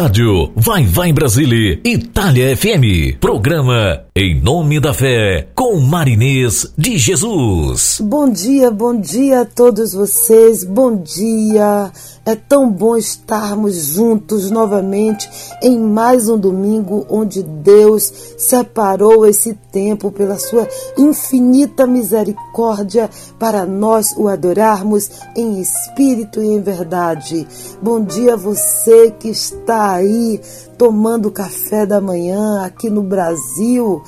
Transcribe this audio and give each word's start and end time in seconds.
Rádio 0.00 0.52
Vai 0.54 0.86
Vai 0.86 1.12
Brasília 1.12 1.80
Itália 1.84 2.56
FM. 2.56 3.18
Programa 3.18 4.04
Em 4.14 4.40
Nome 4.40 4.78
da 4.78 4.94
Fé 4.94 5.48
com 5.56 5.80
Marinês 5.80 6.72
de 6.78 6.96
Jesus. 6.96 8.00
Bom 8.00 8.30
dia, 8.30 8.70
bom 8.70 9.00
dia 9.00 9.40
a 9.40 9.44
todos 9.44 9.94
vocês, 9.94 10.62
bom 10.62 11.02
dia. 11.02 11.90
É 12.28 12.36
tão 12.36 12.70
bom 12.70 12.94
estarmos 12.94 13.74
juntos 13.74 14.50
novamente 14.50 15.30
em 15.62 15.80
mais 15.80 16.28
um 16.28 16.36
domingo 16.36 17.06
onde 17.08 17.42
Deus 17.42 18.12
separou 18.36 19.24
esse 19.26 19.54
tempo 19.72 20.12
pela 20.12 20.38
sua 20.38 20.68
infinita 20.98 21.86
misericórdia 21.86 23.08
para 23.38 23.64
nós 23.64 24.14
o 24.14 24.28
adorarmos 24.28 25.10
em 25.34 25.58
espírito 25.58 26.42
e 26.42 26.48
em 26.48 26.60
verdade. 26.60 27.48
Bom 27.80 28.04
dia 28.04 28.34
a 28.34 28.36
você 28.36 29.10
que 29.10 29.30
está 29.30 29.92
aí 29.92 30.38
tomando 30.76 31.30
café 31.30 31.86
da 31.86 31.98
manhã 31.98 32.62
aqui 32.62 32.90
no 32.90 33.02
Brasil. 33.02 34.02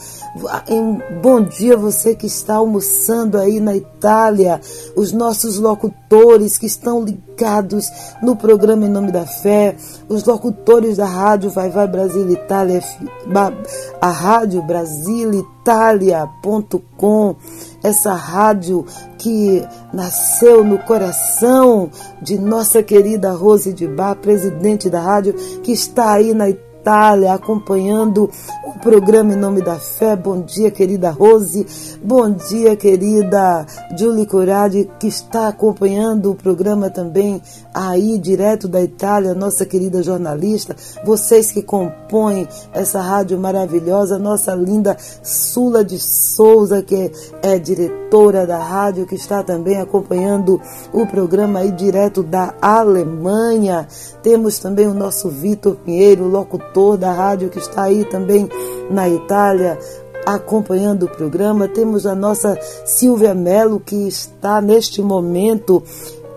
Bom 1.21 1.43
dia 1.43 1.77
você 1.77 2.15
que 2.15 2.27
está 2.27 2.55
almoçando 2.55 3.37
aí 3.37 3.59
na 3.59 3.75
Itália, 3.75 4.61
os 4.95 5.11
nossos 5.11 5.59
locutores 5.59 6.57
que 6.57 6.67
estão 6.67 7.05
ligados 7.05 7.87
no 8.23 8.37
programa 8.37 8.87
Em 8.87 8.89
Nome 8.89 9.11
da 9.11 9.27
Fé, 9.27 9.75
os 10.09 10.25
locutores 10.25 10.99
da 10.99 11.07
rádio 11.07 11.51
Vai 11.51 11.69
Vai 11.69 11.89
Brasil 11.89 12.31
Itália, 12.31 12.81
a 14.01 14.09
rádio 14.09 14.63
Brasil 14.63 15.35
Itália.com, 15.35 17.35
essa 17.83 18.15
rádio 18.15 18.87
que 19.19 19.67
nasceu 19.93 20.63
no 20.63 20.79
coração 20.79 21.91
de 22.23 22.39
nossa 22.39 22.85
querida 22.85 23.33
Rose 23.33 23.73
de 23.73 23.89
Bar, 23.89 24.15
presidente 24.15 24.89
da 24.89 25.01
rádio, 25.01 25.35
que 25.63 25.73
está 25.73 26.13
aí 26.13 26.33
na 26.33 26.51
Itália 26.51 26.70
Itália, 26.81 27.35
acompanhando 27.35 28.31
o 28.65 28.79
programa 28.79 29.35
Em 29.35 29.37
Nome 29.37 29.61
da 29.61 29.75
Fé. 29.75 30.17
Bom 30.17 30.41
dia, 30.41 30.71
querida 30.71 31.11
Rose. 31.11 31.67
Bom 32.03 32.31
dia, 32.31 32.75
querida 32.75 33.67
Julie 33.99 34.25
Coradi, 34.25 34.89
que 34.99 35.07
está 35.07 35.49
acompanhando 35.49 36.31
o 36.31 36.35
programa 36.35 36.89
também 36.89 37.43
aí, 37.75 38.19
direto 38.19 38.67
da 38.67 38.83
Itália, 38.83 39.35
nossa 39.35 39.67
querida 39.67 40.03
jornalista. 40.03 40.75
Vocês 41.05 41.53
que 41.53 41.63
compõem 41.63 42.49
essa 42.73 43.01
rádio 43.03 43.39
maravilhosa, 43.39 44.19
nossa 44.19 44.55
linda 44.55 44.97
Sula 45.23 45.85
de 45.85 45.99
Souza, 45.99 46.83
que 46.83 47.13
é 47.43 47.59
diretora 47.59 48.47
da 48.47 48.59
rádio, 48.59 49.07
que 49.07 49.15
está 49.15 49.43
também 49.43 49.79
acompanhando 49.79 50.59
o 50.95 51.07
programa 51.07 51.59
aí 51.59 51.71
direto 51.71 52.23
da 52.23 52.55
Alemanha. 52.61 53.87
Temos 54.23 54.59
também 54.59 54.87
o 54.87 54.95
nosso 54.95 55.29
Vitor 55.29 55.77
Pinheiro, 55.77 56.27
locutor 56.27 56.70
da 56.97 57.13
rádio 57.13 57.51
que 57.51 57.59
está 57.59 57.85
aí 57.85 58.05
também 58.05 58.49
na 58.91 59.09
Itália 59.09 59.79
acompanhando 60.27 61.05
o 61.05 61.09
programa. 61.09 61.69
Temos 61.69 62.07
a 62.07 62.15
nossa 62.15 62.59
Silvia 62.85 63.35
Melo 63.35 63.81
que 63.81 64.07
está 64.07 64.61
neste 64.61 65.03
momento 65.03 65.83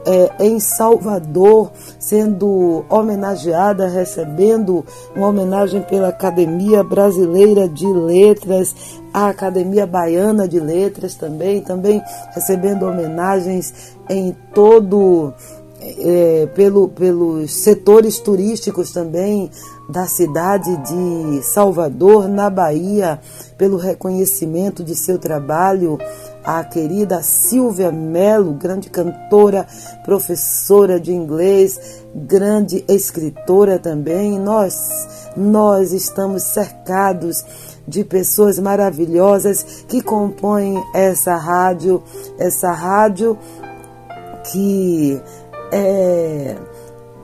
é, 0.05 0.45
em 0.45 0.59
Salvador, 0.59 1.71
sendo 1.99 2.83
homenageada, 2.89 3.87
recebendo 3.87 4.85
uma 5.15 5.27
homenagem 5.27 5.81
pela 5.81 6.09
Academia 6.09 6.83
Brasileira 6.83 7.69
de 7.69 7.87
Letras, 7.87 8.75
a 9.13 9.29
Academia 9.29 9.85
Baiana 9.85 10.47
de 10.47 10.59
Letras 10.59 11.15
também, 11.15 11.61
também 11.61 12.01
recebendo 12.33 12.85
homenagens 12.85 13.95
em 14.09 14.35
todo 14.53 15.33
é, 15.79 16.47
pelo, 16.55 16.87
pelos 16.89 17.51
setores 17.51 18.19
turísticos 18.19 18.91
também 18.91 19.49
da 19.89 20.07
cidade 20.07 20.75
de 20.77 21.43
Salvador, 21.43 22.27
na 22.27 22.49
Bahia, 22.49 23.19
pelo 23.57 23.77
reconhecimento 23.77 24.83
de 24.83 24.95
seu 24.95 25.19
trabalho, 25.19 25.97
a 26.43 26.63
querida 26.63 27.21
Silvia 27.21 27.91
Mello, 27.91 28.53
grande 28.53 28.89
cantora, 28.89 29.65
professora 30.03 30.99
de 30.99 31.13
inglês, 31.13 32.03
grande 32.13 32.83
escritora 32.87 33.79
também. 33.79 34.39
Nós, 34.39 35.31
nós 35.35 35.91
estamos 35.91 36.43
cercados 36.43 37.43
de 37.87 38.03
pessoas 38.03 38.59
maravilhosas 38.59 39.83
que 39.87 40.01
compõem 40.01 40.81
essa 40.93 41.35
rádio, 41.35 42.01
essa 42.37 42.71
rádio 42.71 43.37
que 44.51 45.21
é, 45.71 46.55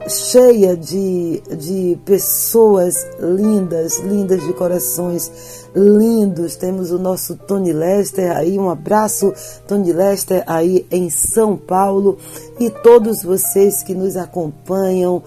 cheia 0.07 0.75
de, 0.75 1.41
de 1.57 1.97
pessoas 2.05 2.95
lindas, 3.19 3.99
lindas 3.99 4.41
de 4.43 4.53
corações 4.53 5.31
lindos. 5.75 6.55
Temos 6.55 6.91
o 6.91 6.99
nosso 6.99 7.35
Tony 7.35 7.73
Lester 7.73 8.35
aí, 8.35 8.57
um 8.57 8.69
abraço, 8.69 9.33
Tony 9.67 9.91
Lester 9.91 10.43
aí 10.47 10.85
em 10.91 11.09
São 11.09 11.55
Paulo 11.55 12.17
e 12.59 12.69
todos 12.69 13.23
vocês 13.23 13.83
que 13.83 13.93
nos 13.93 14.15
acompanham. 14.17 15.21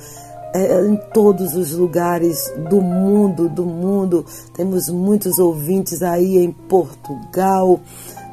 É, 0.55 0.87
em 0.87 0.97
todos 1.15 1.55
os 1.55 1.73
lugares 1.73 2.53
do 2.69 2.79
mundo, 2.83 3.49
do 3.49 3.65
mundo, 3.65 4.27
temos 4.55 4.91
muitos 4.91 5.39
ouvintes 5.39 6.03
aí 6.03 6.37
em 6.37 6.53
Portugal, 6.53 7.81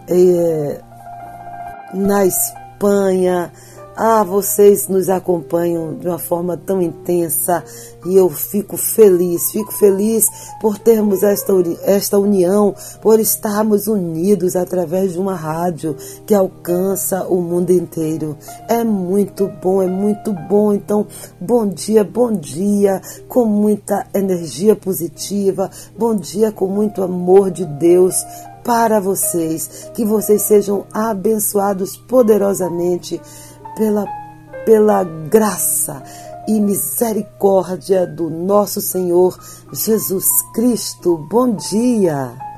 é, 0.05 0.81
na 1.93 2.25
Espanha, 2.25 3.53
ah, 4.01 4.23
vocês 4.23 4.87
nos 4.87 5.09
acompanham 5.09 5.95
de 5.95 6.07
uma 6.07 6.17
forma 6.17 6.55
tão 6.55 6.81
intensa 6.81 7.61
e 8.05 8.15
eu 8.15 8.29
fico 8.29 8.77
feliz, 8.77 9.51
fico 9.51 9.73
feliz 9.73 10.25
por 10.61 10.79
termos 10.79 11.21
esta, 11.21 11.51
esta 11.83 12.17
união, 12.17 12.73
por 13.01 13.19
estarmos 13.19 13.87
unidos 13.87 14.55
através 14.55 15.11
de 15.11 15.19
uma 15.19 15.35
rádio 15.35 15.97
que 16.25 16.33
alcança 16.33 17.27
o 17.27 17.41
mundo 17.41 17.71
inteiro. 17.71 18.37
É 18.69 18.85
muito 18.85 19.51
bom, 19.61 19.81
é 19.81 19.87
muito 19.87 20.31
bom. 20.31 20.71
Então, 20.71 21.05
bom 21.37 21.67
dia, 21.67 22.01
bom 22.01 22.31
dia, 22.31 23.01
com 23.27 23.43
muita 23.43 24.07
energia 24.13 24.77
positiva, 24.77 25.69
bom 25.97 26.15
dia 26.15 26.53
com 26.53 26.67
muito 26.67 27.03
amor 27.03 27.51
de 27.51 27.65
Deus 27.65 28.15
para 28.63 28.99
vocês. 28.99 29.89
Que 29.93 30.05
vocês 30.05 30.43
sejam 30.43 30.85
abençoados 30.93 31.97
poderosamente 31.97 33.19
pela, 33.79 34.05
pela 34.65 35.03
graça 35.05 36.03
e 36.45 36.59
misericórdia 36.59 38.05
do 38.05 38.29
nosso 38.29 38.81
Senhor 38.81 39.39
Jesus 39.71 40.27
Cristo. 40.53 41.17
Bom 41.31 41.55
dia! 41.55 42.48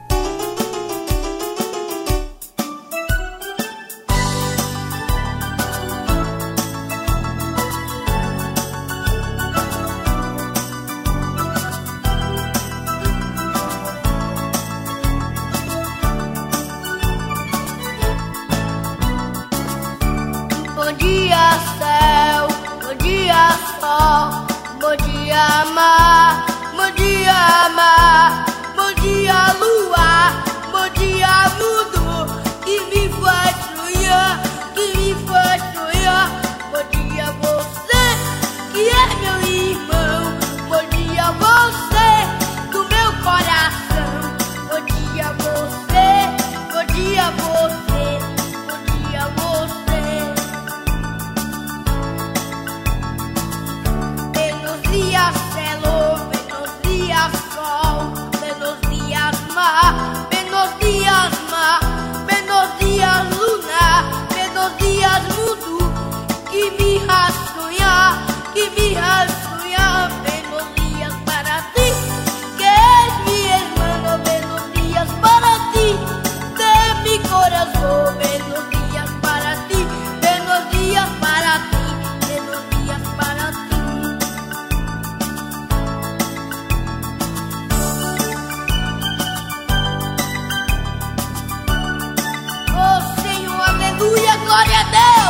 Canadá! 94.82 95.21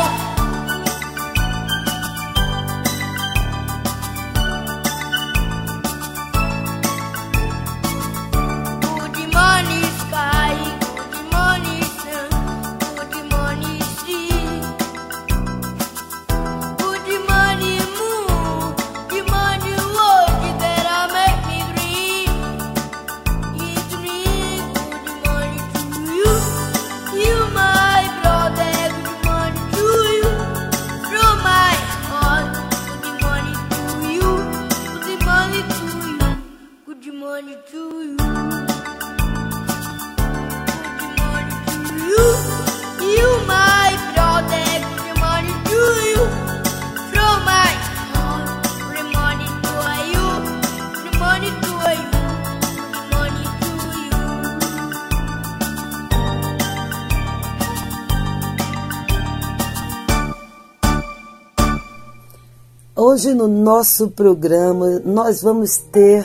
Hoje 63.12 63.34
no 63.34 63.46
nosso 63.46 64.08
programa 64.08 64.98
nós 65.04 65.42
vamos 65.42 65.76
ter 65.76 66.24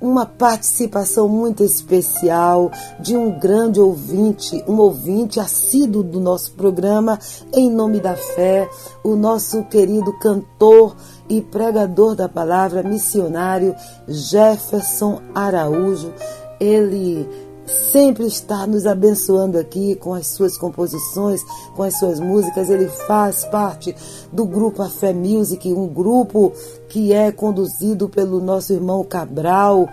uma 0.00 0.24
participação 0.24 1.28
muito 1.28 1.62
especial 1.62 2.70
de 2.98 3.14
um 3.14 3.38
grande 3.38 3.78
ouvinte, 3.78 4.64
um 4.66 4.78
ouvinte 4.78 5.38
assíduo 5.38 6.02
do 6.02 6.18
nosso 6.18 6.52
programa, 6.52 7.18
em 7.52 7.70
nome 7.70 8.00
da 8.00 8.16
fé, 8.16 8.66
o 9.04 9.14
nosso 9.14 9.62
querido 9.64 10.10
cantor 10.20 10.96
e 11.28 11.42
pregador 11.42 12.14
da 12.14 12.30
palavra, 12.30 12.82
missionário 12.82 13.76
Jefferson 14.08 15.20
Araújo. 15.34 16.14
Ele 16.58 17.28
sempre 17.72 18.26
está 18.26 18.66
nos 18.66 18.86
abençoando 18.86 19.58
aqui 19.58 19.94
com 19.96 20.14
as 20.14 20.28
suas 20.28 20.56
composições, 20.56 21.42
com 21.74 21.82
as 21.82 21.98
suas 21.98 22.20
músicas. 22.20 22.70
Ele 22.70 22.88
faz 23.06 23.44
parte 23.46 23.94
do 24.32 24.44
grupo 24.44 24.82
A 24.82 24.88
Fé 24.88 25.12
Music, 25.12 25.72
um 25.72 25.86
grupo 25.86 26.52
que 26.88 27.12
é 27.12 27.32
conduzido 27.32 28.08
pelo 28.08 28.40
nosso 28.40 28.72
irmão 28.72 29.04
Cabral. 29.04 29.88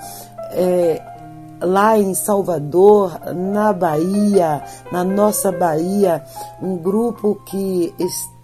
É, 0.52 1.02
lá 1.62 1.98
em 1.98 2.14
Salvador, 2.14 3.20
na 3.36 3.74
Bahia, 3.74 4.64
na 4.92 5.04
nossa 5.04 5.52
Bahia, 5.52 6.24
um 6.62 6.78
grupo 6.78 7.36
que 7.46 7.94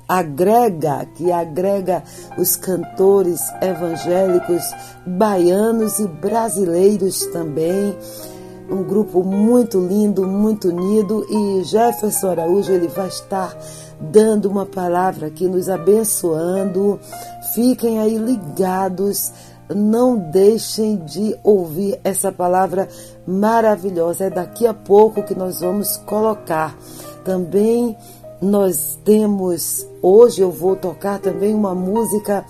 agrega, 0.07 1.07
que 1.15 1.31
agrega 1.31 2.03
os 2.37 2.55
cantores 2.55 3.41
evangélicos 3.61 4.63
baianos 5.05 5.99
e 5.99 6.07
brasileiros 6.07 7.25
também 7.27 7.95
um 8.69 8.83
grupo 8.83 9.23
muito 9.23 9.79
lindo, 9.79 10.27
muito 10.27 10.69
unido 10.69 11.25
e 11.29 11.63
Jefferson 11.63 12.31
Araújo 12.31 12.71
ele 12.71 12.87
vai 12.87 13.07
estar 13.07 13.55
dando 13.99 14.49
uma 14.49 14.65
palavra 14.65 15.27
aqui 15.27 15.47
nos 15.47 15.69
abençoando. 15.69 16.99
Fiquem 17.53 17.99
aí 17.99 18.17
ligados, 18.17 19.31
não 19.73 20.17
deixem 20.17 20.97
de 20.97 21.37
ouvir 21.43 21.99
essa 22.03 22.31
palavra 22.31 22.87
maravilhosa. 23.25 24.25
É 24.25 24.29
daqui 24.29 24.67
a 24.67 24.73
pouco 24.73 25.23
que 25.23 25.35
nós 25.35 25.61
vamos 25.61 25.97
colocar. 25.97 26.75
Também 27.23 27.95
nós 28.41 28.99
temos 29.03 29.87
hoje 30.01 30.41
eu 30.41 30.51
vou 30.51 30.75
tocar 30.75 31.19
também 31.19 31.53
uma 31.53 31.73
música 31.73 32.45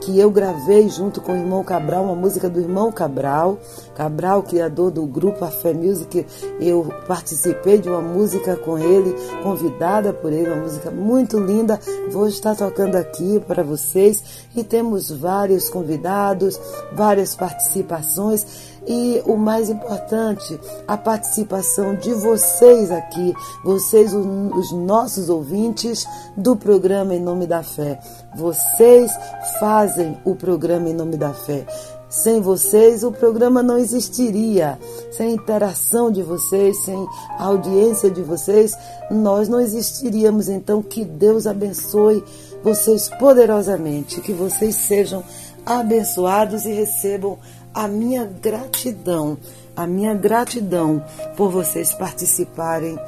que 0.00 0.18
eu 0.18 0.30
gravei 0.30 0.88
junto 0.88 1.20
com 1.20 1.32
o 1.32 1.36
irmão 1.36 1.62
Cabral, 1.62 2.04
uma 2.04 2.14
música 2.14 2.48
do 2.48 2.58
irmão 2.58 2.90
Cabral. 2.90 3.58
Cabral, 3.94 4.42
criador 4.42 4.90
do 4.90 5.04
grupo 5.06 5.44
A 5.44 5.50
Fé 5.50 5.72
Music, 5.72 6.26
eu 6.60 6.86
participei 7.06 7.78
de 7.78 7.88
uma 7.88 8.00
música 8.00 8.56
com 8.56 8.78
ele, 8.78 9.14
convidada 9.42 10.12
por 10.12 10.32
ele, 10.32 10.50
uma 10.50 10.62
música 10.62 10.90
muito 10.90 11.38
linda. 11.38 11.78
Vou 12.10 12.26
estar 12.28 12.54
tocando 12.54 12.96
aqui 12.96 13.40
para 13.40 13.62
vocês 13.62 14.46
e 14.56 14.64
temos 14.64 15.10
vários 15.10 15.68
convidados, 15.68 16.58
várias 16.92 17.34
participações 17.34 18.70
e 18.86 19.22
o 19.26 19.36
mais 19.36 19.68
importante, 19.68 20.58
a 20.86 20.96
participação 20.96 21.94
de 21.94 22.12
vocês 22.14 22.90
aqui, 22.90 23.34
vocês, 23.64 24.12
os 24.14 24.72
nossos 24.72 25.28
ouvintes 25.28 26.06
do 26.36 26.56
programa 26.56 27.14
Em 27.14 27.20
Nome 27.20 27.46
da 27.46 27.62
Fé. 27.62 28.00
Vocês 28.34 29.12
fazem 29.58 30.18
o 30.24 30.34
programa 30.34 30.88
Em 30.88 30.94
Nome 30.94 31.16
da 31.16 31.32
Fé. 31.32 31.66
Sem 32.10 32.40
vocês, 32.40 33.04
o 33.04 33.12
programa 33.12 33.62
não 33.62 33.78
existiria. 33.78 34.78
Sem 35.12 35.28
a 35.28 35.30
interação 35.30 36.10
de 36.10 36.22
vocês, 36.22 36.76
sem 36.84 37.06
a 37.38 37.44
audiência 37.44 38.10
de 38.10 38.20
vocês, 38.20 38.76
nós 39.10 39.48
não 39.48 39.60
existiríamos. 39.60 40.48
Então, 40.48 40.82
que 40.82 41.04
Deus 41.04 41.46
abençoe 41.46 42.24
vocês 42.64 43.08
poderosamente, 43.08 44.20
que 44.20 44.32
vocês 44.32 44.74
sejam 44.74 45.22
abençoados 45.64 46.64
e 46.64 46.72
recebam 46.72 47.38
a 47.72 47.86
minha 47.86 48.24
gratidão, 48.24 49.38
a 49.76 49.86
minha 49.86 50.12
gratidão 50.12 51.02
por 51.36 51.50
vocês 51.50 51.94
participarem 51.94 52.98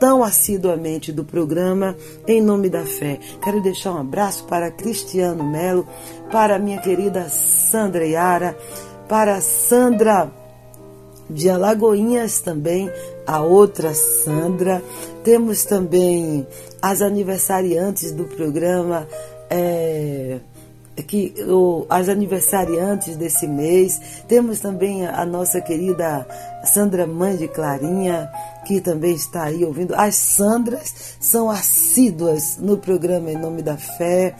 tão 0.00 0.24
assiduamente 0.24 1.12
do 1.12 1.22
programa 1.22 1.94
Em 2.26 2.40
Nome 2.40 2.70
da 2.70 2.84
Fé. 2.86 3.20
Quero 3.42 3.62
deixar 3.62 3.92
um 3.92 3.98
abraço 3.98 4.44
para 4.44 4.70
Cristiano 4.70 5.44
Melo, 5.44 5.86
para 6.32 6.58
minha 6.58 6.80
querida 6.80 7.28
Sandra 7.28 8.06
Yara, 8.06 8.56
para 9.06 9.40
Sandra 9.42 10.32
de 11.28 11.48
Alagoinhas 11.50 12.40
também, 12.40 12.90
a 13.26 13.42
outra 13.42 13.92
Sandra. 13.94 14.82
Temos 15.22 15.64
também 15.64 16.46
as 16.80 17.02
aniversariantes 17.02 18.10
do 18.10 18.24
programa. 18.24 19.06
É, 19.50 20.40
que 21.02 21.34
o, 21.48 21.86
as 21.88 22.08
aniversariantes 22.08 23.16
desse 23.16 23.46
mês. 23.46 24.22
Temos 24.28 24.60
também 24.60 25.06
a, 25.06 25.20
a 25.20 25.26
nossa 25.26 25.60
querida 25.60 26.26
Sandra 26.64 27.06
Mãe 27.06 27.36
de 27.36 27.48
Clarinha, 27.48 28.30
que 28.70 28.80
também 28.80 29.16
está 29.16 29.46
aí 29.46 29.64
ouvindo. 29.64 29.96
As 29.96 30.14
Sandras 30.14 30.94
são 31.18 31.50
assíduas 31.50 32.56
no 32.56 32.78
programa 32.78 33.28
Em 33.28 33.36
Nome 33.36 33.62
da 33.62 33.76
Fé. 33.76 34.36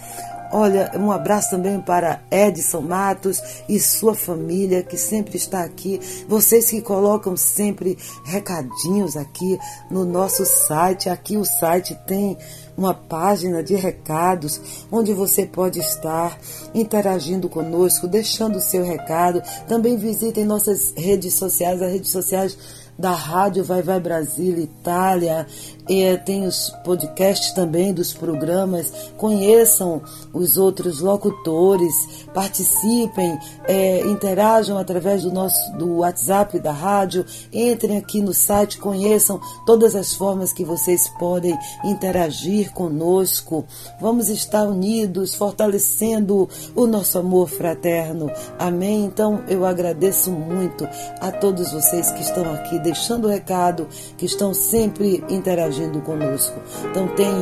Olha, 0.53 0.93
um 0.95 1.11
abraço 1.11 1.51
também 1.51 1.81
para 1.81 2.23
Edson 2.31 2.81
Matos 2.81 3.41
e 3.69 3.81
sua 3.81 4.15
família 4.15 4.85
que 4.85 4.97
sempre 4.97 5.37
está 5.37 5.65
aqui. 5.65 6.01
Vocês 6.29 6.71
que 6.71 6.81
colocam 6.81 7.37
sempre 7.37 7.99
recadinhos 8.25 9.17
aqui 9.17 9.59
no 9.91 10.05
nosso 10.05 10.47
site. 10.47 11.09
Aqui 11.09 11.37
o 11.37 11.45
site 11.45 11.99
tem 12.07 12.39
uma 12.77 12.95
página 12.95 13.65
de 13.65 13.75
recados 13.75 14.87
onde 14.93 15.13
você 15.13 15.45
pode 15.45 15.81
estar 15.81 16.39
interagindo 16.73 17.49
conosco, 17.49 18.07
deixando 18.07 18.57
o 18.57 18.63
seu 18.63 18.85
recado. 18.85 19.43
Também 19.67 19.97
visitem 19.97 20.45
nossas 20.45 20.93
redes 20.97 21.35
sociais, 21.35 21.83
as 21.83 21.93
redes 21.93 22.11
sociais 22.11 22.80
da 23.01 23.13
Rádio 23.13 23.65
Vai 23.65 23.83
Vai 23.83 23.99
Brasil 23.99 24.59
Itália, 24.59 25.47
e 25.91 26.17
tem 26.19 26.47
os 26.47 26.71
podcasts 26.85 27.51
também 27.51 27.93
dos 27.93 28.13
programas, 28.13 28.93
conheçam 29.17 30.01
os 30.33 30.57
outros 30.57 31.01
locutores, 31.01 31.93
participem, 32.33 33.37
é, 33.65 34.07
interajam 34.07 34.79
através 34.79 35.25
do 35.25 35.33
nosso 35.33 35.59
do 35.77 35.97
WhatsApp 35.97 36.61
da 36.61 36.71
rádio, 36.71 37.27
entrem 37.53 37.99
aqui 37.99 38.23
no 38.23 38.33
site, 38.33 38.79
conheçam 38.79 39.41
todas 39.67 39.97
as 39.97 40.15
formas 40.15 40.53
que 40.53 40.65
vocês 40.65 41.09
podem 41.19 41.59
interagir 41.85 42.73
conosco. 42.73 43.65
Vamos 44.01 44.29
estar 44.29 44.63
unidos, 44.63 45.35
fortalecendo 45.35 46.49
o 46.73 46.87
nosso 46.87 47.19
amor 47.19 47.49
fraterno. 47.49 48.31
Amém? 48.57 49.07
Então 49.07 49.43
eu 49.49 49.67
agradeço 49.67 50.31
muito 50.31 50.89
a 51.21 51.33
todos 51.33 51.73
vocês 51.73 52.13
que 52.13 52.23
estão 52.23 52.49
aqui 52.55 52.79
deixando 52.79 53.25
o 53.25 53.31
recado, 53.31 53.89
que 54.17 54.27
estão 54.27 54.55
sempre 54.55 55.25
interagindo 55.29 55.80
conosco. 56.03 56.61
Então 56.91 57.09
tem 57.09 57.33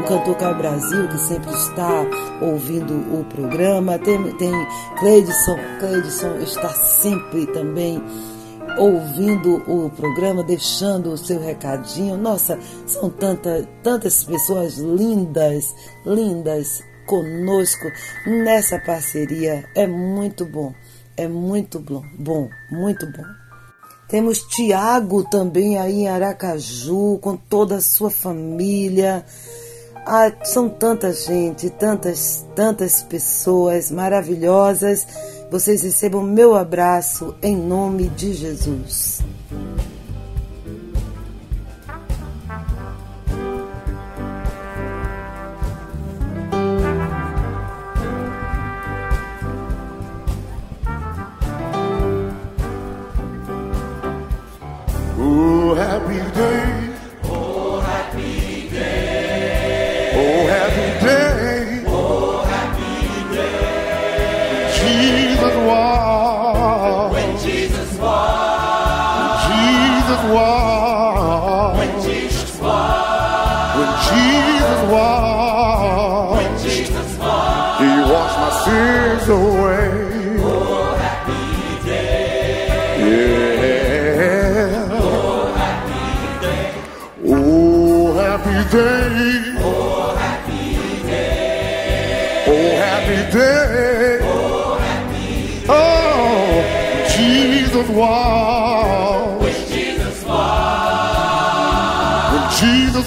o 0.00 0.04
Cantor 0.06 0.36
Cal 0.36 0.54
Brasil, 0.56 1.08
que 1.08 1.18
sempre 1.18 1.52
está 1.52 2.06
ouvindo 2.40 2.94
o 3.18 3.24
programa, 3.24 3.98
tem, 3.98 4.32
tem 4.36 4.52
Cleidson, 4.98 5.56
Cleidson 5.78 6.36
está 6.38 6.68
sempre 6.70 7.46
também 7.48 8.02
ouvindo 8.78 9.62
o 9.70 9.90
programa, 9.90 10.42
deixando 10.42 11.12
o 11.12 11.18
seu 11.18 11.40
recadinho. 11.40 12.16
Nossa, 12.16 12.58
são 12.86 13.10
tanta, 13.10 13.68
tantas 13.82 14.24
pessoas 14.24 14.78
lindas, 14.78 15.74
lindas 16.06 16.82
conosco 17.06 17.90
nessa 18.26 18.78
parceria. 18.78 19.64
É 19.74 19.86
muito 19.86 20.44
bom, 20.46 20.74
é 21.16 21.28
muito 21.28 21.78
bom, 21.78 22.02
bom, 22.18 22.48
muito 22.70 23.06
bom. 23.06 23.41
Temos 24.12 24.42
Tiago 24.42 25.24
também 25.24 25.78
aí 25.78 26.00
em 26.00 26.08
Aracaju, 26.08 27.16
com 27.18 27.34
toda 27.34 27.76
a 27.76 27.80
sua 27.80 28.10
família. 28.10 29.24
Ah, 30.04 30.30
são 30.44 30.68
tanta 30.68 31.14
gente, 31.14 31.70
tantas, 31.70 32.44
tantas 32.54 33.02
pessoas 33.02 33.90
maravilhosas. 33.90 35.06
Vocês 35.50 35.80
recebam 35.80 36.22
meu 36.22 36.54
abraço 36.54 37.34
em 37.42 37.56
nome 37.56 38.10
de 38.10 38.34
Jesus. 38.34 39.22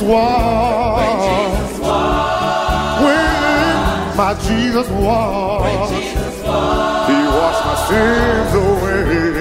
Was. 0.05 1.79
When 3.01 4.17
my 4.17 4.33
Jesus 4.47 4.87
was. 4.89 5.91
He 5.91 7.19
washed 7.35 7.63
my 7.65 7.75
sins 7.87 8.53
away. 8.53 9.34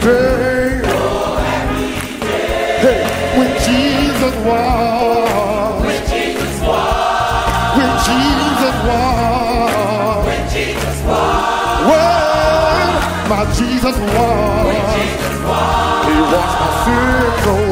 Happy 0.00 1.90
day. 2.20 2.80
Hey, 2.80 3.38
when 3.38 3.50
Jesus 3.66 4.34
walked. 4.46 5.86
When 5.86 6.02
Jesus 6.08 6.60
walked. 6.62 7.76
When 7.76 7.92
Jesus 8.08 8.76
walked. 8.88 10.26
When 10.26 10.42
Jesus 10.50 10.98
walked. 11.04 11.86
When 11.90 13.30
my 13.30 13.44
Jesus 13.54 13.96
walked. 14.14 14.98
He 16.06 16.14
washed 16.32 16.58
my 16.60 16.70
sins 16.84 17.46
away. 17.46 17.69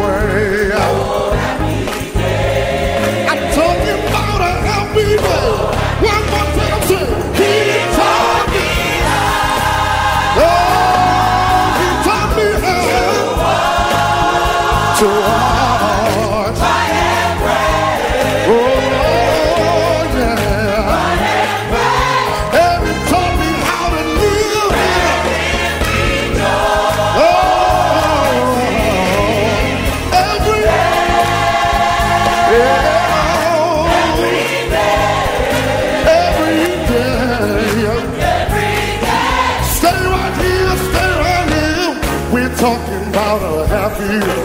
Talking 42.58 43.06
about 43.08 43.40
a 43.40 43.66
happy 43.68 44.18
day. 44.18 44.42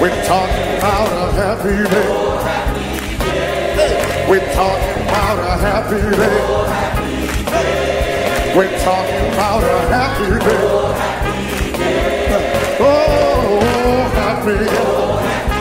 We're 0.00 0.24
talking 0.24 0.78
about 0.78 1.12
a 1.12 1.32
happy 1.36 1.84
day. 1.92 2.08
We're 4.26 4.52
talking 4.54 5.02
about 5.02 5.38
a 5.38 5.58
happy 5.60 6.00
day. 6.16 6.40
We're 8.56 8.78
talking 8.78 9.32
about 9.34 9.62
a 9.64 9.66
happy 9.92 10.38
day. 10.42 10.64
Oh, 12.80 13.60
happy. 14.14 15.51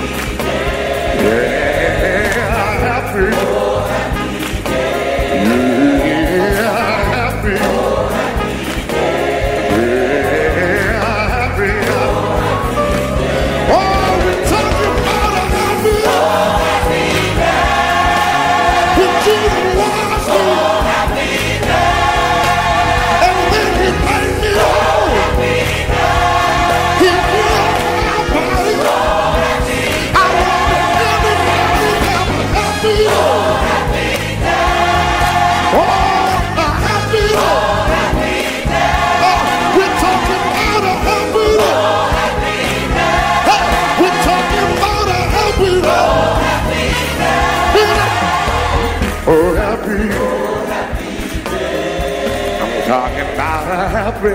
Oh, 54.24 54.28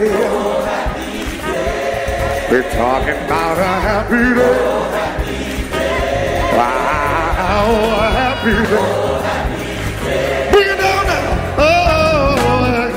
happy 0.64 1.30
day. 1.38 2.50
We're 2.50 2.68
talking 2.74 3.18
about 3.24 3.56
a 3.56 3.60
happy 3.86 4.34
day. 4.34 4.58
Oh, 4.58 4.90
happy 4.90 5.38
day. 5.70 6.50
Wow, 6.56 8.10
happy 8.10 8.50
day. 8.50 8.82
Oh, 8.82 9.22
happy 9.22 9.62
day. 10.04 10.50
Bring 10.50 10.66
it 10.66 10.78
down 10.82 11.02
now. 11.06 11.30
Oh, 11.58 11.70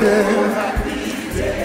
yeah. 0.02 0.26
Oh, 0.34 0.50
happy 0.58 0.98
day. 1.38 1.62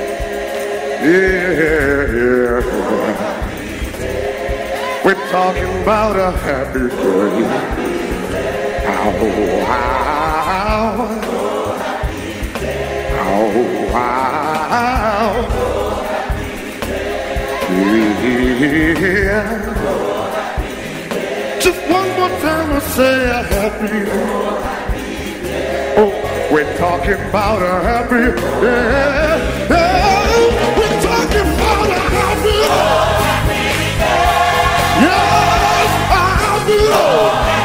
Yeah, 1.00 2.12
yeah. 2.12 2.60
Oh, 2.60 3.08
happy 3.16 3.64
day. 3.96 5.00
We're 5.06 5.24
talking 5.30 5.70
about 5.82 6.16
a 6.16 6.20
happy 6.36 6.84
day. 6.84 6.92
Oh, 6.92 7.32
happy 7.48 7.82
day. 7.82 8.52
Oh, 8.86 9.32
wow. 9.64 11.08
Oh, 11.24 11.80
happy 11.80 12.60
day. 12.60 13.08
Oh, 13.16 13.90
wow. 13.90 14.33
Just 21.60 21.80
one 21.90 22.08
more 22.18 22.28
time, 22.40 22.72
i'll 22.72 22.80
say 22.80 23.30
a 23.30 23.42
happy. 23.42 23.98
Oh, 25.96 26.12
we're 26.52 26.76
talking 26.76 27.20
about 27.28 27.62
a 27.62 27.80
happy. 27.88 28.24
Yeah, 28.64 29.68
yeah. 29.70 30.78
We're 30.78 31.00
talking 31.00 31.48
about 31.54 31.88
a 31.88 32.00
happy. 32.16 32.60
Yes, 35.04 35.90
a 36.10 36.22
happy. 36.42 37.63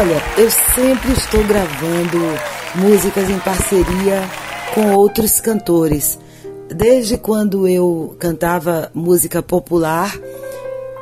Olha, 0.00 0.22
eu 0.38 0.50
sempre 0.50 1.12
estou 1.12 1.44
gravando 1.44 2.16
músicas 2.74 3.28
em 3.28 3.38
parceria 3.38 4.22
com 4.74 4.94
outros 4.94 5.42
cantores. 5.42 6.18
Desde 6.74 7.18
quando 7.18 7.68
eu 7.68 8.16
cantava 8.18 8.90
música 8.94 9.42
popular 9.42 10.18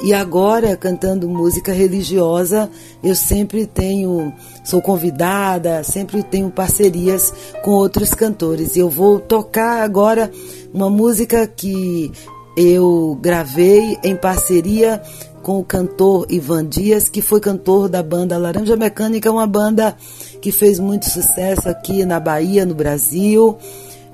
e 0.03 0.13
agora 0.13 0.77
cantando 0.77 1.29
música 1.29 1.73
religiosa, 1.73 2.69
eu 3.01 3.15
sempre 3.15 3.67
tenho, 3.67 4.33
sou 4.65 4.83
convidada, 4.83 5.85
sempre 5.85 6.21
tenho 6.25 6.51
parcerias 6.51 7.33
com 7.63 7.71
outros 7.71 8.11
cantores. 8.11 8.77
Eu 8.77 8.91
vou 8.91 9.21
tocar 9.21 9.81
agora 9.85 10.29
uma 10.75 10.91
música 10.91 11.47
que 11.47 12.11
eu 12.57 13.17
gravei 13.23 13.97
em 14.03 14.17
parceria 14.17 15.01
com 15.49 15.61
o 15.61 15.65
cantor 15.65 16.27
Ivan 16.29 16.67
Dias, 16.67 17.09
que 17.09 17.23
foi 17.23 17.41
cantor 17.41 17.89
da 17.89 18.03
banda 18.03 18.37
Laranja 18.37 18.77
Mecânica, 18.77 19.33
uma 19.33 19.47
banda 19.47 19.97
que 20.43 20.53
fez 20.53 20.79
muito 20.79 21.09
sucesso 21.09 21.71
aqui 21.71 22.05
na 22.05 22.21
Bahia, 22.21 22.67
no 22.67 22.75
Brasil. 22.75 23.57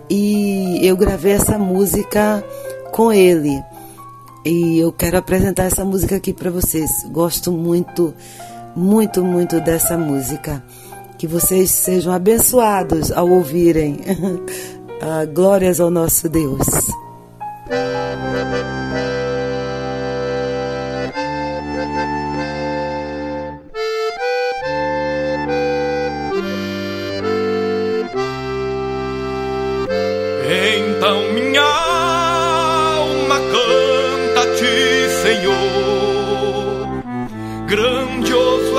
E 0.08 0.78
eu 0.80 0.96
gravei 0.96 1.32
essa 1.32 1.58
música 1.58 2.44
com 2.92 3.12
ele. 3.12 3.60
E 4.44 4.78
eu 4.78 4.92
quero 4.92 5.18
apresentar 5.18 5.64
essa 5.64 5.84
música 5.84 6.14
aqui 6.14 6.32
para 6.32 6.52
vocês. 6.52 6.88
Gosto 7.10 7.50
muito, 7.50 8.14
muito, 8.76 9.24
muito 9.24 9.60
dessa 9.60 9.98
música. 9.98 10.62
Que 11.18 11.26
vocês 11.26 11.68
sejam 11.68 12.12
abençoados 12.12 13.10
ao 13.10 13.28
ouvirem. 13.28 13.98
Ah, 15.06 15.26
glórias 15.26 15.80
ao 15.80 15.90
nosso 15.90 16.30
Deus. 16.30 16.66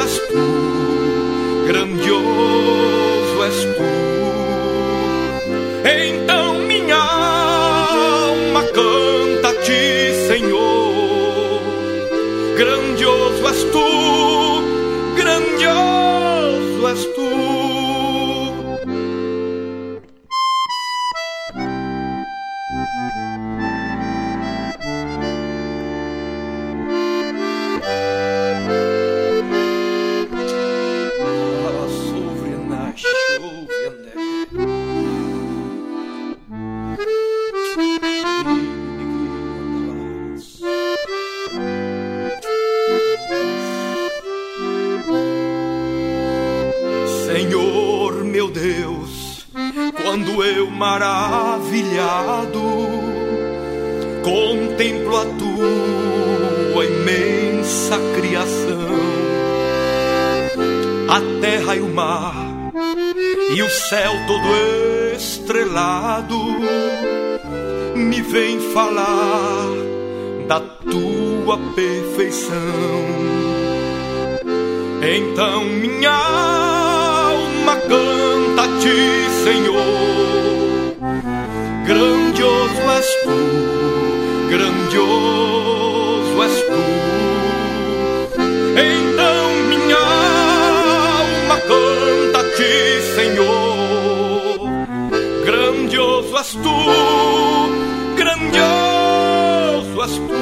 És 0.05 0.19
tu, 0.29 0.43
grandioso 1.67 3.43
és 3.47 3.59
tu. 3.77 3.89
Então 5.97 6.59
minha 6.67 6.97
alma 6.97 8.63
canta-te, 8.77 10.13
Senhor. 10.27 11.61
Grandioso 12.55 13.49
és 13.49 13.63
tu, 13.73 13.87
grandioso 15.17 15.94
me 67.95 68.21
vem 68.21 68.59
falar 68.73 69.69
da 70.47 70.59
tua 70.59 71.57
perfeição. 71.73 72.55
Então 75.01 75.63
minha 75.65 76.11
alma 76.11 77.75
canta 77.77 78.63
a 78.63 78.67
ti, 78.79 79.29
Senhor. 79.43 80.95
Grandioso 81.85 82.81
és 82.97 83.07
tu, 83.23 83.39
grandioso 84.49 86.43
és 86.43 86.55
tu. 86.67 86.83
Então 88.77 89.45
minha 89.69 89.97
alma 89.97 91.57
canta 91.61 92.39
a 92.39 92.43
ti, 92.55 92.75
Senhor. 93.15 94.59
Grandioso 95.45 96.37
és 96.37 96.51
tu, 96.55 97.04
és 100.05 100.17
tu. 100.17 100.33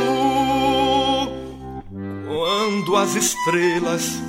Quando 2.28 2.96
as 2.98 3.16
estrelas 3.16 4.22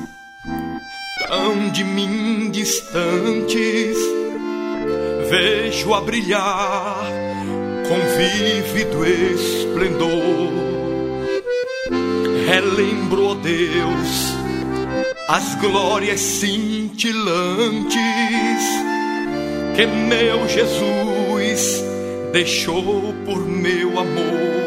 tão 1.26 1.68
de 1.70 1.82
mim 1.82 2.50
distantes 2.50 3.98
vejo 5.28 5.92
a 5.94 6.00
brilhar 6.00 7.04
com 7.88 7.98
vívido 8.16 9.04
esplendor. 9.04 10.52
Relembro, 12.46 13.30
ó 13.30 13.34
Deus, 13.34 14.34
as 15.28 15.54
glórias 15.56 16.20
cintilantes 16.20 17.96
que 19.74 19.86
meu 19.86 20.46
Jesus 20.48 21.82
deixou 22.32 23.12
por 23.24 23.40
meu 23.46 23.98
amor. 23.98 24.63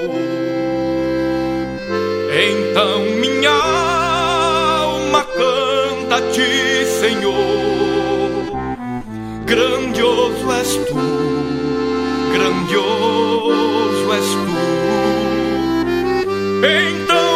Então 2.39 3.01
minha 3.19 3.49
alma 3.49 5.23
canta 5.23 6.21
ti, 6.31 6.85
Senhor. 6.99 7.33
Grandioso 9.47 10.51
és 10.51 10.75
tu, 10.85 10.95
grandioso 12.31 14.13
és 14.13 14.29
tu. 14.35 14.55
Então 16.61 17.26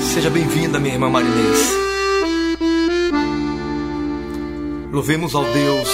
Seja 0.00 0.30
bem-vinda, 0.30 0.78
minha 0.78 0.94
irmã 0.94 1.10
Marinês. 1.10 1.76
Louvemos 4.92 5.34
ao 5.34 5.44
Deus 5.44 5.88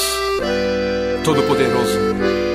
Todo-Poderoso. 1.24 2.45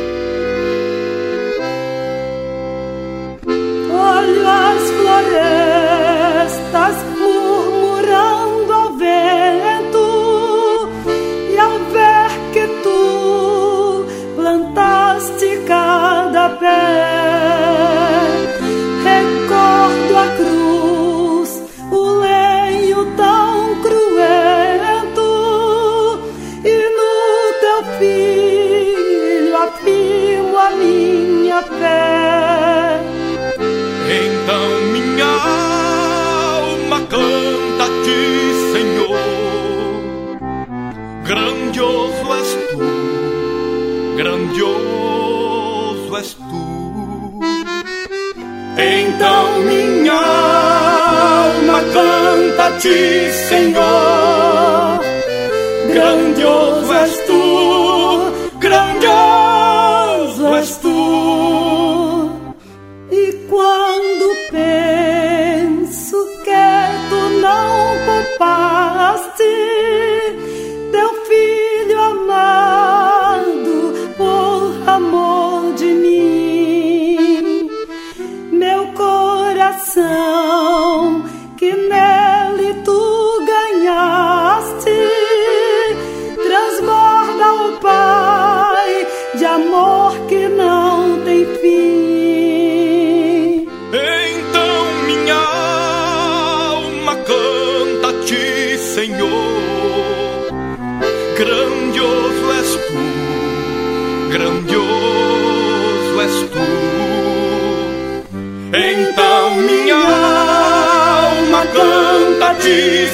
Ti, 52.82 53.32
Senhor. 53.32 53.81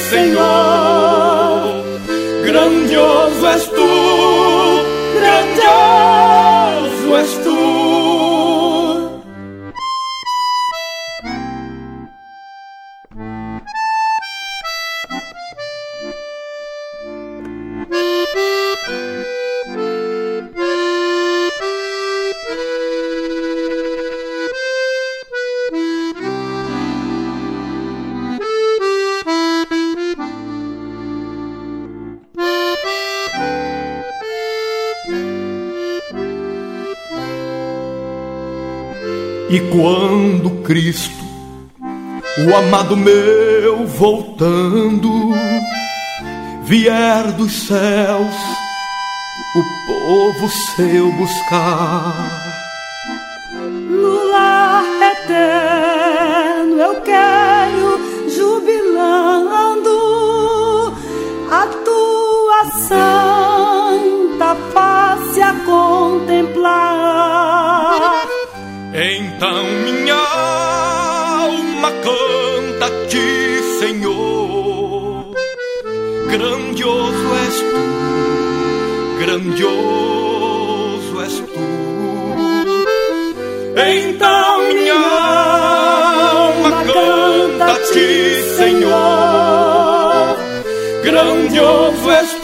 Senhor. 0.10 0.97
Meu, 43.08 43.88
voltando, 43.88 45.34
vier 46.64 47.32
dos 47.34 47.68
céus, 47.68 48.36
o 49.56 49.64
povo 49.86 50.50
seu 50.76 51.10
buscar. 51.14 52.47
Grandioso 79.38 81.22
és 81.22 81.40
tu. 81.40 81.60
Então 83.78 84.68
minha 84.68 84.96
alma 84.96 86.72
canta 86.84 87.66
a 87.66 87.76
ti, 87.92 88.44
Senhor. 88.58 90.38
Grandioso 91.04 92.12
és 92.12 92.30
tu, 92.32 92.37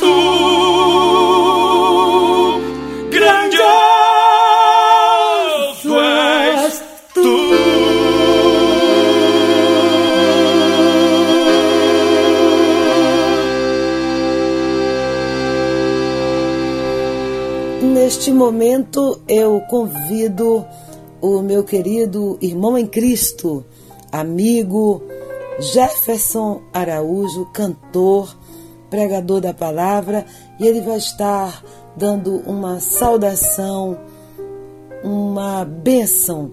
Neste 17.93 18.32
momento 18.32 19.21
eu 19.27 19.62
convido 19.69 20.65
o 21.21 21.43
meu 21.43 21.63
querido 21.63 22.39
irmão 22.41 22.75
em 22.75 22.88
Cristo, 22.88 23.63
amigo 24.12 25.03
Jefferson 25.60 26.63
Araújo, 26.73 27.45
cantor, 27.53 28.36
pregador 28.89 29.39
da 29.41 29.53
palavra, 29.53 30.25
e 30.60 30.65
ele 30.65 30.82
vai 30.82 30.97
estar 30.97 31.63
dando 31.95 32.38
uma 32.47 32.79
saudação, 32.79 33.95
uma 35.03 35.63
bênção 35.63 36.51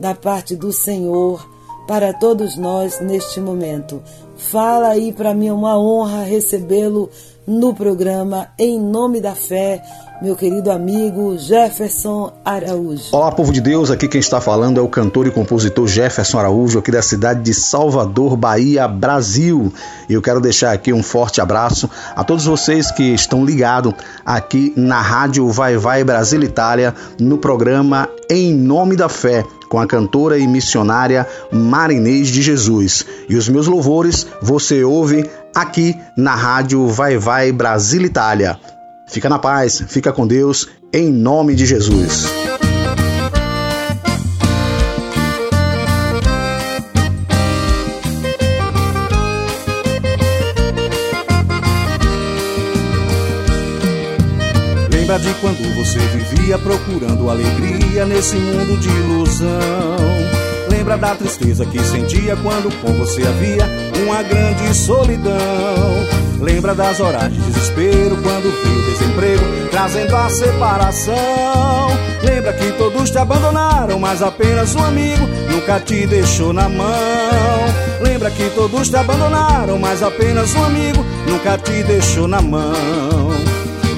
da 0.00 0.12
parte 0.12 0.56
do 0.56 0.72
Senhor 0.72 1.48
para 1.86 2.12
todos 2.12 2.56
nós 2.56 3.00
neste 3.00 3.40
momento. 3.40 4.02
Fala 4.36 4.88
aí 4.88 5.12
para 5.12 5.34
mim, 5.34 5.46
é 5.46 5.52
uma 5.52 5.78
honra 5.78 6.24
recebê-lo 6.24 7.08
no 7.46 7.74
programa 7.74 8.48
Em 8.58 8.80
Nome 8.80 9.20
da 9.20 9.36
Fé, 9.36 9.82
meu 10.22 10.36
querido 10.36 10.70
amigo 10.70 11.38
Jefferson 11.38 12.30
Araújo. 12.44 13.04
Olá, 13.10 13.32
povo 13.32 13.50
de 13.50 13.60
Deus, 13.60 13.90
aqui 13.90 14.06
quem 14.06 14.20
está 14.20 14.38
falando 14.38 14.78
é 14.78 14.82
o 14.82 14.88
cantor 14.88 15.26
e 15.26 15.30
compositor 15.30 15.86
Jefferson 15.86 16.38
Araújo, 16.38 16.78
aqui 16.78 16.90
da 16.90 17.00
cidade 17.00 17.40
de 17.42 17.54
Salvador, 17.54 18.36
Bahia, 18.36 18.86
Brasil. 18.86 19.72
E 20.10 20.12
eu 20.12 20.20
quero 20.20 20.38
deixar 20.38 20.72
aqui 20.72 20.92
um 20.92 21.02
forte 21.02 21.40
abraço 21.40 21.88
a 22.14 22.22
todos 22.22 22.44
vocês 22.44 22.90
que 22.90 23.14
estão 23.14 23.46
ligados 23.46 23.94
aqui 24.24 24.74
na 24.76 25.00
Rádio 25.00 25.48
Vai 25.48 25.78
Vai 25.78 26.04
Brasil 26.04 26.42
Itália, 26.42 26.94
no 27.18 27.38
programa 27.38 28.06
Em 28.28 28.52
Nome 28.52 28.96
da 28.96 29.08
Fé 29.08 29.42
com 29.70 29.78
a 29.78 29.86
cantora 29.86 30.36
e 30.36 30.46
missionária 30.46 31.26
Marinês 31.50 32.28
de 32.28 32.42
Jesus. 32.42 33.06
E 33.28 33.36
os 33.36 33.48
meus 33.48 33.68
louvores 33.68 34.26
você 34.42 34.84
ouve 34.84 35.30
aqui 35.54 35.96
na 36.14 36.34
rádio 36.34 36.88
Vai 36.88 37.16
Vai 37.16 37.52
Brasil 37.52 38.02
Itália. 38.02 38.58
Fica 39.10 39.28
na 39.28 39.40
paz, 39.40 39.82
fica 39.88 40.12
com 40.12 40.24
Deus, 40.24 40.68
em 40.92 41.10
nome 41.10 41.56
de 41.56 41.66
Jesus. 41.66 42.26
Lembra 54.92 55.18
de 55.18 55.34
quando 55.40 55.74
você 55.74 55.98
vivia 55.98 56.56
procurando 56.58 57.28
alegria 57.28 58.06
nesse 58.06 58.36
mundo 58.36 58.78
de 58.78 58.88
ilusão? 58.88 60.49
Lembra 60.80 60.96
da 60.96 61.14
tristeza 61.14 61.66
que 61.66 61.78
sentia 61.78 62.34
quando 62.36 62.74
com 62.80 62.94
você 62.94 63.20
havia 63.20 63.68
uma 64.02 64.22
grande 64.22 64.74
solidão? 64.74 65.36
Lembra 66.40 66.74
das 66.74 66.98
horas 67.00 67.30
de 67.30 67.38
desespero 67.38 68.16
quando 68.22 68.50
veio 68.64 68.78
o 68.78 68.90
desemprego 68.90 69.44
trazendo 69.70 70.16
a 70.16 70.30
separação? 70.30 71.14
Lembra 72.24 72.54
que 72.54 72.72
todos 72.78 73.10
te 73.10 73.18
abandonaram, 73.18 73.98
mas 73.98 74.22
apenas 74.22 74.74
um 74.74 74.82
amigo 74.82 75.28
nunca 75.50 75.78
te 75.80 76.06
deixou 76.06 76.50
na 76.50 76.66
mão? 76.66 76.88
Lembra 78.00 78.30
que 78.30 78.48
todos 78.54 78.88
te 78.88 78.96
abandonaram, 78.96 79.78
mas 79.78 80.02
apenas 80.02 80.54
um 80.54 80.64
amigo 80.64 81.04
nunca 81.28 81.58
te 81.58 81.82
deixou 81.82 82.26
na 82.26 82.40
mão? 82.40 82.72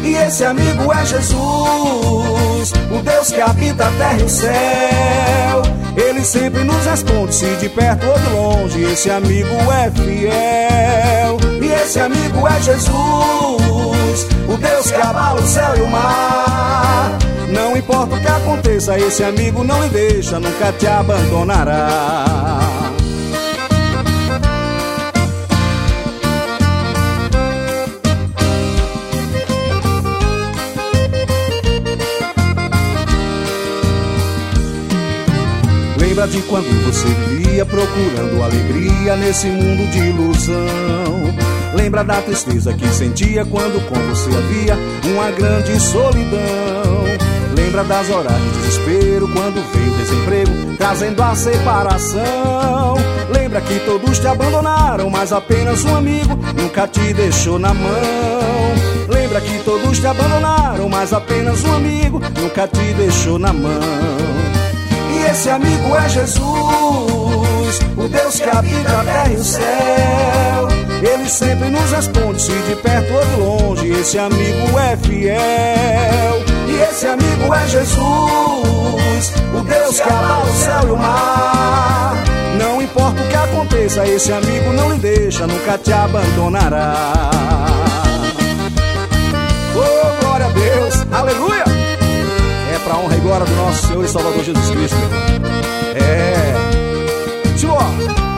E 0.03 0.17
esse 0.17 0.45
amigo 0.45 0.93
é 0.93 1.07
Jesus, 1.07 2.73
o 2.91 3.03
Deus 3.05 3.31
que 3.31 3.41
habita 3.41 3.87
a 3.87 3.91
terra 3.93 4.19
e 4.19 4.25
o 4.25 4.29
céu. 4.29 5.82
Ele 5.97 6.25
sempre 6.25 6.65
nos 6.65 6.85
responde, 6.87 7.35
se 7.35 7.57
de 7.57 7.69
perto 7.69 8.07
ou 8.07 8.19
de 8.19 8.29
longe, 8.31 8.83
esse 8.83 9.11
amigo 9.11 9.55
é 9.71 9.91
fiel. 9.91 11.39
E 11.61 11.67
esse 11.83 12.01
amigo 12.01 12.47
é 12.47 12.63
Jesus, 12.63 14.27
o 14.49 14.57
Deus 14.57 14.91
que 14.91 15.01
abala 15.01 15.41
o 15.41 15.47
céu 15.47 15.77
e 15.77 15.81
o 15.83 15.89
mar. 15.89 17.19
Não 17.49 17.77
importa 17.77 18.15
o 18.15 18.21
que 18.21 18.29
aconteça, 18.29 18.99
esse 18.99 19.23
amigo 19.23 19.63
não 19.63 19.83
lhe 19.83 19.91
deixa, 19.91 20.41
nunca 20.41 20.73
te 20.73 20.87
abandonará. 20.87 22.25
Lembra 36.23 36.39
de 36.39 36.47
quando 36.47 36.87
você 36.87 37.09
vivia 37.09 37.67
procurando 37.67 38.45
alegria 38.45 39.17
nesse 39.17 39.49
mundo 39.49 39.91
de 39.91 39.99
ilusão? 39.99 40.55
Lembra 41.75 42.05
da 42.05 42.23
tristeza 42.23 42.73
que 42.73 42.87
sentia 42.95 43.45
quando 43.45 43.85
com 43.89 43.99
você 44.09 44.31
havia 44.31 44.79
uma 45.13 45.33
grande 45.33 45.81
solidão? 45.81 47.03
Lembra 47.57 47.83
das 47.83 48.09
horas 48.09 48.41
de 48.41 48.51
desespero 48.51 49.27
quando 49.33 49.73
veio 49.73 49.93
o 49.93 49.97
desemprego 49.97 50.77
trazendo 50.79 51.21
a 51.25 51.35
separação? 51.35 52.95
Lembra 53.35 53.61
que 53.61 53.81
todos 53.81 54.21
te 54.21 54.27
abandonaram, 54.29 55.11
mas 55.11 55.33
apenas 55.33 55.85
um 55.85 55.97
amigo 55.97 56.39
nunca 56.57 56.87
te 56.87 57.13
deixou 57.15 57.59
na 57.59 57.75
mão? 57.75 57.91
Lembra 59.09 59.41
que 59.41 59.59
todos 59.65 59.99
te 59.99 60.07
abandonaram, 60.07 60.89
mas 60.89 61.13
apenas 61.13 61.65
um 61.65 61.73
amigo 61.75 62.21
nunca 62.41 62.69
te 62.69 62.95
deixou 62.95 63.41
na 63.41 63.53
mão? 63.53 64.22
Esse 65.33 65.49
amigo 65.49 65.97
é 65.97 66.09
Jesus, 66.11 67.81
o 67.97 68.09
Deus 68.09 68.39
que 68.39 68.49
habita 68.49 69.01
a 69.01 69.05
terra 69.05 69.29
e 69.31 69.37
o 69.37 69.45
céu. 69.45 70.69
Ele 71.03 71.29
sempre 71.29 71.69
nos 71.71 71.91
responde, 71.91 72.41
se 72.41 72.53
de 72.53 72.77
perto 72.77 73.13
ou 73.15 73.25
de 73.25 73.41
longe, 73.41 74.01
esse 74.01 74.19
amigo 74.19 74.79
é 74.79 74.97
fiel. 74.99 76.45
E 76.69 76.83
esse 76.91 77.07
amigo 77.07 77.55
é 77.55 77.67
Jesus, 77.67 79.33
o 79.55 79.61
Deus 79.65 80.01
que 80.01 80.09
abala 80.09 80.45
o 80.45 80.53
céu 80.53 80.89
e 80.89 80.91
o 80.91 80.97
mar. 80.97 82.15
Não 82.59 82.83
importa 82.83 83.23
o 83.23 83.29
que 83.29 83.35
aconteça, 83.35 84.07
esse 84.07 84.33
amigo 84.33 84.73
não 84.75 84.93
lhe 84.93 84.99
deixa, 84.99 85.47
nunca 85.47 85.79
te 85.79 85.93
abandonará. 85.93 87.13
Oh, 89.75 90.25
glória 90.25 90.47
a 90.47 90.51
Deus, 90.51 91.07
aleluia! 91.11 91.72
Para 92.93 92.99
honra 92.99 93.17
e 93.17 93.21
glória 93.21 93.47
do 93.47 93.55
nosso 93.55 93.87
Senhor 93.87 94.05
e 94.05 94.09
Salvador 94.09 94.45
Jesus 94.45 94.71
Cristo. 94.71 94.97
É. 95.95 97.59
Senhor, 97.59 97.83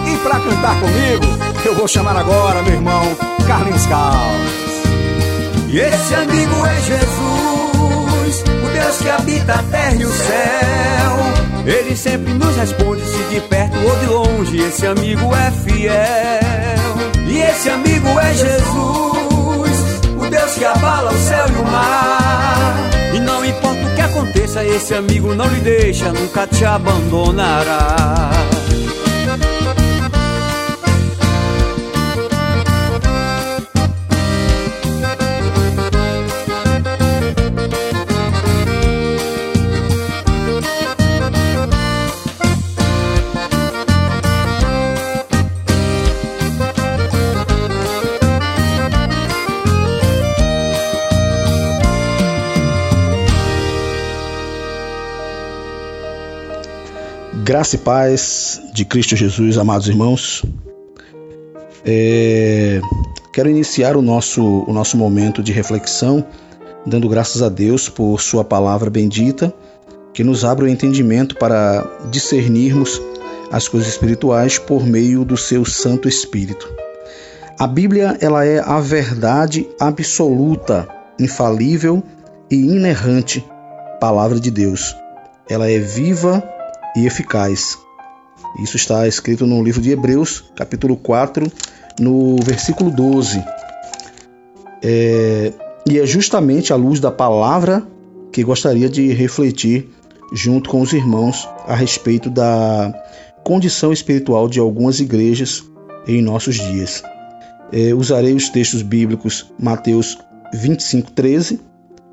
e 0.06 0.16
para 0.18 0.38
cantar 0.38 0.80
comigo, 0.80 1.24
eu 1.64 1.74
vou 1.74 1.88
chamar 1.88 2.16
agora 2.16 2.62
meu 2.62 2.74
irmão 2.74 3.02
Carlinhos 3.48 3.84
Calves. 3.86 4.52
E 5.68 5.80
esse 5.80 6.14
amigo 6.14 6.66
é 6.66 6.80
Jesus, 6.82 8.44
o 8.64 8.68
Deus 8.72 8.98
que 8.98 9.10
habita 9.10 9.54
a 9.54 9.62
terra 9.64 9.94
e 9.96 10.04
o 10.04 10.12
céu. 10.12 11.64
Ele 11.66 11.96
sempre 11.96 12.32
nos 12.34 12.54
responde 12.56 13.02
se 13.02 13.24
de 13.34 13.40
perto 13.40 13.76
ou 13.76 13.96
de 13.96 14.06
longe, 14.06 14.58
esse 14.58 14.86
amigo 14.86 15.34
é 15.34 15.50
fiel. 15.50 15.94
E 17.26 17.40
esse 17.40 17.70
amigo 17.70 18.08
é 18.20 18.34
Jesus, 18.34 19.70
o 20.16 20.30
Deus 20.30 20.52
que 20.52 20.64
abala 20.64 21.10
o 21.10 21.18
céu 21.18 21.46
e 21.48 21.60
o 21.60 21.64
mar. 21.64 22.76
E 23.14 23.18
não 23.20 23.44
importa 23.44 23.80
o 23.80 23.93
aconteça, 24.14 24.64
esse 24.64 24.94
amigo 24.94 25.35
não 25.35 25.48
lhe 25.48 25.61
deixa, 25.61 26.12
nunca 26.12 26.46
te 26.46 26.64
abandonará. 26.64 28.31
Graça 57.54 57.76
e 57.76 57.78
paz 57.78 58.60
de 58.72 58.84
Cristo 58.84 59.14
Jesus, 59.14 59.58
amados 59.58 59.86
irmãos. 59.86 60.44
É, 61.86 62.80
quero 63.32 63.48
iniciar 63.48 63.96
o 63.96 64.02
nosso, 64.02 64.64
o 64.66 64.72
nosso 64.72 64.96
momento 64.96 65.40
de 65.40 65.52
reflexão 65.52 66.26
dando 66.84 67.08
graças 67.08 67.42
a 67.42 67.48
Deus 67.48 67.88
por 67.88 68.20
Sua 68.20 68.42
palavra 68.42 68.90
bendita, 68.90 69.54
que 70.12 70.24
nos 70.24 70.44
abre 70.44 70.64
o 70.64 70.68
entendimento 70.68 71.36
para 71.36 71.88
discernirmos 72.10 73.00
as 73.52 73.68
coisas 73.68 73.88
espirituais 73.88 74.58
por 74.58 74.84
meio 74.84 75.24
do 75.24 75.36
Seu 75.36 75.64
Santo 75.64 76.08
Espírito. 76.08 76.68
A 77.56 77.68
Bíblia 77.68 78.18
ela 78.20 78.44
é 78.44 78.58
a 78.58 78.80
verdade 78.80 79.64
absoluta, 79.78 80.88
infalível 81.20 82.02
e 82.50 82.56
inerrante 82.56 83.48
palavra 84.00 84.40
de 84.40 84.50
Deus. 84.50 84.92
Ela 85.48 85.70
é 85.70 85.78
viva 85.78 86.42
e 86.94 87.07
eficaz. 87.07 87.78
Isso 88.62 88.76
está 88.76 89.07
escrito 89.09 89.46
no 89.46 89.62
livro 89.62 89.80
de 89.80 89.90
Hebreus, 89.90 90.44
capítulo 90.54 90.96
4, 90.96 91.50
no 91.98 92.37
versículo 92.42 92.90
12. 92.90 93.42
É, 94.83 95.52
e 95.88 95.98
é 95.98 96.07
justamente 96.07 96.72
à 96.72 96.76
luz 96.76 97.00
da 97.00 97.11
palavra 97.11 97.87
que 98.33 98.42
gostaria 98.42 98.88
de 98.88 99.12
refletir 99.12 99.88
junto 100.33 100.70
com 100.70 100.80
os 100.80 100.92
irmãos 100.92 101.48
a 101.66 101.74
respeito 101.74 102.30
da 102.30 102.92
condição 103.42 103.92
espiritual 103.92 104.48
de 104.48 104.59
algumas 104.59 105.00
igrejas 105.00 105.62
em 106.07 106.22
nossos 106.22 106.57
dias. 106.57 107.02
É, 107.72 107.94
usarei 107.94 108.35
os 108.35 108.48
textos 108.48 108.83
bíblicos 108.83 109.52
Mateus 109.59 110.18
25, 110.52 111.12
13, 111.12 111.61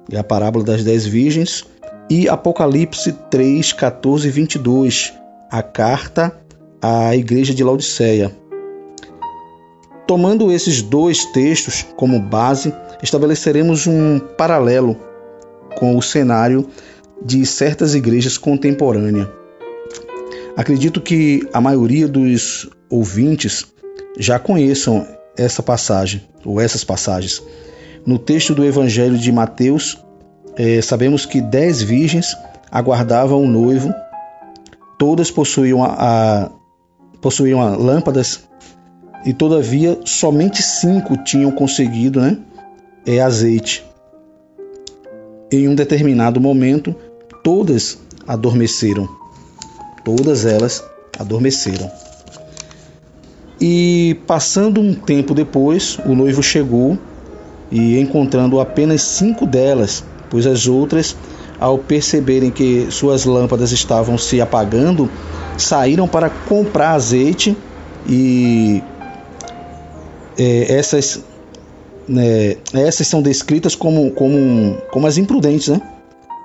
e 0.09 0.17
a 0.17 0.23
parábola 0.23 0.65
das 0.65 0.83
dez 0.83 1.05
virgens, 1.05 1.65
e 2.11 2.27
Apocalipse 2.27 3.13
3, 3.29 3.71
14 3.71 4.27
e 4.27 4.31
22, 4.31 5.13
a 5.49 5.63
carta 5.63 6.37
à 6.81 7.15
igreja 7.15 7.53
de 7.53 7.63
Laodiceia. 7.63 8.35
Tomando 10.05 10.51
esses 10.51 10.81
dois 10.81 11.23
textos 11.27 11.85
como 11.95 12.19
base, 12.19 12.73
estabeleceremos 13.01 13.87
um 13.87 14.19
paralelo 14.19 14.97
com 15.77 15.95
o 15.95 16.01
cenário 16.01 16.67
de 17.23 17.45
certas 17.45 17.95
igrejas 17.95 18.37
contemporâneas. 18.37 19.29
Acredito 20.57 20.99
que 20.99 21.47
a 21.53 21.61
maioria 21.61 22.09
dos 22.09 22.69
ouvintes 22.89 23.65
já 24.19 24.37
conheçam 24.37 25.07
essa 25.37 25.63
passagem 25.63 26.27
ou 26.43 26.59
essas 26.59 26.83
passagens. 26.83 27.41
No 28.05 28.19
texto 28.19 28.53
do 28.53 28.65
Evangelho 28.65 29.17
de 29.17 29.31
Mateus, 29.31 29.97
é, 30.55 30.81
sabemos 30.81 31.25
que 31.25 31.41
dez 31.41 31.81
virgens 31.81 32.35
aguardavam 32.71 33.43
o 33.43 33.47
noivo, 33.47 33.93
todas 34.97 35.31
possuíam, 35.31 35.83
a, 35.83 35.95
a, 35.97 36.49
possuíam 37.21 37.61
a 37.61 37.75
lâmpadas 37.75 38.47
e 39.25 39.33
todavia 39.33 39.99
somente 40.05 40.61
cinco 40.61 41.17
tinham 41.17 41.51
conseguido 41.51 42.21
né, 42.21 42.37
é, 43.05 43.21
azeite. 43.21 43.85
Em 45.51 45.67
um 45.67 45.75
determinado 45.75 46.39
momento, 46.39 46.95
todas 47.43 47.97
adormeceram. 48.27 49.07
Todas 50.03 50.45
elas 50.45 50.83
adormeceram. 51.19 51.91
E 53.59 54.17
passando 54.25 54.81
um 54.81 54.93
tempo 54.93 55.35
depois, 55.35 55.99
o 56.05 56.15
noivo 56.15 56.41
chegou 56.41 56.97
e, 57.71 57.99
encontrando 57.99 58.59
apenas 58.59 59.01
cinco 59.03 59.45
delas 59.45 60.03
pois 60.31 60.47
as 60.47 60.67
outras, 60.67 61.15
ao 61.59 61.77
perceberem 61.77 62.49
que 62.49 62.87
suas 62.89 63.25
lâmpadas 63.25 63.71
estavam 63.71 64.17
se 64.17 64.41
apagando, 64.41 65.11
saíram 65.57 66.07
para 66.07 66.29
comprar 66.29 66.93
azeite 66.93 67.55
e 68.09 68.81
é, 70.39 70.73
essas 70.73 71.23
né, 72.07 72.57
essas 72.73 73.07
são 73.07 73.21
descritas 73.21 73.75
como, 73.75 74.11
como, 74.11 74.77
como 74.91 75.05
as 75.05 75.17
imprudentes, 75.17 75.67
né? 75.67 75.79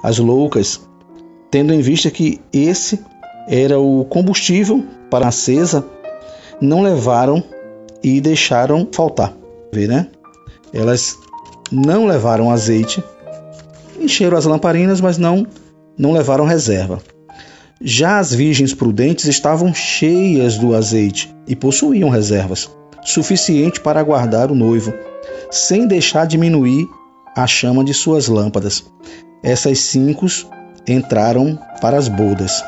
as 0.03 0.19
loucas, 0.19 0.81
tendo 1.51 1.73
em 1.73 1.81
vista 1.81 2.11
que 2.11 2.41
esse 2.53 3.01
era 3.49 3.79
o 3.79 4.05
combustível 4.05 4.85
para 5.11 5.27
a 5.27 5.29
acesa, 5.29 5.85
não 6.61 6.83
levaram 6.83 7.43
e 8.03 8.21
deixaram 8.21 8.87
faltar. 8.93 9.33
Vê, 9.73 9.87
né? 9.87 10.09
Elas 10.73 11.17
não 11.73 12.07
levaram 12.07 12.51
azeite, 12.51 13.03
encheram 14.01 14.37
as 14.37 14.45
lamparinas, 14.45 15.01
mas 15.01 15.19
não, 15.19 15.47
não 15.99 16.13
levaram 16.13 16.45
reserva. 16.45 17.01
Já 17.81 18.19
as 18.19 18.33
virgens 18.33 18.73
prudentes 18.73 19.27
estavam 19.27 19.75
cheias 19.75 20.57
do 20.57 20.75
azeite 20.75 21.35
e 21.47 21.55
possuíam 21.55 22.09
reservas, 22.09 22.71
suficiente 23.05 23.81
para 23.81 24.01
aguardar 24.01 24.51
o 24.51 24.55
noivo, 24.55 24.95
sem 25.51 25.87
deixar 25.87 26.27
diminuir 26.27 26.87
a 27.37 27.47
chama 27.47 27.85
de 27.85 27.93
suas 27.93 28.29
lâmpadas. 28.29 28.85
Essas 29.43 29.79
cinco 29.81 30.27
entraram 30.89 31.59
para 31.81 31.99
as 31.99 32.09
bodas. 32.09 32.65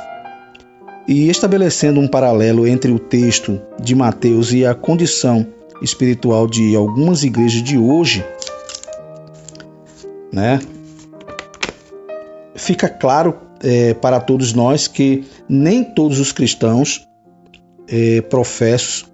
E 1.06 1.30
estabelecendo 1.30 1.98
um 1.98 2.06
paralelo 2.06 2.66
entre 2.66 2.92
o 2.92 2.98
texto 2.98 3.58
de 3.80 3.94
Mateus 3.94 4.52
e 4.52 4.66
a 4.66 4.74
condição 4.74 5.46
espiritual 5.80 6.46
de 6.46 6.76
algumas 6.76 7.24
igrejas 7.24 7.62
de 7.62 7.78
hoje, 7.78 8.22
né? 10.30 10.60
Fica 12.58 12.88
claro 12.88 13.38
é, 13.62 13.94
para 13.94 14.20
todos 14.20 14.52
nós 14.52 14.86
que 14.86 15.24
nem 15.48 15.82
todos 15.82 16.18
os 16.18 16.32
cristãos 16.32 17.06
é, 17.88 18.20
professos 18.20 19.06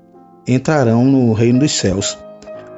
entrarão 0.46 1.04
no 1.04 1.33
reino 1.33 1.61
dos 1.61 1.72
céus. 1.72 2.18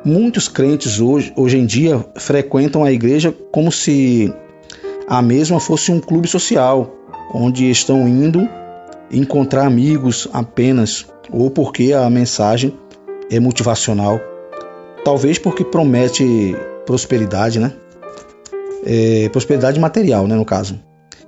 Muitos 0.05 0.49
crentes 0.49 1.01
hoje, 1.01 1.33
hoje 1.37 1.59
em 1.59 1.67
dia 1.67 2.05
frequentam 2.17 2.85
a 2.85 2.93
igreja 2.93 3.35
como 3.51 3.73
se 3.73 4.33
a 5.09 5.23
mesma 5.23 5.59
fosse 5.59 5.91
um 5.91 6.01
clube 6.01 6.29
social, 6.29 6.95
onde 7.33 7.71
estão 7.71 8.07
indo 8.07 8.49
encontrar 9.11 9.67
amigos 9.67 10.29
apenas, 10.33 11.07
ou 11.31 11.51
porque 11.51 11.93
a 11.93 12.09
mensagem 12.11 12.77
é 13.31 13.41
motivacional. 13.41 14.21
Talvez 15.05 15.39
porque 15.39 15.65
promete 15.65 16.57
prosperidade, 16.85 17.59
né? 17.59 17.73
É, 18.89 19.29
prosperidade 19.31 19.81
material, 19.81 20.29
né, 20.29 20.37
no 20.37 20.45
caso. 20.45 20.81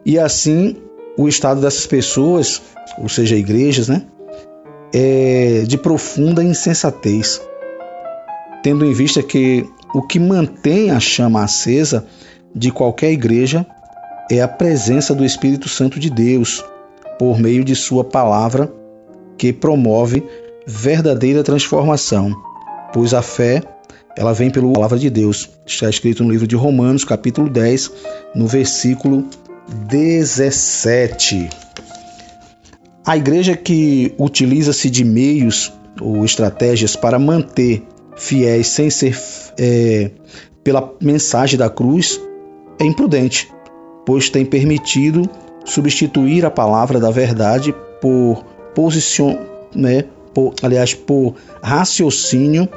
E 0.06 0.18
assim, 0.18 0.76
o 1.16 1.28
estado 1.28 1.60
dessas 1.60 1.86
pessoas, 1.86 2.62
ou 2.96 3.08
seja, 3.08 3.36
igrejas, 3.36 3.88
né, 3.88 4.02
é 4.94 5.64
de 5.66 5.76
profunda 5.76 6.42
insensatez, 6.42 7.42
tendo 8.62 8.84
em 8.84 8.92
vista 8.92 9.22
que 9.22 9.68
o 9.92 10.02
que 10.02 10.20
mantém 10.20 10.90
a 10.90 11.00
chama 11.00 11.42
acesa 11.42 12.06
de 12.54 12.70
qualquer 12.70 13.10
igreja 13.10 13.66
é 14.30 14.40
a 14.40 14.48
presença 14.48 15.14
do 15.14 15.24
Espírito 15.24 15.68
Santo 15.68 15.98
de 15.98 16.10
Deus, 16.10 16.64
por 17.18 17.38
meio 17.40 17.64
de 17.64 17.74
Sua 17.74 18.04
palavra, 18.04 18.72
que 19.36 19.52
promove 19.52 20.22
verdadeira 20.66 21.42
transformação, 21.42 22.34
pois 22.92 23.14
a 23.14 23.22
fé 23.22 23.62
ela 24.18 24.32
vem 24.32 24.50
pela 24.50 24.72
palavra 24.72 24.98
de 24.98 25.08
Deus. 25.08 25.48
Está 25.64 25.88
escrito 25.88 26.24
no 26.24 26.30
livro 26.30 26.44
de 26.44 26.56
Romanos, 26.56 27.04
capítulo 27.04 27.48
10, 27.48 27.92
no 28.34 28.48
versículo 28.48 29.24
17. 29.86 31.48
A 33.06 33.16
igreja 33.16 33.56
que 33.56 34.12
utiliza-se 34.18 34.90
de 34.90 35.04
meios 35.04 35.72
ou 36.00 36.24
estratégias 36.24 36.96
para 36.96 37.16
manter 37.16 37.84
fiéis 38.16 38.66
sem 38.66 38.90
ser 38.90 39.16
é, 39.56 40.10
pela 40.64 40.92
mensagem 41.00 41.56
da 41.56 41.70
cruz 41.70 42.20
é 42.80 42.84
imprudente, 42.84 43.48
pois 44.04 44.28
tem 44.28 44.44
permitido 44.44 45.30
substituir 45.64 46.44
a 46.44 46.50
palavra 46.50 46.98
da 46.98 47.12
verdade 47.12 47.72
por 48.00 48.44
posição, 48.74 49.38
né, 49.72 50.06
por, 50.34 50.54
aliás, 50.60 50.92
por 50.92 51.36
raciocínio 51.62 52.68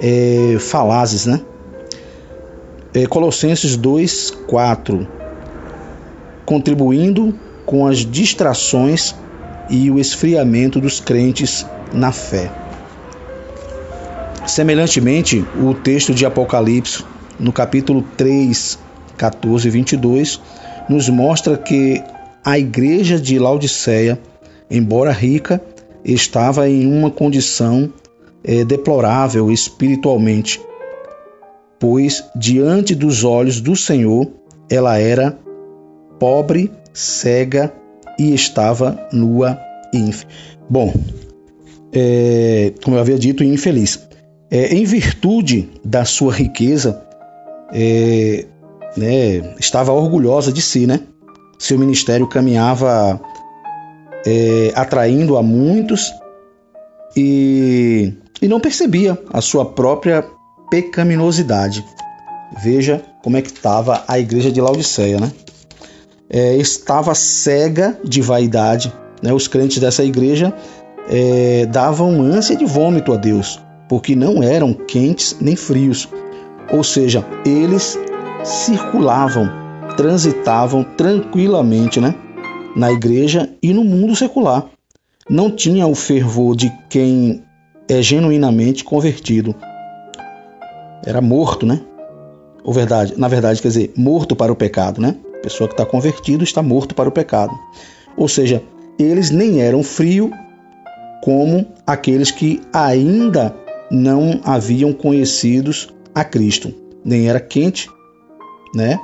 é, 0.00 0.56
falazes, 0.58 1.26
né? 1.26 1.40
É, 2.94 3.06
Colossenses 3.06 3.76
2, 3.76 4.30
4 4.46 5.18
contribuindo 6.48 7.34
com 7.66 7.86
as 7.86 7.98
distrações 7.98 9.14
e 9.68 9.90
o 9.90 9.98
esfriamento 9.98 10.80
dos 10.80 10.98
crentes 10.98 11.66
na 11.92 12.10
fé. 12.10 12.50
Semelhantemente, 14.46 15.44
o 15.60 15.74
texto 15.74 16.14
de 16.14 16.24
Apocalipse, 16.24 17.04
no 17.38 17.52
capítulo 17.52 18.02
3, 18.16 18.78
14 19.18 19.68
e 19.68 19.70
22, 19.70 20.40
nos 20.88 21.10
mostra 21.10 21.58
que 21.58 22.02
a 22.42 22.58
igreja 22.58 23.20
de 23.20 23.38
Laodiceia, 23.38 24.18
embora 24.70 25.12
rica, 25.12 25.60
estava 26.02 26.66
em 26.66 26.86
uma 26.86 27.10
condição 27.10 27.92
é, 28.44 28.64
deplorável 28.64 29.50
espiritualmente, 29.50 30.60
pois 31.78 32.24
diante 32.34 32.94
dos 32.94 33.24
olhos 33.24 33.60
do 33.60 33.76
Senhor 33.76 34.28
ela 34.70 34.98
era 34.98 35.38
pobre, 36.18 36.70
cega 36.92 37.72
e 38.18 38.34
estava 38.34 39.08
nua 39.12 39.58
e. 39.92 40.10
Bom, 40.68 40.92
é, 41.92 42.72
como 42.84 42.96
eu 42.96 43.00
havia 43.00 43.18
dito, 43.18 43.42
infeliz. 43.42 44.06
É, 44.50 44.74
em 44.74 44.84
virtude 44.84 45.70
da 45.84 46.04
sua 46.04 46.32
riqueza, 46.32 47.02
é, 47.72 48.46
né, 48.96 49.54
estava 49.58 49.92
orgulhosa 49.92 50.52
de 50.52 50.62
si, 50.62 50.86
né? 50.86 51.00
Seu 51.58 51.78
ministério 51.78 52.26
caminhava 52.26 53.20
é, 54.26 54.72
atraindo 54.74 55.36
a 55.36 55.42
muitos 55.42 56.12
e, 57.16 58.12
e 58.40 58.48
não 58.48 58.60
percebia 58.60 59.18
a 59.32 59.40
sua 59.40 59.64
própria 59.64 60.24
pecaminosidade. 60.70 61.84
Veja 62.62 63.02
como 63.22 63.36
é 63.36 63.42
que 63.42 63.48
estava 63.48 64.04
a 64.06 64.18
igreja 64.18 64.50
de 64.50 64.60
Laodiceia, 64.60 65.20
né? 65.20 65.32
é, 66.28 66.56
estava 66.56 67.14
cega 67.14 67.98
de 68.04 68.20
vaidade. 68.20 68.92
Né? 69.22 69.32
Os 69.32 69.48
crentes 69.48 69.78
dessa 69.78 70.04
igreja 70.04 70.54
é, 71.08 71.66
davam 71.66 72.20
ânsia 72.20 72.56
de 72.56 72.64
vômito 72.64 73.12
a 73.12 73.16
Deus, 73.16 73.60
porque 73.88 74.14
não 74.14 74.42
eram 74.42 74.72
quentes 74.72 75.36
nem 75.40 75.56
frios. 75.56 76.08
Ou 76.70 76.84
seja, 76.84 77.24
eles 77.46 77.98
circulavam, 78.44 79.48
transitavam 79.96 80.84
tranquilamente 80.84 82.00
né? 82.00 82.14
na 82.76 82.92
igreja 82.92 83.48
e 83.62 83.72
no 83.72 83.84
mundo 83.84 84.14
secular. 84.14 84.66
Não 85.28 85.50
tinha 85.50 85.86
o 85.86 85.94
fervor 85.94 86.56
de 86.56 86.72
quem 86.88 87.42
é 87.88 88.02
genuinamente 88.02 88.84
convertido. 88.84 89.54
Era 91.04 91.20
morto, 91.20 91.64
né? 91.64 91.80
Ou 92.62 92.72
verdade, 92.72 93.14
na 93.16 93.28
verdade, 93.28 93.62
quer 93.62 93.68
dizer, 93.68 93.92
morto 93.96 94.36
para 94.36 94.52
o 94.52 94.56
pecado, 94.56 95.00
né? 95.00 95.16
A 95.38 95.42
pessoa 95.42 95.68
que 95.68 95.74
está 95.74 95.86
convertido 95.86 96.44
está 96.44 96.62
morto 96.62 96.94
para 96.94 97.08
o 97.08 97.12
pecado. 97.12 97.52
Ou 98.16 98.28
seja, 98.28 98.62
eles 98.98 99.30
nem 99.30 99.62
eram 99.62 99.82
frio 99.82 100.30
como 101.22 101.66
aqueles 101.86 102.30
que 102.30 102.60
ainda 102.72 103.54
não 103.90 104.40
haviam 104.44 104.92
conhecidos 104.92 105.88
a 106.14 106.24
Cristo. 106.24 106.74
Nem 107.04 107.28
era 107.28 107.40
quente, 107.40 107.88
né? 108.74 108.98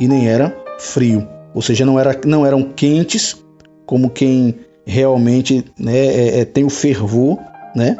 E 0.00 0.06
nem 0.06 0.28
era 0.28 0.56
frio. 0.78 1.26
Ou 1.54 1.60
seja, 1.60 1.84
não, 1.84 1.98
era, 1.98 2.18
não 2.24 2.46
eram 2.46 2.62
quentes 2.62 3.44
como 3.84 4.08
quem 4.08 4.54
realmente 4.86 5.64
né, 5.78 5.96
é, 5.96 6.40
é, 6.40 6.44
tem 6.44 6.64
o 6.64 6.70
fervor, 6.70 7.38
né? 7.78 7.96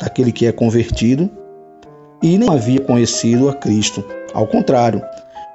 Daquele 0.00 0.32
que 0.32 0.46
é 0.46 0.52
convertido 0.52 1.28
e 2.22 2.38
não 2.38 2.52
havia 2.52 2.80
conhecido 2.80 3.48
a 3.48 3.54
Cristo. 3.54 4.04
Ao 4.32 4.46
contrário, 4.46 5.02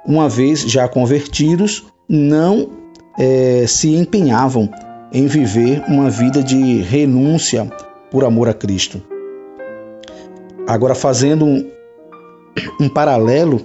uma 0.06 0.28
vez 0.28 0.60
já 0.60 0.86
convertidos, 0.86 1.84
não 2.08 2.70
é, 3.18 3.64
se 3.66 3.94
empenhavam 3.94 4.68
em 5.12 5.26
viver 5.26 5.82
uma 5.88 6.10
vida 6.10 6.42
de 6.42 6.82
renúncia 6.82 7.70
por 8.10 8.24
amor 8.24 8.48
a 8.48 8.54
Cristo. 8.54 9.02
Agora, 10.66 10.94
fazendo 10.94 11.44
um, 11.44 11.70
um 12.80 12.88
paralelo 12.88 13.60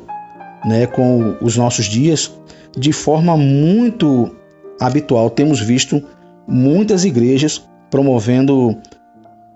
né, 0.66 0.86
com 0.86 1.38
os 1.42 1.58
nossos 1.58 1.86
dias, 1.86 2.32
de 2.78 2.92
forma 2.92 3.36
muito 3.36 4.36
habitual, 4.80 5.30
temos 5.30 5.60
visto 5.60 6.02
muitas 6.48 7.06
igrejas 7.06 7.64
promovendo 7.90 8.78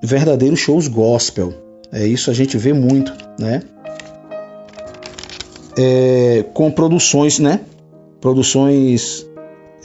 verdadeiros 0.03 0.59
shows 0.59 0.87
gospel. 0.87 1.53
É 1.91 2.05
isso 2.05 2.29
a 2.29 2.33
gente 2.33 2.57
vê 2.57 2.73
muito, 2.73 3.13
né? 3.39 3.61
é, 5.77 6.45
com 6.53 6.71
produções, 6.71 7.39
né? 7.39 7.61
Produções 8.21 9.27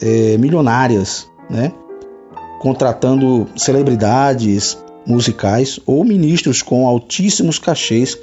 é, 0.00 0.36
milionárias, 0.38 1.26
né? 1.50 1.72
Contratando 2.60 3.46
celebridades 3.56 4.76
musicais 5.06 5.80
ou 5.86 6.04
ministros 6.04 6.62
com 6.62 6.86
altíssimos 6.86 7.58
cachês 7.58 8.16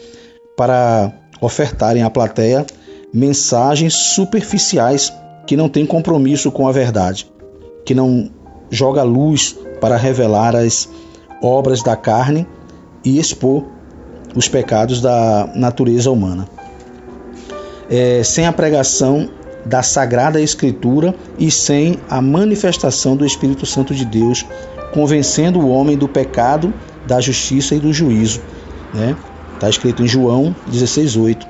para 0.55 1.11
ofertarem 1.41 2.03
à 2.03 2.09
plateia 2.09 2.65
mensagens 3.13 3.93
superficiais 3.93 5.11
que 5.47 5.55
não 5.55 5.69
têm 5.69 5.85
compromisso 5.85 6.51
com 6.51 6.67
a 6.67 6.71
verdade, 6.71 7.29
que 7.85 7.93
não 7.93 8.29
joga 8.69 9.03
luz 9.03 9.55
para 9.79 9.95
revelar 9.95 10.55
as 10.55 10.89
obras 11.45 11.83
da 11.83 11.95
carne 11.95 12.47
e 13.03 13.19
expor 13.19 13.63
os 14.35 14.47
pecados 14.47 14.99
da 14.99 15.49
natureza 15.55 16.11
humana. 16.11 16.47
É, 17.89 18.23
sem 18.23 18.47
a 18.47 18.51
pregação 18.51 19.29
da 19.65 19.81
Sagrada 19.81 20.41
Escritura 20.41 21.15
e 21.37 21.49
sem 21.49 21.99
a 22.09 22.21
manifestação 22.21 23.15
do 23.15 23.25
Espírito 23.25 23.65
Santo 23.65 23.93
de 23.93 24.05
Deus, 24.05 24.45
convencendo 24.93 25.59
o 25.59 25.69
homem 25.69 25.97
do 25.97 26.07
pecado, 26.07 26.73
da 27.07 27.21
justiça 27.21 27.75
e 27.75 27.79
do 27.79 27.93
juízo. 27.93 28.41
Né? 28.93 29.15
Está 29.53 29.69
escrito 29.69 30.03
em 30.03 30.07
João 30.07 30.55
16,8. 30.69 31.45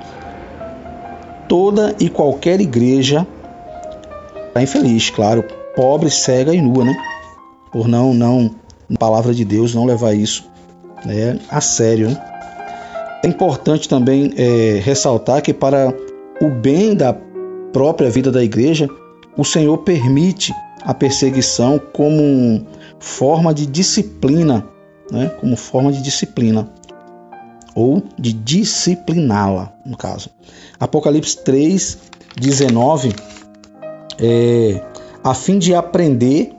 Toda 1.48 1.94
e 1.98 2.08
qualquer 2.08 2.60
igreja 2.60 3.26
está 4.48 4.62
infeliz, 4.62 5.10
claro, 5.10 5.44
pobre, 5.74 6.10
cega 6.10 6.54
e 6.54 6.60
nua, 6.60 6.84
né? 6.84 6.96
Por 7.70 7.86
não, 7.86 8.14
não, 8.14 8.50
na 8.88 8.96
palavra 8.96 9.34
de 9.34 9.44
Deus, 9.44 9.74
não 9.74 9.84
levar 9.84 10.14
isso 10.14 10.48
né, 11.04 11.38
a 11.50 11.60
sério. 11.60 12.10
Né? 12.10 12.20
É 13.24 13.28
importante 13.28 13.88
também 13.88 14.32
é, 14.36 14.80
ressaltar 14.82 15.42
que 15.42 15.52
para 15.52 15.94
o 16.40 16.48
bem 16.48 16.94
da 16.94 17.12
própria 17.72 18.10
vida 18.10 18.30
da 18.30 18.42
igreja, 18.42 18.88
o 19.36 19.44
Senhor 19.44 19.78
permite 19.78 20.52
a 20.82 20.94
perseguição 20.94 21.80
como 21.92 22.66
forma 22.98 23.52
de 23.52 23.66
disciplina, 23.66 24.66
né? 25.10 25.28
como 25.40 25.56
forma 25.56 25.92
de 25.92 26.02
disciplina, 26.02 26.68
ou 27.74 28.02
de 28.18 28.32
discipliná-la, 28.32 29.72
no 29.84 29.96
caso. 29.96 30.30
Apocalipse 30.78 31.42
3, 31.44 31.98
19, 32.40 33.14
é, 34.18 34.82
a 35.22 35.34
fim 35.34 35.58
de 35.58 35.74
aprender 35.74 36.52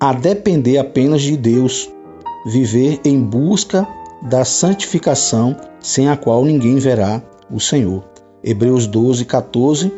a 0.00 0.14
depender 0.14 0.78
apenas 0.78 1.20
de 1.20 1.36
Deus, 1.36 1.90
viver 2.46 3.00
em 3.04 3.20
busca 3.20 3.86
da 4.22 4.46
santificação, 4.46 5.54
sem 5.78 6.08
a 6.08 6.16
qual 6.16 6.42
ninguém 6.42 6.76
verá 6.76 7.22
o 7.50 7.60
Senhor. 7.60 8.02
Hebreus 8.42 8.86
12, 8.86 9.26
14. 9.26 9.92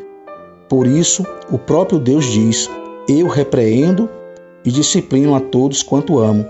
Por 0.69 0.89
isso, 0.89 1.25
o 1.53 1.57
próprio 1.57 2.01
Deus 2.01 2.25
diz: 2.25 2.69
Eu 3.09 3.29
repreendo 3.29 4.11
e 4.65 4.73
disciplino 4.73 5.37
a 5.37 5.41
todos 5.41 5.85
quanto 5.85 6.19
amo. 6.19 6.45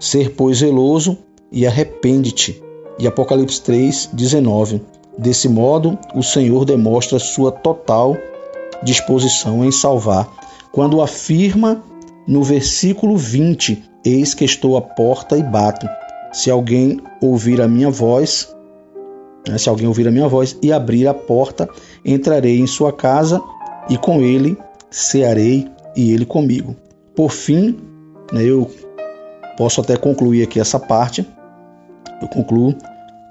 Ser, 0.00 0.30
pois, 0.30 0.58
zeloso 0.58 1.18
e 1.52 1.66
arrepende-te. 1.66 2.62
E 2.98 3.06
Apocalipse 3.06 3.60
3, 3.60 4.10
19. 4.14 4.80
Desse 5.18 5.48
modo, 5.50 5.98
o 6.14 6.22
Senhor 6.22 6.64
demonstra 6.64 7.18
sua 7.18 7.52
total 7.52 8.16
disposição 8.82 9.64
em 9.64 9.70
salvar, 9.70 10.28
quando 10.72 11.00
afirma 11.00 11.82
no 12.26 12.42
versículo 12.42 13.16
20: 13.16 13.82
Eis 14.04 14.34
que 14.34 14.44
estou 14.44 14.76
à 14.76 14.82
porta 14.82 15.36
e 15.36 15.42
bato. 15.42 15.88
Se 16.32 16.50
alguém 16.50 17.00
ouvir 17.20 17.60
a 17.60 17.68
minha 17.68 17.90
voz, 17.90 18.54
né, 19.48 19.56
se 19.56 19.68
alguém 19.68 19.86
ouvir 19.86 20.06
a 20.08 20.10
minha 20.10 20.28
voz 20.28 20.58
e 20.62 20.72
abrir 20.72 21.06
a 21.06 21.14
porta, 21.14 21.68
entrarei 22.04 22.58
em 22.58 22.66
sua 22.66 22.92
casa 22.92 23.40
e 23.88 23.96
com 23.96 24.20
ele 24.20 24.56
cearei 24.90 25.68
e 25.96 26.12
ele 26.12 26.26
comigo. 26.26 26.76
Por 27.14 27.30
fim, 27.30 27.76
né, 28.32 28.42
eu 28.42 28.70
posso 29.56 29.80
até 29.80 29.96
concluir 29.96 30.42
aqui 30.42 30.60
essa 30.60 30.78
parte. 30.78 31.26
Eu 32.20 32.28
concluo, 32.28 32.74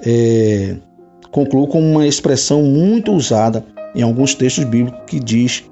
é, 0.05 0.75
concluo 1.31 1.67
com 1.67 1.79
uma 1.79 2.07
expressão 2.07 2.63
muito 2.63 3.11
usada 3.11 3.63
em 3.93 4.01
alguns 4.01 4.33
textos 4.35 4.63
bíblicos 4.63 5.01
que 5.07 5.19
diz: 5.19 5.63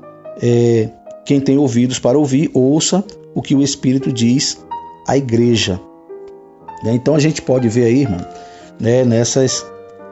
é, 0.41 0.89
quem 1.26 1.39
tem 1.39 1.57
ouvidos 1.57 1.99
para 1.99 2.17
ouvir, 2.17 2.49
ouça 2.53 3.03
o 3.34 3.41
que 3.41 3.55
o 3.55 3.61
Espírito 3.61 4.11
diz 4.11 4.63
à 5.07 5.17
igreja. 5.17 5.80
Né? 6.84 6.93
Então 6.93 7.15
a 7.15 7.19
gente 7.19 7.41
pode 7.41 7.67
ver 7.69 7.86
aí, 7.86 8.01
irmão, 8.01 8.26
né, 8.80 9.03
nessas, 9.03 9.65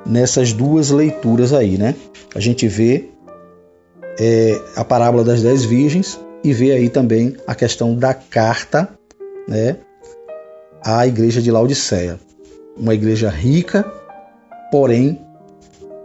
nessas 0.06 0.54
duas 0.54 0.90
leituras 0.90 1.54
aí, 1.54 1.78
né? 1.78 1.96
A 2.34 2.40
gente 2.40 2.68
vê 2.68 3.10
é, 4.20 4.60
a 4.76 4.84
parábola 4.84 5.24
das 5.24 5.42
dez 5.42 5.66
virgens 5.66 6.20
e 6.44 6.54
vê 6.54 6.72
aí 6.72 6.90
também 6.90 7.36
a 7.46 7.54
questão 7.54 7.96
da 7.96 8.14
carta, 8.14 8.90
né, 9.48 9.78
à 10.84 11.06
igreja 11.06 11.42
de 11.42 11.52
Laodiceia. 11.52 12.20
Uma 12.78 12.94
igreja 12.94 13.30
rica, 13.30 13.84
porém 14.72 15.20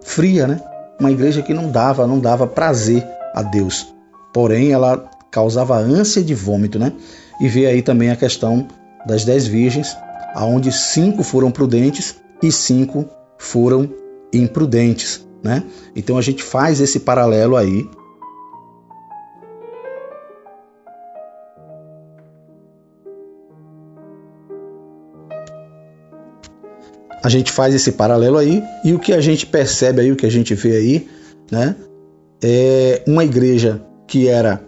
fria, 0.02 0.46
né? 0.46 0.60
Uma 0.98 1.10
igreja 1.10 1.42
que 1.42 1.54
não 1.54 1.70
dava, 1.70 2.06
não 2.06 2.18
dava 2.18 2.46
prazer 2.46 3.06
a 3.34 3.42
Deus. 3.42 3.94
Porém, 4.36 4.70
ela 4.70 5.10
causava 5.30 5.78
ânsia 5.78 6.22
de 6.22 6.34
vômito, 6.34 6.78
né? 6.78 6.92
E 7.40 7.48
vê 7.48 7.64
aí 7.64 7.80
também 7.80 8.10
a 8.10 8.16
questão 8.16 8.68
das 9.06 9.24
dez 9.24 9.46
virgens, 9.46 9.96
aonde 10.34 10.70
cinco 10.70 11.22
foram 11.22 11.50
prudentes 11.50 12.16
e 12.42 12.52
cinco 12.52 13.06
foram 13.38 13.88
imprudentes, 14.30 15.26
né? 15.42 15.62
Então 15.96 16.18
a 16.18 16.20
gente 16.20 16.42
faz 16.42 16.82
esse 16.82 17.00
paralelo 17.00 17.56
aí 17.56 17.88
a 27.24 27.28
gente 27.30 27.50
faz 27.50 27.74
esse 27.74 27.92
paralelo 27.92 28.36
aí 28.36 28.62
e 28.84 28.92
o 28.92 28.98
que 28.98 29.14
a 29.14 29.20
gente 29.22 29.46
percebe 29.46 30.02
aí, 30.02 30.12
o 30.12 30.16
que 30.16 30.26
a 30.26 30.30
gente 30.30 30.54
vê 30.54 30.76
aí, 30.76 31.08
né, 31.50 31.74
é 32.42 33.02
uma 33.06 33.24
igreja 33.24 33.85
que 34.06 34.28
era 34.28 34.62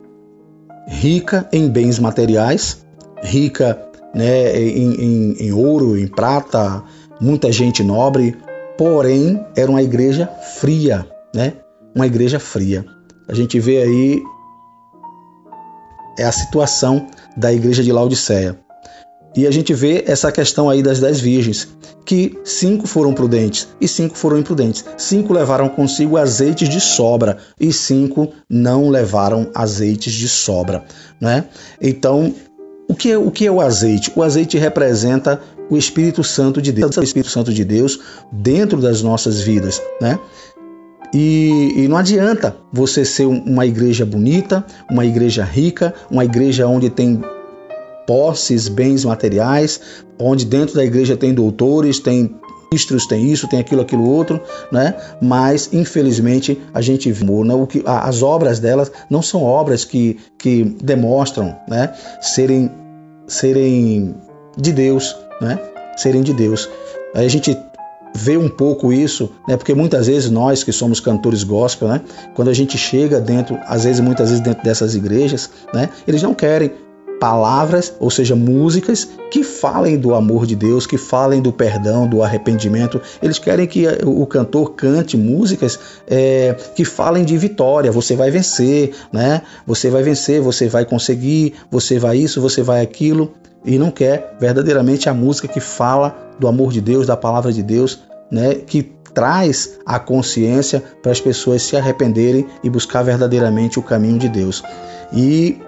rica 0.89 1.49
em 1.53 1.68
bens 1.68 1.99
materiais, 1.99 2.84
rica 3.22 3.80
né, 4.14 4.59
em, 4.59 4.95
em, 4.95 5.32
em 5.41 5.53
ouro, 5.53 5.97
em 5.97 6.07
prata, 6.07 6.82
muita 7.20 7.53
gente 7.53 7.82
nobre, 7.82 8.36
porém 8.76 9.45
era 9.57 9.70
uma 9.70 9.82
igreja 9.82 10.26
fria, 10.61 11.07
né? 11.34 11.55
Uma 11.95 12.07
igreja 12.07 12.39
fria. 12.39 12.84
A 13.28 13.34
gente 13.34 13.59
vê 13.61 13.82
aí 13.82 14.22
é 16.18 16.24
a 16.24 16.32
situação 16.32 17.07
da 17.36 17.53
igreja 17.53 17.82
de 17.82 17.93
Laodiceia. 17.93 18.59
E 19.37 19.47
a 19.47 19.51
gente 19.51 19.72
vê 19.74 20.05
essa 20.07 20.33
questão 20.33 20.68
aí 20.68 20.83
das 20.83 21.01
dez 21.01 21.20
virgens, 21.20 21.68
que 22.05 22.39
cinco 22.45 22.87
foram 22.87 23.12
prudentes 23.12 23.68
e 23.81 23.87
cinco 23.87 24.16
foram 24.16 24.39
imprudentes. 24.39 24.85
Cinco 24.97 25.33
levaram 25.33 25.68
consigo 25.68 26.16
azeites 26.16 26.68
de 26.68 26.81
sobra 26.81 27.39
e 27.61 27.72
cinco 27.72 28.33
não 28.49 28.89
levaram 28.89 29.51
azeites 29.55 30.12
de 30.12 30.29
sobra, 30.29 30.85
né? 31.20 31.45
Então, 31.81 32.35
o 32.89 32.95
que, 32.95 33.12
é, 33.12 33.18
o 33.18 33.31
que 33.31 33.47
é 33.47 33.51
o 33.51 33.61
azeite? 33.61 34.11
O 34.16 34.22
azeite 34.22 34.57
representa 34.57 35.41
o 35.70 35.76
Espírito 35.76 36.24
Santo 36.24 36.62
de 36.62 36.72
Deus, 36.72 36.97
o 36.97 37.03
Espírito 37.03 37.31
Santo 37.31 37.53
de 37.53 37.64
Deus 37.64 38.01
dentro 38.33 38.81
das 38.81 39.03
nossas 39.03 39.41
vidas, 39.41 39.81
né? 40.01 40.18
E, 41.12 41.72
e, 41.76 41.89
não 41.89 41.97
adianta 41.97 42.57
você 42.72 43.05
ser 43.05 43.26
uma 43.26 43.64
igreja 43.64 44.05
bonita, 44.05 44.64
uma 44.91 45.07
igreja 45.07 45.43
rica, 45.43 45.95
uma 46.11 46.24
igreja 46.24 46.66
onde 46.66 46.91
tem 46.91 47.22
posses, 48.09 48.68
bens 48.68 49.04
materiais, 49.04 49.78
onde 50.18 50.46
dentro 50.46 50.74
da 50.74 50.82
igreja 50.82 51.14
tem 51.14 51.34
doutores, 51.34 51.98
tem 51.98 52.34
ministros, 52.72 53.06
tem 53.06 53.30
isso, 53.30 53.46
tem 53.46 53.61
aquilo, 53.61 53.82
aquilo 53.82 54.09
outro, 54.09 54.40
né? 54.72 54.94
Mas 55.20 55.68
infelizmente 55.74 56.59
a 56.72 56.80
gente 56.80 57.12
vê 57.12 57.26
né? 57.44 57.52
o 57.52 57.66
que 57.66 57.82
as 57.84 58.22
obras 58.22 58.59
delas 58.59 58.90
não 59.11 59.20
são 59.20 59.42
obras 59.42 59.84
que, 59.84 60.18
que 60.38 60.64
demonstram, 60.82 61.54
né? 61.68 61.92
Serem 62.22 62.70
serem 63.26 64.14
de 64.56 64.72
Deus, 64.72 65.14
né? 65.38 65.59
Serem 65.98 66.22
de 66.22 66.32
Deus. 66.32 66.66
Aí 67.14 67.26
a 67.26 67.30
gente 67.30 67.54
vê 68.14 68.38
um 68.38 68.48
pouco 68.48 68.90
isso, 68.90 69.30
né? 69.46 69.59
Porque 69.59 69.74
muitas 69.74 70.06
vezes 70.06 70.30
nós 70.30 70.64
que 70.64 70.72
somos 70.72 70.98
cantores 70.98 71.44
gospel, 71.44 71.88
né? 71.88 72.00
Quando 72.34 72.48
a 72.48 72.54
gente 72.54 72.78
chega 72.78 73.20
dentro, 73.20 73.59
às 73.66 73.84
vezes 73.84 74.00
muitas 74.00 74.30
vezes 74.30 74.42
dentro 74.42 74.64
dessas 74.64 74.94
igrejas, 74.94 75.50
né? 75.74 75.90
Eles 76.06 76.22
não 76.22 76.32
querem 76.32 76.72
palavras, 77.18 77.94
ou 77.98 78.10
seja, 78.10 78.34
músicas 78.34 79.08
que 79.30 79.42
falem 79.42 79.98
do 79.98 80.14
amor 80.14 80.46
de 80.46 80.56
Deus, 80.56 80.86
que 80.86 80.96
falem 80.96 81.42
do 81.42 81.52
perdão, 81.52 82.08
do 82.08 82.22
arrependimento. 82.22 83.00
Eles 83.22 83.38
querem 83.38 83.66
que 83.66 83.86
o 84.04 84.26
cantor 84.26 84.74
cante 84.74 85.16
músicas 85.16 85.78
é, 86.06 86.56
que 86.74 86.84
falem 86.84 87.24
de 87.24 87.36
vitória. 87.36 87.92
Você 87.92 88.16
vai 88.16 88.30
vencer, 88.30 88.92
né? 89.12 89.42
Você 89.66 89.90
vai 89.90 90.02
vencer, 90.02 90.40
você 90.40 90.68
vai 90.68 90.84
conseguir, 90.84 91.54
você 91.70 91.98
vai 91.98 92.18
isso, 92.18 92.40
você 92.40 92.62
vai 92.62 92.80
aquilo. 92.80 93.34
E 93.64 93.78
não 93.78 93.90
quer 93.90 94.36
verdadeiramente 94.40 95.08
a 95.08 95.14
música 95.14 95.48
que 95.48 95.60
fala 95.60 96.16
do 96.38 96.46
amor 96.46 96.72
de 96.72 96.80
Deus, 96.80 97.06
da 97.06 97.16
palavra 97.16 97.52
de 97.52 97.62
Deus, 97.62 98.00
né? 98.30 98.54
Que 98.54 98.92
traz 99.12 99.78
a 99.84 99.98
consciência 99.98 100.82
para 101.02 101.10
as 101.10 101.20
pessoas 101.20 101.62
se 101.62 101.76
arrependerem 101.76 102.46
e 102.62 102.70
buscar 102.70 103.02
verdadeiramente 103.02 103.78
o 103.78 103.82
caminho 103.82 104.18
de 104.18 104.28
Deus. 104.28 104.62
E 105.12 105.58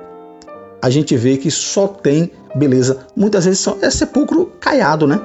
a 0.82 0.90
gente 0.90 1.16
vê 1.16 1.36
que 1.36 1.50
só 1.50 1.86
tem 1.86 2.30
beleza. 2.54 2.98
Muitas 3.14 3.44
vezes 3.44 3.66
é 3.80 3.90
sepulcro 3.90 4.46
caiado, 4.60 5.06
né? 5.06 5.20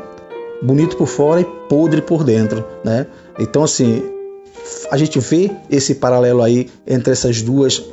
Bonito 0.62 0.98
por 0.98 1.08
fora 1.08 1.42
e 1.42 1.46
podre 1.70 2.02
por 2.02 2.24
dentro, 2.24 2.66
né? 2.84 3.06
Então, 3.40 3.64
assim, 3.64 4.04
a 4.92 4.98
gente 4.98 5.20
vê 5.20 5.52
esse 5.70 5.96
paralelo 5.96 6.42
aí 6.42 6.70
entre 6.88 7.14
essas 7.14 7.42
duas, 7.42 7.84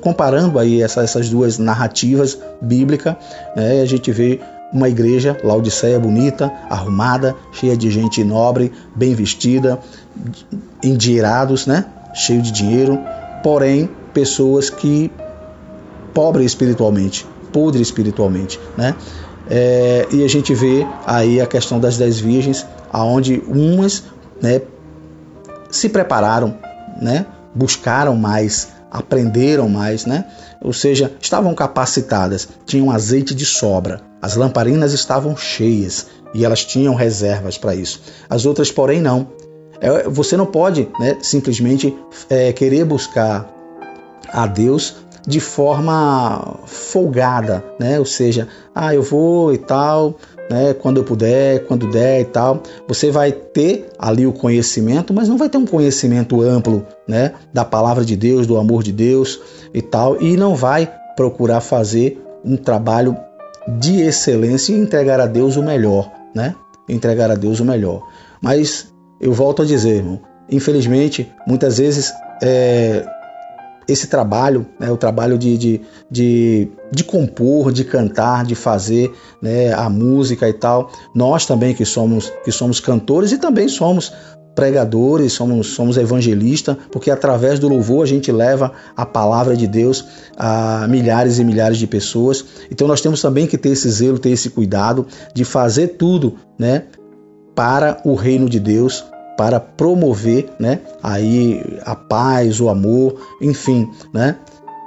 comparando 0.00 0.58
aí 0.58 0.82
essas 0.82 1.28
duas 1.28 1.58
narrativas 1.58 2.38
bíblicas, 2.60 3.14
né? 3.54 3.80
A 3.80 3.86
gente 3.86 4.10
vê 4.10 4.40
uma 4.72 4.88
igreja, 4.88 5.36
Laodiceia, 5.42 5.98
bonita, 5.98 6.52
arrumada, 6.68 7.34
cheia 7.52 7.76
de 7.76 7.90
gente 7.90 8.22
nobre, 8.22 8.72
bem 8.94 9.14
vestida, 9.14 9.78
endinheirados, 10.82 11.66
né? 11.66 11.84
Cheio 12.14 12.42
de 12.42 12.50
dinheiro, 12.50 12.98
porém 13.42 13.88
pessoas 14.12 14.68
que 14.68 15.10
pobre 16.18 16.44
espiritualmente, 16.44 17.24
podre 17.52 17.80
espiritualmente, 17.80 18.58
né? 18.76 18.96
É, 19.48 20.04
e 20.10 20.24
a 20.24 20.28
gente 20.28 20.52
vê 20.52 20.84
aí 21.06 21.40
a 21.40 21.46
questão 21.46 21.78
das 21.78 21.96
dez 21.96 22.18
virgens, 22.18 22.66
aonde 22.92 23.40
umas, 23.46 24.02
né, 24.42 24.62
se 25.70 25.88
prepararam, 25.88 26.58
né, 27.00 27.24
buscaram 27.54 28.16
mais, 28.16 28.66
aprenderam 28.90 29.68
mais, 29.68 30.06
né? 30.06 30.24
Ou 30.60 30.72
seja, 30.72 31.12
estavam 31.20 31.54
capacitadas, 31.54 32.48
tinham 32.66 32.90
azeite 32.90 33.32
de 33.32 33.46
sobra, 33.46 34.00
as 34.20 34.34
lamparinas 34.34 34.92
estavam 34.92 35.36
cheias 35.36 36.08
e 36.34 36.44
elas 36.44 36.64
tinham 36.64 36.96
reservas 36.96 37.56
para 37.56 37.76
isso. 37.76 38.02
As 38.28 38.44
outras, 38.44 38.72
porém, 38.72 39.00
não. 39.00 39.28
É, 39.80 40.08
você 40.08 40.36
não 40.36 40.46
pode 40.46 40.88
né, 40.98 41.16
simplesmente 41.22 41.96
é, 42.28 42.52
querer 42.52 42.84
buscar 42.84 43.48
a 44.32 44.46
Deus 44.48 44.96
de 45.28 45.40
forma 45.40 46.60
folgada, 46.64 47.62
né? 47.78 47.98
Ou 47.98 48.06
seja, 48.06 48.48
ah, 48.74 48.94
eu 48.94 49.02
vou 49.02 49.52
e 49.52 49.58
tal, 49.58 50.16
né? 50.50 50.72
Quando 50.72 50.96
eu 50.96 51.04
puder, 51.04 51.66
quando 51.66 51.90
der 51.90 52.22
e 52.22 52.24
tal. 52.24 52.62
Você 52.88 53.10
vai 53.10 53.30
ter 53.30 53.90
ali 53.98 54.26
o 54.26 54.32
conhecimento, 54.32 55.12
mas 55.12 55.28
não 55.28 55.36
vai 55.36 55.50
ter 55.50 55.58
um 55.58 55.66
conhecimento 55.66 56.40
amplo, 56.40 56.86
né? 57.06 57.34
Da 57.52 57.62
palavra 57.62 58.06
de 58.06 58.16
Deus, 58.16 58.46
do 58.46 58.56
amor 58.56 58.82
de 58.82 58.90
Deus 58.90 59.38
e 59.74 59.82
tal, 59.82 60.18
e 60.18 60.34
não 60.34 60.54
vai 60.54 60.90
procurar 61.14 61.60
fazer 61.60 62.24
um 62.42 62.56
trabalho 62.56 63.14
de 63.78 64.00
excelência 64.00 64.72
e 64.72 64.78
entregar 64.78 65.20
a 65.20 65.26
Deus 65.26 65.58
o 65.58 65.62
melhor, 65.62 66.10
né? 66.34 66.54
Entregar 66.88 67.30
a 67.30 67.34
Deus 67.34 67.60
o 67.60 67.66
melhor. 67.66 68.08
Mas 68.40 68.90
eu 69.20 69.34
volto 69.34 69.60
a 69.60 69.66
dizer, 69.66 69.96
irmão, 69.96 70.22
infelizmente, 70.50 71.30
muitas 71.46 71.76
vezes 71.76 72.10
é, 72.42 73.04
esse 73.88 74.06
trabalho, 74.06 74.66
né, 74.78 74.90
o 74.90 74.96
trabalho 74.96 75.38
de, 75.38 75.56
de, 75.56 75.80
de, 76.10 76.68
de, 76.92 77.02
compor, 77.02 77.72
de 77.72 77.84
cantar, 77.84 78.44
de 78.44 78.54
fazer 78.54 79.10
né, 79.40 79.72
a 79.72 79.88
música 79.88 80.46
e 80.46 80.52
tal. 80.52 80.92
Nós 81.14 81.46
também 81.46 81.74
que 81.74 81.86
somos, 81.86 82.30
que 82.44 82.52
somos 82.52 82.78
cantores 82.78 83.32
e 83.32 83.38
também 83.38 83.66
somos 83.66 84.12
pregadores, 84.54 85.32
somos, 85.32 85.68
somos 85.68 85.96
evangelistas, 85.96 86.76
porque 86.90 87.10
através 87.10 87.60
do 87.60 87.68
louvor 87.68 88.02
a 88.02 88.06
gente 88.08 88.30
leva 88.32 88.72
a 88.96 89.06
palavra 89.06 89.56
de 89.56 89.68
Deus 89.68 90.04
a 90.36 90.86
milhares 90.88 91.38
e 91.38 91.44
milhares 91.44 91.78
de 91.78 91.86
pessoas. 91.86 92.44
Então 92.70 92.88
nós 92.88 93.00
temos 93.00 93.22
também 93.22 93.46
que 93.46 93.56
ter 93.56 93.70
esse 93.70 93.88
zelo, 93.88 94.18
ter 94.18 94.30
esse 94.30 94.50
cuidado 94.50 95.06
de 95.32 95.44
fazer 95.44 95.96
tudo, 95.96 96.34
né, 96.58 96.84
para 97.54 98.00
o 98.04 98.14
reino 98.14 98.48
de 98.48 98.58
Deus, 98.58 99.04
para 99.38 99.60
promover, 99.60 100.50
né, 100.58 100.80
aí 101.00 101.62
a 101.84 101.94
paz, 101.94 102.60
o 102.60 102.68
amor, 102.68 103.14
enfim, 103.40 103.88
né? 104.12 104.36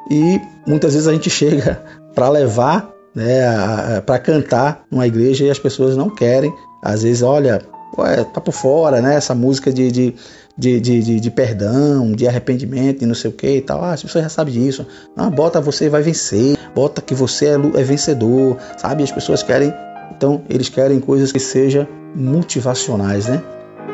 E 0.10 0.42
muitas 0.68 0.94
vezes 0.94 1.08
a 1.08 1.14
gente 1.14 1.30
chega 1.30 1.82
para 2.14 2.28
levar, 2.28 2.92
né, 3.16 4.02
para 4.06 4.20
cantar 4.20 4.84
numa 4.92 5.08
igreja 5.08 5.46
e 5.46 5.50
as 5.50 5.58
pessoas 5.58 5.96
não 5.96 6.10
querem. 6.10 6.54
Às 6.84 7.04
vezes, 7.04 7.22
olha, 7.22 7.62
ué, 7.98 8.26
tá 8.26 8.42
por 8.42 8.52
fora, 8.52 9.02
né? 9.02 9.16
Essa 9.16 9.34
música 9.34 9.72
de, 9.72 9.90
de, 9.90 10.16
de, 10.58 10.82
de, 10.82 11.20
de 11.22 11.32
perdão, 11.32 12.12
de 12.12 12.28
arrependimento 12.28 13.04
e 13.04 13.06
não 13.06 13.16
sei 13.16 13.30
o 13.30 13.34
que 13.34 13.56
e 13.56 13.62
tal. 13.62 13.82
Ah, 13.82 13.94
as 13.94 14.04
pessoas 14.04 14.26
já 14.26 14.30
sabem 14.30 14.54
disso. 14.54 14.86
Ah, 15.16 15.30
bota 15.30 15.62
você 15.62 15.88
vai 15.88 16.02
vencer, 16.02 16.58
bota 16.76 17.02
que 17.02 17.16
você 17.16 17.46
é, 17.46 17.54
é 17.54 17.84
vencedor, 17.84 18.58
sabe? 18.78 19.02
As 19.02 19.12
pessoas 19.14 19.42
querem, 19.44 19.74
então 20.14 20.42
eles 20.50 20.68
querem 20.68 21.00
coisas 21.00 21.32
que 21.32 21.40
sejam 21.40 21.88
motivacionais, 22.14 23.28
né? 23.28 23.42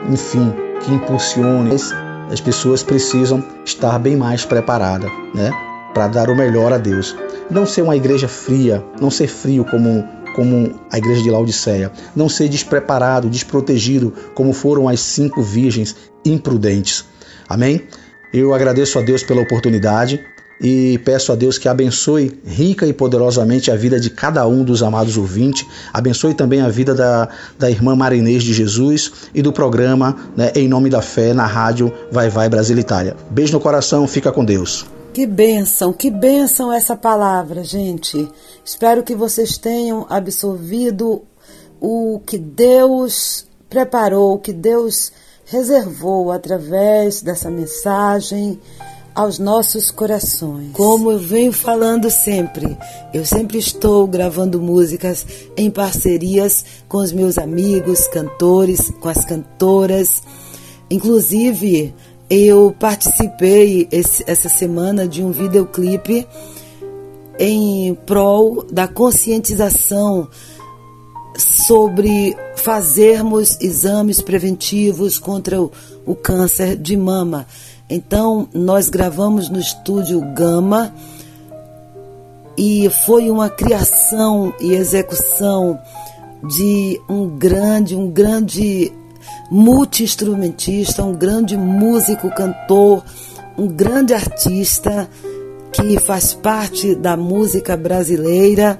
Enfim, 0.09 0.53
que 0.81 0.93
impulsione. 0.93 1.75
As 2.31 2.41
pessoas 2.41 2.83
precisam 2.83 3.43
estar 3.65 3.97
bem 3.99 4.15
mais 4.15 4.45
preparadas, 4.45 5.09
né, 5.33 5.51
para 5.93 6.07
dar 6.07 6.29
o 6.29 6.35
melhor 6.35 6.73
a 6.73 6.77
Deus. 6.77 7.15
Não 7.49 7.65
ser 7.65 7.81
uma 7.81 7.95
igreja 7.95 8.27
fria, 8.27 8.83
não 8.99 9.09
ser 9.09 9.27
frio 9.27 9.63
como 9.65 10.17
como 10.35 10.79
a 10.91 10.99
igreja 10.99 11.23
de 11.23 11.31
Laodiceia, 11.31 11.91
não 12.15 12.29
ser 12.29 12.47
despreparado, 12.47 13.27
desprotegido, 13.27 14.13
como 14.35 14.53
foram 14.53 14.87
as 14.87 14.99
cinco 14.99 15.41
virgens 15.41 15.95
imprudentes. 16.23 17.05
Amém? 17.49 17.81
Eu 18.31 18.53
agradeço 18.53 18.99
a 18.99 19.01
Deus 19.01 19.23
pela 19.23 19.41
oportunidade 19.41 20.23
e 20.59 20.97
peço 20.99 21.31
a 21.31 21.35
Deus 21.35 21.57
que 21.57 21.67
abençoe 21.67 22.39
rica 22.45 22.85
e 22.85 22.93
poderosamente 22.93 23.69
a 23.69 23.75
vida 23.75 23.99
de 23.99 24.09
cada 24.09 24.47
um 24.47 24.63
dos 24.63 24.81
amados 24.81 25.17
ouvintes, 25.17 25.65
abençoe 25.93 26.33
também 26.33 26.61
a 26.61 26.69
vida 26.69 26.95
da, 26.95 27.29
da 27.57 27.69
irmã 27.69 27.95
Marinês 27.95 28.43
de 28.43 28.53
Jesus 28.53 29.11
e 29.33 29.41
do 29.41 29.53
programa 29.53 30.17
né, 30.35 30.51
Em 30.55 30.67
Nome 30.67 30.89
da 30.89 31.01
Fé 31.01 31.33
na 31.33 31.45
rádio 31.45 31.93
Vai 32.11 32.29
Vai 32.29 32.49
Brasil 32.49 32.77
Itália. 32.77 33.15
Beijo 33.29 33.53
no 33.53 33.59
coração, 33.59 34.07
fica 34.07 34.31
com 34.31 34.43
Deus. 34.43 34.85
Que 35.13 35.25
bênção, 35.25 35.91
que 35.93 36.11
bênção 36.11 36.71
essa 36.71 36.95
palavra, 36.95 37.63
gente. 37.63 38.29
Espero 38.63 39.03
que 39.03 39.15
vocês 39.15 39.57
tenham 39.57 40.05
absorvido 40.09 41.23
o 41.79 42.21
que 42.25 42.37
Deus 42.37 43.47
preparou, 43.69 44.35
o 44.35 44.39
que 44.39 44.53
Deus 44.53 45.11
reservou 45.45 46.31
através 46.31 47.21
dessa 47.21 47.49
mensagem 47.49 48.59
aos 49.17 49.39
nossos 49.39 49.89
corações. 49.89 50.69
Como 50.73 51.11
eu 51.11 51.17
venho 51.17 51.51
falando 51.51 52.07
sempre, 52.07 52.77
eu 53.11 53.25
sempre 53.25 53.57
estou 53.57 54.05
gravando 54.05 54.61
músicas 54.61 55.25
em 55.57 55.71
parcerias 55.71 56.63
com 56.87 56.99
os 56.99 57.11
meus 57.11 57.39
amigos, 57.39 58.05
cantores, 58.07 58.91
com 59.01 59.09
as 59.09 59.25
cantoras. 59.25 60.21
Inclusive, 60.87 61.95
eu 62.29 62.75
participei 62.79 63.87
esse, 63.91 64.23
essa 64.27 64.49
semana 64.49 65.07
de 65.07 65.23
um 65.23 65.31
videoclipe 65.31 66.27
em 67.39 67.95
prol 68.05 68.67
da 68.71 68.87
conscientização 68.87 70.27
sobre 71.35 72.37
fazermos 72.55 73.57
exames 73.61 74.21
preventivos 74.21 75.17
contra 75.17 75.59
o, 75.59 75.71
o 76.07 76.15
câncer 76.15 76.77
de 76.77 76.97
mama. 76.97 77.45
Então, 77.89 78.47
nós 78.53 78.89
gravamos 78.89 79.49
no 79.49 79.59
estúdio 79.59 80.21
Gama 80.33 80.93
e 82.57 82.89
foi 83.05 83.29
uma 83.29 83.49
criação 83.49 84.51
e 84.59 84.73
execução 84.73 85.77
de 86.43 86.99
um 87.07 87.27
grande, 87.37 87.95
um 87.95 88.09
grande 88.09 88.91
multi-instrumentista, 89.51 91.03
um 91.03 91.13
grande 91.13 91.55
músico, 91.57 92.33
cantor, 92.33 93.03
um 93.57 93.67
grande 93.67 94.13
artista 94.13 95.09
que 95.71 95.99
faz 95.99 96.33
parte 96.33 96.95
da 96.95 97.15
música 97.17 97.75
brasileira, 97.75 98.79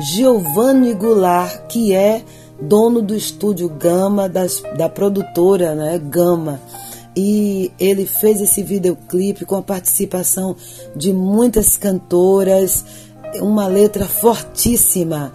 Giovanni 0.00 0.94
Goulart, 0.94 1.66
que 1.68 1.92
é 1.94 2.22
dono 2.68 3.02
do 3.02 3.14
estúdio 3.14 3.68
Gama, 3.68 4.28
das, 4.28 4.62
da 4.76 4.88
produtora 4.88 5.74
né, 5.74 5.98
Gama 5.98 6.60
e 7.14 7.70
ele 7.78 8.06
fez 8.06 8.40
esse 8.40 8.62
videoclipe 8.62 9.44
com 9.44 9.56
a 9.56 9.62
participação 9.62 10.56
de 10.96 11.12
muitas 11.12 11.76
cantoras, 11.76 12.84
uma 13.36 13.66
letra 13.66 14.06
fortíssima, 14.06 15.32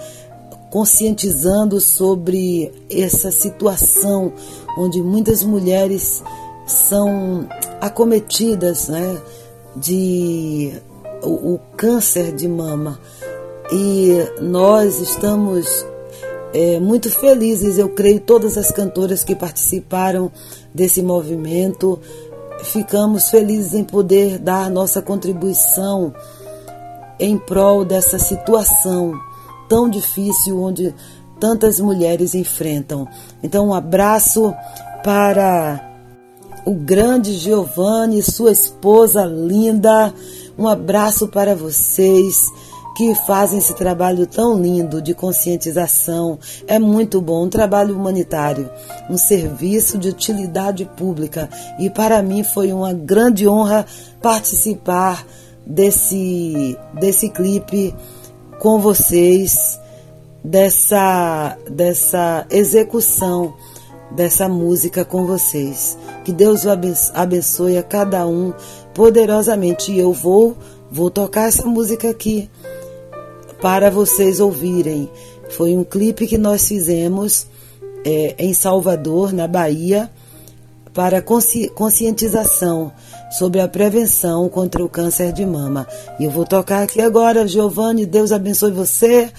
conscientizando 0.71 1.79
sobre 1.79 2.71
essa 2.89 3.31
situação 3.31 4.33
onde 4.77 5.01
muitas 5.01 5.43
mulheres 5.43 6.23
são 6.65 7.47
acometidas 7.79 8.87
né, 8.89 9.21
de 9.75 10.73
o, 11.23 11.53
o 11.53 11.59
câncer 11.75 12.33
de 12.33 12.47
mama. 12.47 12.99
E 13.71 14.17
nós 14.41 14.99
estamos 14.99 15.85
é, 16.53 16.79
muito 16.79 17.09
felizes, 17.09 17.77
eu 17.77 17.89
creio, 17.89 18.19
todas 18.19 18.57
as 18.57 18.71
cantoras 18.71 19.23
que 19.23 19.35
participaram 19.35 20.31
desse 20.73 21.01
movimento. 21.01 21.99
Ficamos 22.63 23.29
felizes 23.29 23.73
em 23.73 23.83
poder 23.83 24.39
dar 24.39 24.69
nossa 24.69 25.01
contribuição 25.01 26.13
em 27.19 27.37
prol 27.37 27.83
dessa 27.83 28.17
situação 28.17 29.13
tão 29.67 29.89
difícil 29.89 30.61
onde 30.61 30.93
tantas 31.39 31.79
mulheres 31.79 32.33
enfrentam. 32.33 33.07
Então, 33.43 33.67
um 33.67 33.73
abraço 33.73 34.53
para 35.03 35.83
o 36.65 36.73
grande 36.73 37.33
Giovanni, 37.33 38.21
sua 38.23 38.51
esposa 38.51 39.25
linda. 39.25 40.13
Um 40.57 40.67
abraço 40.67 41.27
para 41.27 41.55
vocês 41.55 42.51
que 42.97 43.13
fazem 43.13 43.59
esse 43.59 43.75
trabalho 43.75 44.25
tão 44.25 44.59
lindo 44.59 44.99
de 44.99 45.13
conscientização. 45.13 46.39
É 46.65 46.79
muito 46.79 47.21
bom, 47.21 47.45
um 47.45 47.49
trabalho 47.49 47.95
humanitário, 47.95 48.67
um 49.07 49.15
serviço 49.15 49.99
de 49.99 50.09
utilidade 50.09 50.83
pública. 50.97 51.47
E 51.77 51.91
para 51.91 52.23
mim 52.23 52.43
foi 52.43 52.73
uma 52.73 52.93
grande 52.93 53.47
honra 53.47 53.85
participar 54.19 55.23
desse, 55.63 56.75
desse 56.95 57.29
clipe 57.29 57.93
com 58.59 58.79
vocês, 58.79 59.79
dessa, 60.43 61.55
dessa 61.69 62.47
execução 62.49 63.53
dessa 64.09 64.49
música 64.49 65.05
com 65.05 65.27
vocês. 65.27 65.95
Que 66.23 66.31
Deus 66.31 66.65
o 66.65 66.69
abençoe 67.13 67.77
a 67.77 67.83
cada 67.83 68.25
um 68.25 68.53
poderosamente. 68.95 69.91
E 69.91 69.99
eu 69.99 70.13
vou, 70.13 70.57
vou 70.89 71.11
tocar 71.11 71.49
essa 71.49 71.67
música 71.67 72.09
aqui 72.09 72.49
para 73.61 73.89
vocês 73.89 74.39
ouvirem. 74.39 75.09
Foi 75.49 75.75
um 75.75 75.83
clipe 75.83 76.27
que 76.27 76.37
nós 76.37 76.67
fizemos 76.67 77.47
é, 78.05 78.35
em 78.37 78.53
Salvador, 78.53 79.33
na 79.33 79.47
Bahia, 79.47 80.09
para 80.93 81.21
consci 81.21 81.69
conscientização 81.69 82.91
sobre 83.37 83.59
a 83.59 83.67
prevenção 83.67 84.49
contra 84.49 84.83
o 84.83 84.89
câncer 84.89 85.31
de 85.31 85.45
mama. 85.45 85.87
E 86.19 86.25
eu 86.25 86.31
vou 86.31 86.45
tocar 86.45 86.83
aqui 86.83 87.01
agora, 87.01 87.47
Giovanni, 87.47 88.05
Deus 88.05 88.31
abençoe 88.31 88.71
você 88.71 89.31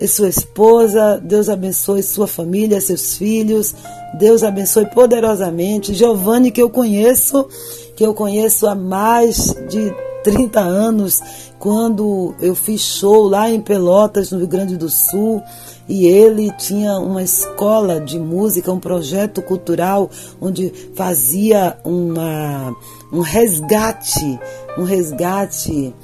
e 0.00 0.06
sua 0.06 0.28
esposa, 0.28 1.20
Deus 1.22 1.48
abençoe 1.48 2.02
sua 2.02 2.26
família, 2.26 2.80
seus 2.80 3.16
filhos, 3.16 3.74
Deus 4.18 4.42
abençoe 4.42 4.86
poderosamente. 4.86 5.94
Giovanni, 5.94 6.50
que 6.50 6.62
eu 6.62 6.68
conheço, 6.68 7.48
que 7.96 8.04
eu 8.04 8.12
conheço 8.12 8.66
há 8.66 8.74
mais 8.74 9.54
de 9.68 9.94
30 10.22 10.60
anos, 10.60 11.20
quando 11.58 12.34
eu 12.40 12.54
fiz 12.54 12.80
show 12.80 13.28
lá 13.28 13.50
em 13.50 13.60
Pelotas, 13.60 14.30
no 14.30 14.38
Rio 14.38 14.48
Grande 14.48 14.76
do 14.76 14.88
Sul, 14.88 15.42
e 15.88 16.06
ele 16.06 16.50
tinha 16.52 16.98
uma 16.98 17.22
escola 17.22 18.00
de 18.00 18.18
música, 18.18 18.72
um 18.72 18.80
projeto 18.80 19.42
cultural 19.42 20.10
onde 20.40 20.72
fazia 20.94 21.76
uma, 21.84 22.74
um 23.12 23.20
resgate, 23.20 24.38
um 24.78 24.84
resgate, 24.84 25.94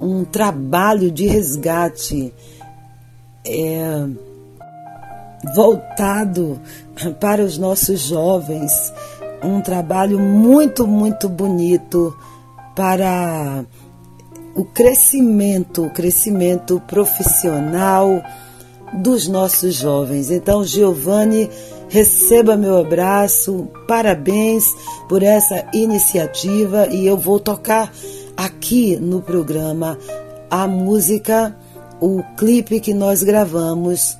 um 0.00 0.24
trabalho 0.24 1.10
de 1.10 1.26
resgate 1.26 2.32
é, 3.46 4.06
voltado 5.54 6.60
para 7.20 7.44
os 7.44 7.58
nossos 7.58 8.00
jovens, 8.00 8.92
um 9.42 9.60
trabalho 9.60 10.18
muito, 10.18 10.86
muito 10.86 11.28
bonito 11.28 12.16
para 12.78 13.64
o 14.54 14.64
crescimento, 14.64 15.86
o 15.86 15.90
crescimento 15.90 16.80
profissional 16.86 18.22
dos 18.92 19.26
nossos 19.26 19.74
jovens. 19.74 20.30
Então, 20.30 20.62
Giovanni, 20.62 21.50
receba 21.88 22.56
meu 22.56 22.78
abraço, 22.78 23.68
parabéns 23.88 24.64
por 25.08 25.24
essa 25.24 25.66
iniciativa 25.74 26.86
e 26.86 27.04
eu 27.04 27.16
vou 27.16 27.40
tocar 27.40 27.92
aqui 28.36 28.94
no 28.94 29.20
programa 29.22 29.98
a 30.48 30.68
música, 30.68 31.56
o 32.00 32.22
clipe 32.36 32.78
que 32.78 32.94
nós 32.94 33.24
gravamos 33.24 34.16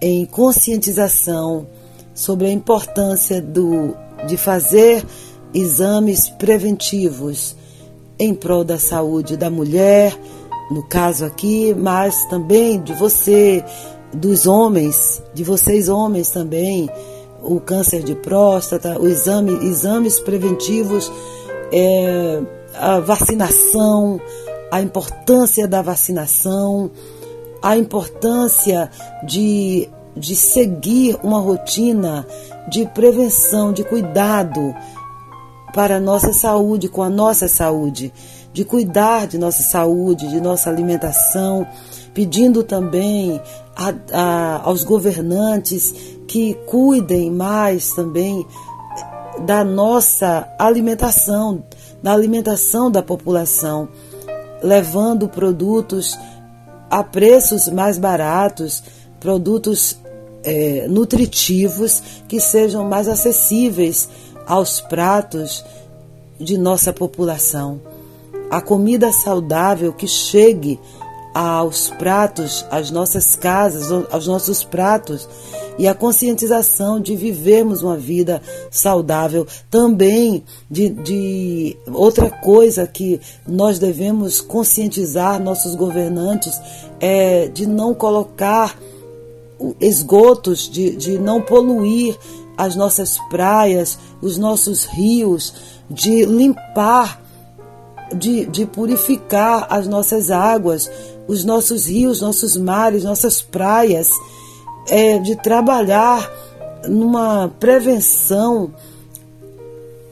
em 0.00 0.24
conscientização 0.24 1.66
sobre 2.14 2.46
a 2.46 2.52
importância 2.52 3.42
do, 3.42 3.96
de 4.28 4.36
fazer 4.36 5.04
exames 5.52 6.28
preventivos 6.28 7.60
em 8.22 8.34
prol 8.34 8.62
da 8.62 8.78
saúde 8.78 9.36
da 9.36 9.50
mulher, 9.50 10.16
no 10.70 10.82
caso 10.84 11.24
aqui, 11.24 11.74
mas 11.74 12.24
também 12.26 12.80
de 12.80 12.92
você, 12.94 13.64
dos 14.14 14.46
homens, 14.46 15.20
de 15.34 15.42
vocês 15.42 15.88
homens 15.88 16.30
também, 16.30 16.88
o 17.42 17.58
câncer 17.58 18.04
de 18.04 18.14
próstata, 18.14 18.96
o 19.00 19.08
exame, 19.08 19.52
exames 19.66 20.20
preventivos, 20.20 21.10
é, 21.72 22.40
a 22.74 23.00
vacinação, 23.00 24.20
a 24.70 24.80
importância 24.80 25.66
da 25.66 25.82
vacinação, 25.82 26.92
a 27.60 27.76
importância 27.76 28.88
de, 29.26 29.88
de 30.16 30.36
seguir 30.36 31.18
uma 31.24 31.40
rotina 31.40 32.24
de 32.68 32.86
prevenção, 32.86 33.72
de 33.72 33.82
cuidado 33.82 34.72
para 35.72 35.96
a 35.96 36.00
nossa 36.00 36.32
saúde, 36.32 36.88
com 36.88 37.02
a 37.02 37.10
nossa 37.10 37.48
saúde, 37.48 38.12
de 38.52 38.64
cuidar 38.64 39.26
de 39.26 39.38
nossa 39.38 39.62
saúde, 39.62 40.28
de 40.28 40.40
nossa 40.40 40.68
alimentação, 40.68 41.66
pedindo 42.12 42.62
também 42.62 43.40
a, 43.74 43.94
a, 44.12 44.62
aos 44.64 44.84
governantes 44.84 45.94
que 46.28 46.54
cuidem 46.66 47.30
mais 47.30 47.94
também 47.94 48.46
da 49.46 49.64
nossa 49.64 50.48
alimentação, 50.58 51.64
da 52.02 52.12
alimentação 52.12 52.90
da 52.90 53.02
população, 53.02 53.88
levando 54.62 55.28
produtos 55.28 56.18
a 56.90 57.02
preços 57.02 57.68
mais 57.68 57.96
baratos, 57.96 58.82
produtos 59.18 59.98
é, 60.44 60.86
nutritivos 60.88 62.02
que 62.28 62.38
sejam 62.38 62.84
mais 62.84 63.08
acessíveis 63.08 64.08
aos 64.46 64.80
pratos 64.80 65.64
de 66.38 66.58
nossa 66.58 66.92
população. 66.92 67.80
A 68.50 68.60
comida 68.60 69.10
saudável 69.12 69.92
que 69.92 70.06
chegue 70.06 70.78
aos 71.34 71.88
pratos, 71.88 72.64
às 72.70 72.90
nossas 72.90 73.34
casas, 73.34 73.90
aos 74.10 74.26
nossos 74.26 74.62
pratos, 74.64 75.26
e 75.78 75.88
a 75.88 75.94
conscientização 75.94 77.00
de 77.00 77.16
vivermos 77.16 77.82
uma 77.82 77.96
vida 77.96 78.42
saudável. 78.70 79.46
Também 79.70 80.44
de, 80.70 80.90
de 80.90 81.76
outra 81.90 82.28
coisa 82.28 82.86
que 82.86 83.20
nós 83.46 83.78
devemos 83.78 84.40
conscientizar 84.40 85.42
nossos 85.42 85.74
governantes 85.74 86.60
é 87.00 87.48
de 87.48 87.66
não 87.66 87.94
colocar 87.94 88.78
esgotos, 89.80 90.68
de, 90.68 90.94
de 90.96 91.18
não 91.18 91.40
poluir 91.40 92.18
as 92.56 92.76
nossas 92.76 93.18
praias, 93.30 93.98
os 94.20 94.38
nossos 94.38 94.84
rios, 94.84 95.54
de 95.88 96.24
limpar, 96.24 97.20
de, 98.14 98.46
de 98.46 98.66
purificar 98.66 99.66
as 99.70 99.86
nossas 99.86 100.30
águas, 100.30 100.90
os 101.26 101.44
nossos 101.44 101.86
rios, 101.86 102.20
nossos 102.20 102.56
mares, 102.56 103.04
nossas 103.04 103.40
praias, 103.40 104.10
é, 104.88 105.18
de 105.18 105.36
trabalhar 105.36 106.30
numa 106.88 107.48
prevenção 107.60 108.72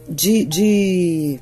de, 0.08 0.44
de, 0.44 1.40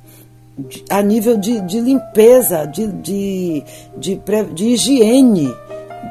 de 0.59 0.85
a 0.91 1.03
nível 1.03 1.37
de, 1.37 1.61
de 1.61 1.81
limpeza, 1.81 2.67
de, 2.67 2.87
de, 2.87 3.65
de, 3.97 4.21
de 4.55 4.65
higiene, 4.67 5.55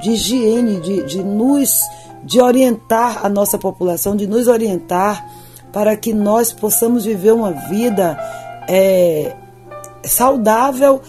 de 0.02 0.12
higiene, 0.12 0.80
de, 0.80 1.04
de 1.04 1.24
nos 1.24 1.82
de 2.28 2.42
orientar 2.42 3.26
a 3.26 3.30
nossa 3.30 3.58
população, 3.58 4.16
de 4.16 4.28
nos 4.28 4.48
orientar 4.48 5.26
para 5.72 5.96
que 5.96 6.14
nós 6.14 6.52
possamos 6.52 7.06
viver 7.06 7.32
uma 7.32 7.52
vida 7.52 8.18
é, 8.68 9.34
saudável 10.04 11.02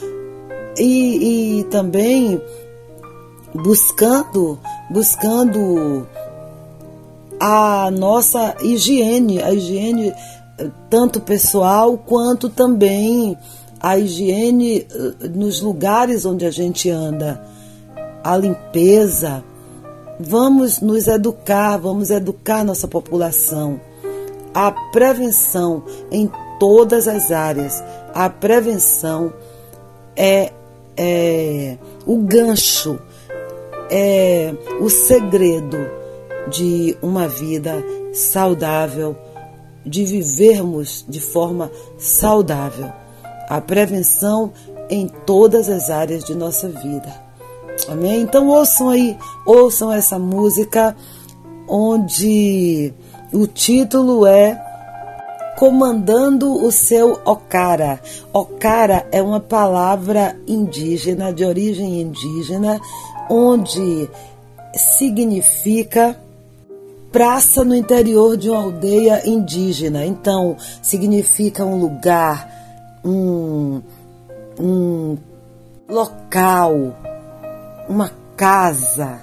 e, 0.79 1.59
e 1.59 1.65
também 1.65 2.41
buscando 3.53 4.59
buscando 4.91 6.07
a 7.41 7.91
nossa 7.91 8.57
higiene, 8.63 9.43
a 9.43 9.53
higiene 9.53 10.13
tanto 10.89 11.21
pessoal 11.21 11.99
quanto 11.99 12.49
também 12.49 13.37
a 13.81 13.99
higiene 13.99 14.87
eh, 14.91 15.29
nos 15.29 15.61
lugares 15.61 16.25
onde 16.25 16.45
a 16.45 16.51
gente 16.51 16.91
anda, 16.91 17.41
a 18.25 18.37
limpeza, 18.37 19.45
Vamos 20.21 20.81
nos 20.81 21.07
educar, 21.07 21.77
vamos 21.77 22.11
educar 22.11 22.65
nossa 22.65 22.89
população. 22.89 23.81
A 24.53 24.73
prevenção 24.91 25.85
em 26.11 26.29
todas 26.59 27.07
as 27.07 27.31
áreas. 27.31 27.83
A 28.13 28.29
prevenção 28.29 29.33
é, 30.17 30.53
é 30.97 31.79
o 32.05 32.19
gancho, 32.19 32.99
é 33.91 34.53
o 34.81 34.91
segredo 34.91 35.79
de 36.51 36.97
uma 37.01 37.29
vida 37.29 37.85
saudável, 38.13 39.17
de 39.87 40.05
vivermos 40.05 41.05
de 41.09 41.21
forma 41.21 41.71
saudável. 41.97 42.91
A 43.49 43.61
prevenção 43.61 44.53
em 44.91 45.07
todas 45.07 45.69
as 45.69 45.91
áreas 45.91 46.25
de 46.25 46.35
nossa 46.35 46.69
vida. 46.69 47.28
Amém? 47.87 48.23
Então 48.23 48.49
ouçam 48.49 48.89
aí, 48.89 49.17
ouçam 49.47 49.93
essa 49.93 50.19
música 50.19 50.97
onde 51.69 52.93
o 53.33 53.47
título 53.47 54.27
é 54.27 54.61
comandando 55.59 56.65
o 56.65 56.71
seu 56.71 57.21
Okara. 57.25 58.01
Okara 58.33 59.07
é 59.11 59.21
uma 59.21 59.41
palavra 59.41 60.37
indígena, 60.47 61.33
de 61.33 61.45
origem 61.45 62.01
indígena, 62.01 62.81
onde 63.29 64.09
significa 64.73 66.17
praça 67.11 67.65
no 67.65 67.75
interior 67.75 68.37
de 68.37 68.49
uma 68.49 68.63
aldeia 68.63 69.29
indígena. 69.29 70.07
Então, 70.07 70.57
significa 70.81 71.65
um 71.65 71.81
lugar, 71.81 72.49
um, 73.05 73.83
um 74.61 75.17
local, 75.89 76.95
uma 77.89 78.11
casa. 78.37 79.21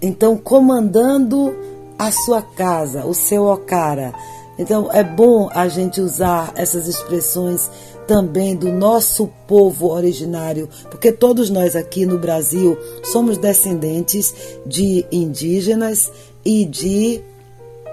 Então, 0.00 0.36
comandando 0.36 1.54
a 1.98 2.12
sua 2.12 2.42
casa, 2.42 3.04
o 3.06 3.14
seu 3.14 3.46
Okara. 3.46 4.12
Então, 4.58 4.90
é 4.92 5.02
bom 5.02 5.48
a 5.52 5.68
gente 5.68 6.00
usar 6.00 6.52
essas 6.54 6.86
expressões 6.86 7.70
também 8.06 8.54
do 8.54 8.72
nosso 8.72 9.28
povo 9.46 9.88
originário, 9.88 10.68
porque 10.90 11.10
todos 11.10 11.50
nós 11.50 11.74
aqui 11.74 12.06
no 12.06 12.18
Brasil 12.18 12.78
somos 13.02 13.36
descendentes 13.36 14.32
de 14.64 15.04
indígenas 15.10 16.10
e 16.44 16.64
de 16.64 17.20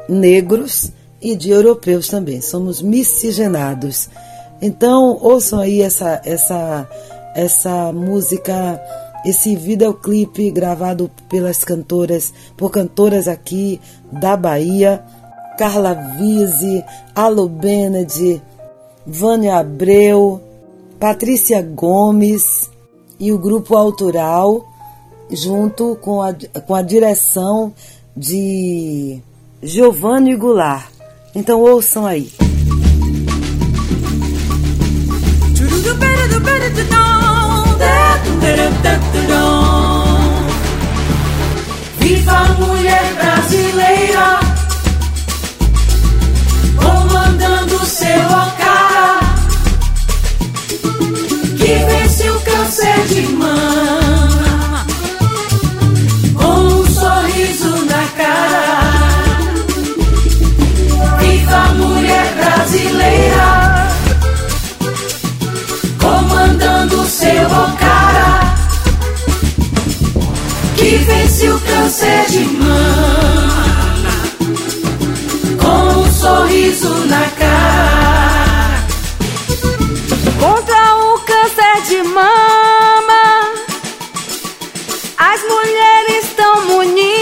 negros 0.07 0.91
e 1.19 1.35
de 1.35 1.49
europeus 1.49 2.07
também. 2.07 2.41
Somos 2.41 2.81
miscigenados. 2.81 4.09
Então, 4.61 5.17
ouçam 5.21 5.59
aí 5.59 5.81
essa 5.81 6.21
essa 6.23 6.87
essa 7.35 7.91
música, 7.91 8.81
esse 9.25 9.55
videoclipe 9.55 10.51
gravado 10.51 11.09
pelas 11.29 11.63
cantoras, 11.63 12.33
por 12.57 12.71
cantoras 12.71 13.27
aqui 13.27 13.79
da 14.11 14.37
Bahia, 14.37 15.03
Carla 15.57 15.93
Vise, 16.17 16.83
Alo 17.15 17.47
Benedi, 17.47 18.41
Vânia 19.05 19.57
Abreu, 19.57 20.41
Patrícia 20.99 21.61
Gomes 21.61 22.69
e 23.19 23.31
o 23.31 23.37
grupo 23.37 23.75
autoral, 23.75 24.65
junto 25.29 25.95
com 25.97 26.21
a, 26.21 26.33
com 26.65 26.75
a 26.75 26.81
direção 26.81 27.73
de 28.15 29.21
Giovanni 29.61 30.35
Goulart. 30.35 30.87
Então 31.35 31.61
ouçam 31.61 32.05
aí. 32.05 32.31
Viva 41.99 42.31
a 42.31 42.53
mulher 42.59 43.13
brasileira, 43.15 44.39
comandando 46.75 47.85
seu 47.85 48.23
alcar, 48.23 49.19
que 51.57 51.73
vence 51.85 52.29
o 52.29 52.39
câncer 52.41 53.07
de 53.07 53.21
mama, 53.33 54.85
com 56.35 56.57
um 56.59 56.85
sorriso 56.85 57.85
na 57.85 58.05
cara. 58.17 58.83
Viva 61.19 61.55
a 61.55 61.73
mulher 61.73 62.33
brasileira, 62.35 63.87
comandando 66.01 67.05
seu 67.05 67.45
alcar, 67.55 68.02
vence 71.05 71.49
o 71.49 71.59
câncer 71.59 72.25
de 72.29 72.45
mama, 72.45 73.65
com 75.61 75.99
um 75.99 76.11
sorriso 76.11 76.89
na 77.07 77.29
cara. 77.31 78.87
Contra 80.39 80.95
o 80.97 81.19
câncer 81.19 81.81
de 81.87 82.03
mama, 82.03 83.51
as 85.17 85.41
mulheres 85.43 86.25
estão 86.25 86.65
munidas 86.65 87.13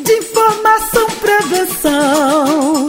de 0.00 0.12
informação, 0.12 1.06
prevenção, 1.20 2.88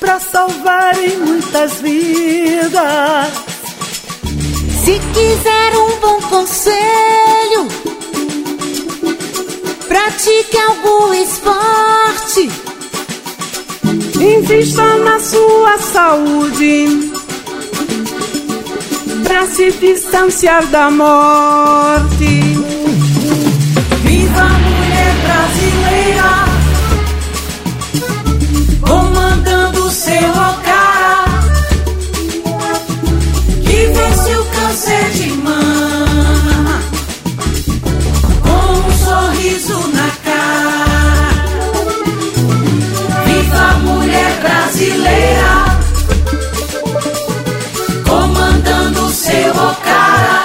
para 0.00 0.20
salvarem 0.20 1.18
muitas 1.18 1.74
vidas. 1.80 3.47
Se 4.88 4.98
quiser 5.12 5.76
um 5.76 6.00
bom 6.00 6.18
conselho, 6.30 7.68
pratique 9.86 10.56
algum 10.56 11.12
esporte. 11.12 12.50
Invista 14.18 14.96
na 14.96 15.20
sua 15.20 15.76
saúde 15.76 17.12
para 19.24 19.46
se 19.48 19.72
distanciar 19.72 20.64
da 20.68 20.90
morte. 20.90 22.40
Viva 24.04 24.40
a 24.40 24.58
mulher 24.58 25.14
brasileira, 25.26 26.46
comandando 28.80 29.90
seu 29.90 30.32
comandando 48.06 49.10
seu 49.10 49.50
Okara, 49.50 50.44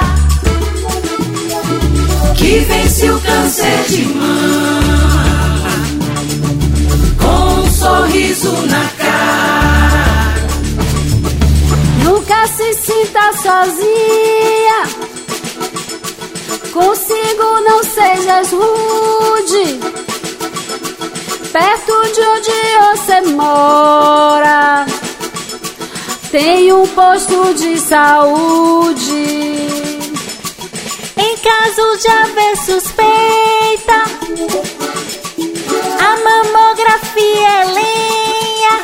que 2.35 2.59
vence 2.59 3.09
o 3.09 3.19
câncer 3.19 3.83
de 3.89 4.05
mama, 4.05 5.69
com 7.17 7.61
um 7.61 7.71
sorriso 7.71 8.51
na 8.67 8.85
cara. 8.97 10.35
Nunca 12.03 12.47
se 12.47 12.73
sinta 12.73 13.33
sozinha. 13.41 14.83
Consigo 16.73 17.61
não 17.67 17.83
sejas 17.83 18.51
rude. 18.51 19.92
Perto 21.53 21.93
de 22.13 22.21
onde 22.21 22.51
você 22.81 23.21
mora, 23.31 24.87
tem 26.31 26.73
um 26.73 26.87
posto 26.87 27.53
de 27.53 27.79
saúde. 27.79 29.11
Em 31.15 31.37
caso 31.37 31.97
de 31.99 32.07
haver 32.07 32.57
suspeita, 32.57 34.03
a 35.99 36.17
mamografia 36.23 37.47
é 37.47 37.65
lenha 37.65 38.81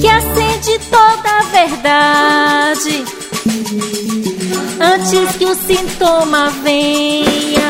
que 0.00 0.08
acende 0.08 0.78
toda 0.88 1.28
a 1.28 1.42
verdade 1.50 3.04
antes 4.80 5.36
que 5.36 5.44
o 5.44 5.56
sintoma 5.56 6.50
venha. 6.62 7.68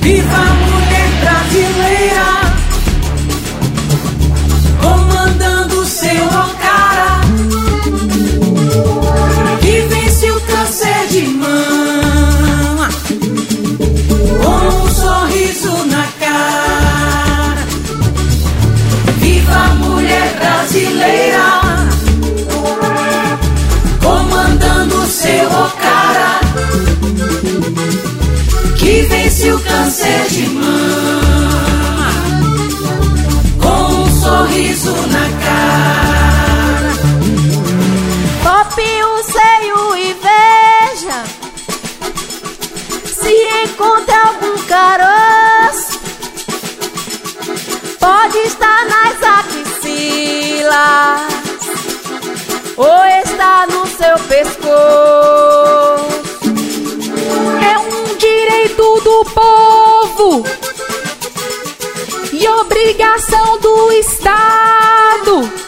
Viva 0.00 0.63
brasileira, 1.54 2.26
comandando 4.82 5.86
seu 5.86 6.26
Okara, 6.26 7.20
que 9.60 9.80
vence 9.82 10.30
o 10.32 10.40
câncer 10.40 11.06
de 11.10 11.26
mama, 11.28 12.88
com 14.42 14.82
um 14.82 14.90
sorriso 14.90 15.86
na 15.86 16.04
cara. 16.18 17.66
Viva 19.18 19.54
a 19.54 19.74
mulher 19.76 20.36
brasileira, 20.36 21.88
comandando 24.02 25.06
seu 25.06 25.46
Okara, 25.46 26.40
que 28.76 29.02
vence 29.02 29.52
o 29.52 29.60
câncer 29.60 30.26
de 30.30 30.48
mama, 30.48 31.23
sorriso 34.34 34.90
na 35.14 35.26
cara. 35.44 36.90
Pop 38.42 38.76
o 38.82 39.22
seio 39.22 39.80
e 39.96 40.08
veja 40.26 41.18
se 43.06 43.34
encontra 43.64 44.18
algum 44.28 44.56
caroço. 44.66 46.00
Pode 48.00 48.38
estar 48.38 48.80
nas 48.86 49.16
axilas 49.38 50.74
ou 52.76 53.04
está 53.24 53.66
no 53.68 53.86
seu 53.86 54.18
pescoço. 54.26 54.64
É 57.72 57.78
um 57.78 58.16
direito 58.16 59.00
do 59.00 59.24
povo 59.32 60.53
obrigação 62.60 63.58
do 63.60 63.92
Estado 63.92 65.64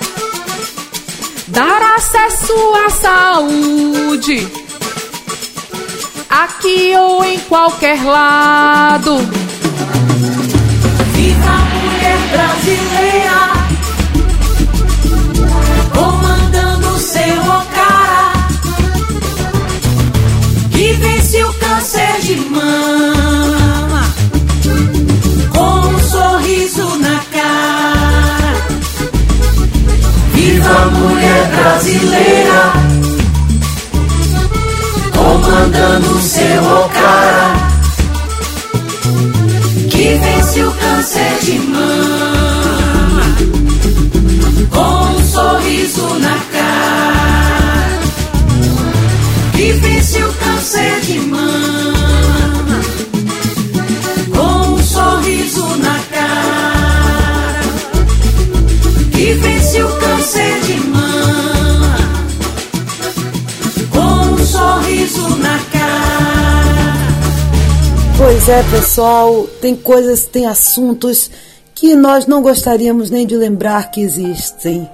dar 1.57 1.80
acesso 1.97 2.53
à 2.84 2.91
saúde, 2.91 4.47
aqui 6.28 6.95
ou 6.95 7.24
em 7.24 7.39
qualquer 7.41 8.05
lado. 8.05 9.16
Viva 11.14 11.51
a 11.51 11.64
mulher 11.76 12.18
brasileira, 12.30 13.41
comandando 15.95 16.99
seu 16.99 17.43
cara, 17.74 18.49
que 20.72 20.93
vence 20.93 21.43
o 21.43 21.53
câncer 21.55 22.20
de 22.20 22.37
mama, 22.51 23.65
na 27.07 27.18
cara. 27.32 28.52
Viva 30.34 30.70
a 30.70 30.86
mulher 30.86 31.50
brasileira, 31.54 32.72
comandando 35.14 36.20
seu 36.20 36.88
cara 37.00 37.66
que 39.90 40.14
vence 40.14 40.62
o 40.62 40.72
câncer 40.72 41.38
de 41.42 41.59
mama 41.59 43.22
com 44.70 45.16
um 45.16 45.26
sorriso 45.26 46.07
na 46.18 46.38
cara. 46.52 48.00
Que 49.52 49.72
vence 49.72 50.22
o 50.22 50.32
câncer 50.32 51.00
de 51.00 51.20
mama 51.20 51.86
câncer 60.27 60.61
de 60.62 60.81
mama 60.89 61.97
com 63.93 64.33
um 64.33 64.45
sorriso 64.45 65.37
na 65.37 65.59
cara. 65.70 66.97
Pois 68.18 68.49
é, 68.49 68.62
pessoal, 68.64 69.47
tem 69.61 69.77
coisas, 69.77 70.24
tem 70.24 70.47
assuntos 70.47 71.31
que 71.77 71.95
nós 71.95 72.27
não 72.27 72.43
gostaríamos 72.43 73.09
nem 73.09 73.24
de 73.24 73.37
lembrar 73.37 73.93
que 73.93 74.01
existem. 74.01 74.91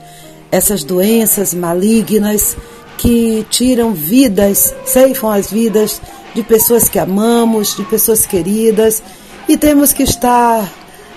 Essas 0.51 0.85
doenças 0.85 1.55
malignas 1.55 2.55
que 2.99 3.47
tiram 3.49 3.95
vidas, 3.95 4.75
ceifam 4.85 5.31
as 5.31 5.51
vidas 5.51 6.03
de 6.35 6.43
pessoas 6.43 6.91
que 6.91 6.99
amamos, 6.99 7.75
de 7.75 7.85
pessoas 7.85 8.27
queridas, 8.27 9.03
e 9.49 9.57
temos 9.57 9.95
que 9.95 10.03
estar, 10.03 10.71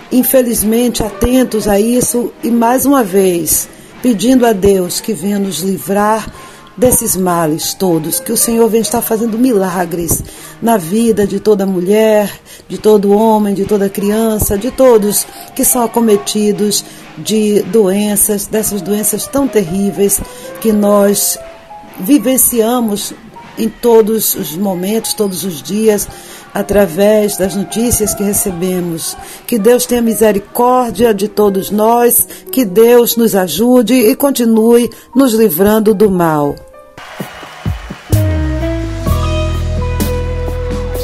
infelizmente, 0.09 1.03
atentos 1.03 1.67
a 1.67 1.77
isso 1.77 2.31
e 2.41 2.49
mais 2.49 2.85
uma 2.85 3.03
vez 3.03 3.74
pedindo 4.05 4.45
a 4.45 4.53
Deus 4.53 4.99
que 4.99 5.13
venha 5.13 5.39
nos 5.39 5.61
livrar 5.61 6.31
desses 6.77 7.15
males 7.15 7.73
todos, 7.73 8.19
que 8.19 8.31
o 8.31 8.37
Senhor 8.37 8.69
vem 8.69 8.81
estar 8.81 9.01
fazendo 9.01 9.35
milagres 9.35 10.23
na 10.61 10.77
vida 10.77 11.25
de 11.25 11.39
toda 11.39 11.65
mulher, 11.65 12.31
de 12.69 12.77
todo 12.77 13.11
homem, 13.11 13.55
de 13.55 13.65
toda 13.65 13.89
criança, 13.89 14.59
de 14.59 14.69
todos 14.69 15.25
que 15.55 15.65
são 15.65 15.81
acometidos 15.81 16.85
de 17.17 17.63
doenças, 17.63 18.45
dessas 18.45 18.79
doenças 18.79 19.25
tão 19.25 19.47
terríveis 19.47 20.21
que 20.61 20.71
nós 20.71 21.39
vivenciamos 21.99 23.11
em 23.57 23.69
todos 23.69 24.35
os 24.35 24.55
momentos, 24.55 25.15
todos 25.15 25.43
os 25.43 25.63
dias, 25.63 26.07
através 26.55 27.35
das 27.37 27.53
notícias 27.53 28.13
que 28.13 28.23
recebemos. 28.23 29.17
Que 29.45 29.59
Deus 29.59 29.85
tenha 29.85 30.01
misericórdia 30.01 31.13
de 31.13 31.27
todos 31.27 31.69
nós, 31.69 32.25
que 32.49 32.63
Deus 32.63 33.17
nos 33.17 33.35
ajude 33.35 33.93
e 33.93 34.15
continue 34.15 34.89
nos 35.13 35.33
livrando 35.33 35.93
do 35.93 36.09
mal. 36.09 36.55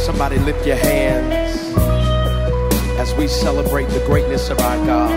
Somebody 0.06 0.38
lift 0.40 0.66
your 0.66 0.78
hands 0.78 1.42
as 2.98 3.14
we 3.18 3.28
celebrate 3.28 3.90
the 3.90 4.00
greatness 4.08 4.50
of 4.50 4.58
our 4.62 4.78
God. 4.86 5.12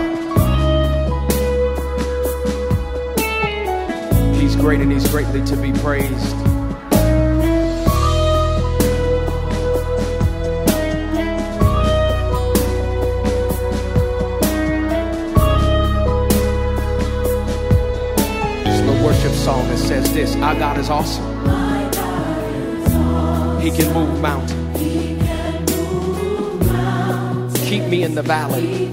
He's 4.35 4.55
great 4.55 4.81
and 4.81 4.91
he's 4.91 5.07
greatly 5.07 5.41
to 5.45 5.55
be 5.55 5.71
praised. 5.79 6.54
Song 19.45 19.67
that 19.67 19.77
says 19.77 20.11
this 20.11 20.35
Our 20.37 20.55
God 20.55 20.79
is 20.79 20.89
awesome. 20.89 21.23
He 23.61 23.69
can 23.69 23.93
move 23.93 24.19
mountains. 24.19 24.79
Keep 27.69 27.83
me 27.83 28.01
in 28.01 28.15
the 28.15 28.23
valley. 28.23 28.87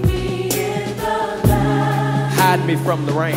Hide 2.37 2.63
me 2.67 2.75
from 2.75 3.07
the 3.07 3.13
rain. 3.13 3.33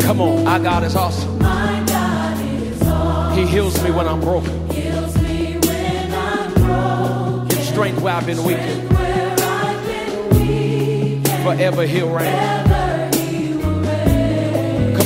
Come 0.00 0.22
on, 0.22 0.46
our 0.46 0.58
God 0.58 0.84
is 0.84 0.96
awesome. 0.96 1.38
He 3.36 3.46
heals 3.46 3.82
me 3.84 3.90
when 3.90 4.08
I'm 4.08 4.20
broken. 4.22 4.68
Gives 4.68 5.16
strength 7.70 8.00
where 8.00 8.14
I've 8.14 8.24
been 8.24 8.42
weak. 8.42 8.56
Forever 11.44 11.84
he'll 11.84 12.08
reign. 12.10 12.79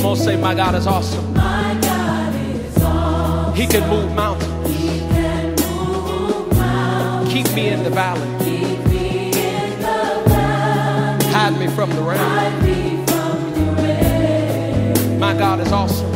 Come 0.05 0.15
say, 0.15 0.37
My 0.37 0.53
God 0.53 0.75
is 0.75 0.85
awesome. 0.85 1.33
My 1.33 1.75
God 1.81 2.35
is 2.35 2.77
awesome. 2.77 3.55
He 3.55 3.65
can 3.65 3.89
move 3.89 4.13
mountains. 4.13 4.67
He 4.67 4.99
can 4.99 5.55
move 5.55 6.55
mountains. 6.55 7.33
Keep 7.33 7.55
me 7.55 7.69
in 7.69 7.83
the 7.83 7.89
valley. 7.89 8.45
Keep 8.45 8.85
me 8.85 9.29
in 9.29 9.79
the 9.79 10.23
valley. 10.27 11.25
Hide 11.25 11.57
me 11.57 11.67
from 11.69 11.89
the 11.89 12.01
rain. 12.03 12.19
Hide 12.19 12.63
me 12.63 13.03
from 13.07 13.53
the 13.55 13.81
rain. 13.81 15.19
My 15.19 15.33
God 15.33 15.59
is 15.61 15.71
awesome. 15.71 16.13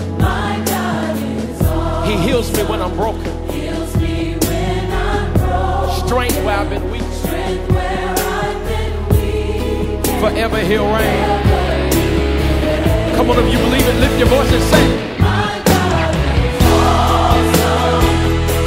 He 2.05 2.15
heals 2.17 2.55
me 2.55 2.63
when 2.65 2.83
I'm 2.83 2.95
broken. 2.95 3.49
Heals 3.49 3.95
me 3.97 4.35
when 4.35 4.91
I'm 4.91 5.33
broken. 5.33 6.07
Strength 6.07 6.45
where 6.45 6.57
I've 6.57 6.69
been 6.69 6.91
weak. 6.91 7.01
Strength 7.23 7.71
where 7.71 8.15
I've 8.17 8.67
been 8.67 9.09
weak. 9.09 10.21
Forever 10.21 10.59
He'll 10.59 10.93
reign. 10.93 11.48
Come 13.29 13.37
on, 13.37 13.45
if 13.45 13.53
you 13.53 13.59
believe 13.59 13.87
it, 13.87 13.95
lift 13.99 14.17
your 14.17 14.27
voice 14.27 14.51
and 14.51 14.63
say. 14.63 14.85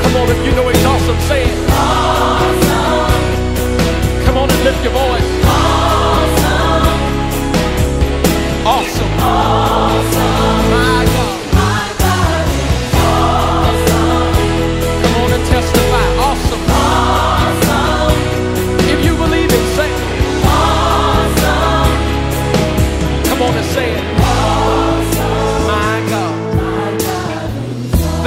Come 0.03 0.15
on, 0.15 0.29
if 0.31 0.47
you 0.47 0.53
know 0.53 0.69
he's 0.69 0.85
awesome, 0.85 1.19
say 1.23 1.47
it. 1.47 1.67
Come 4.25 4.37
on 4.37 4.49
and 4.49 4.63
lift 4.63 4.85
your 4.85 4.93
voice. 4.93 5.32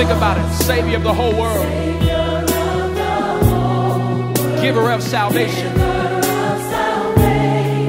Think 0.06 0.18
about 0.18 0.38
it. 0.38 0.54
Savior 0.54 0.98
of 0.98 1.04
the 1.04 1.12
whole 1.12 1.34
world. 1.34 1.66
Giver 4.62 4.92
of 4.92 5.02
salvation. 5.02 5.74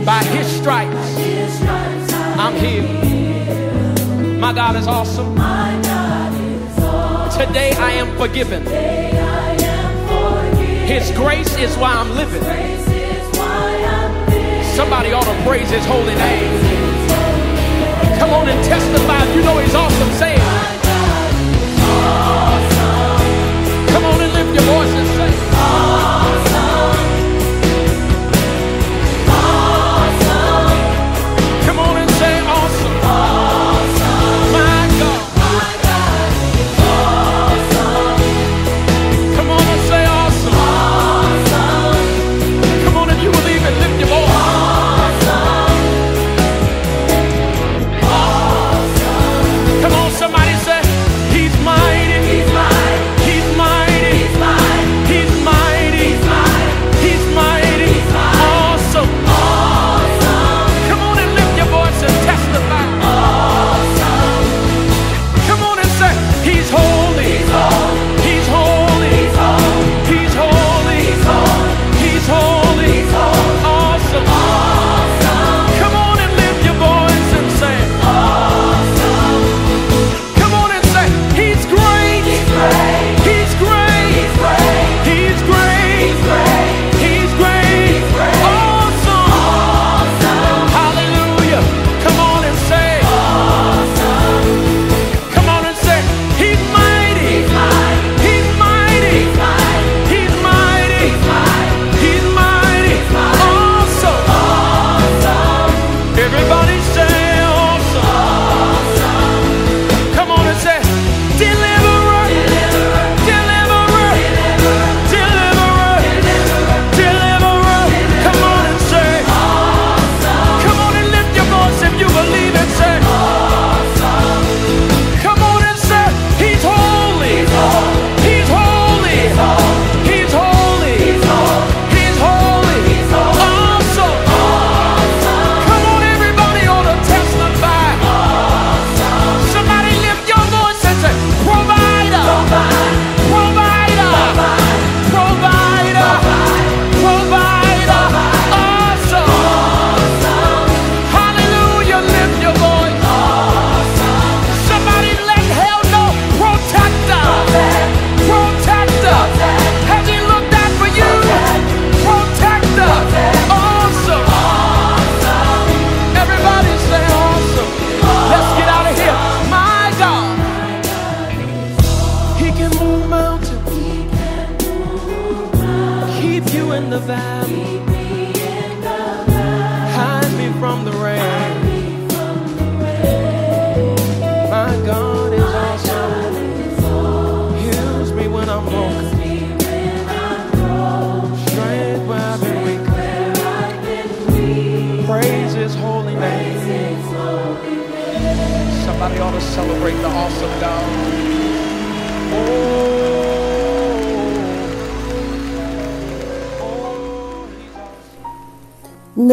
By 0.02 0.24
his 0.24 0.46
stripes, 0.46 1.14
I'm 2.38 2.54
healed. 2.56 4.38
My 4.40 4.54
God 4.54 4.76
is 4.76 4.86
awesome. 4.86 5.34
Today 7.36 7.72
I 7.72 7.90
am 8.00 8.16
forgiven. 8.16 8.64
His 10.86 11.10
grace 11.10 11.54
is 11.58 11.76
why 11.76 11.92
I'm 11.92 12.16
living. 12.16 12.42
Somebody 14.74 15.12
ought 15.12 15.24
to 15.24 15.42
praise 15.46 15.68
his 15.68 15.84
holy 15.84 16.14
name. 16.14 16.96
Come 18.18 18.30
on 18.30 18.48
and 18.48 18.64
testify. 18.64 19.22
If 19.22 19.36
you 19.36 19.42
know 19.42 19.58
he's 19.58 19.74
awesome. 19.74 20.10
Say 20.12 20.36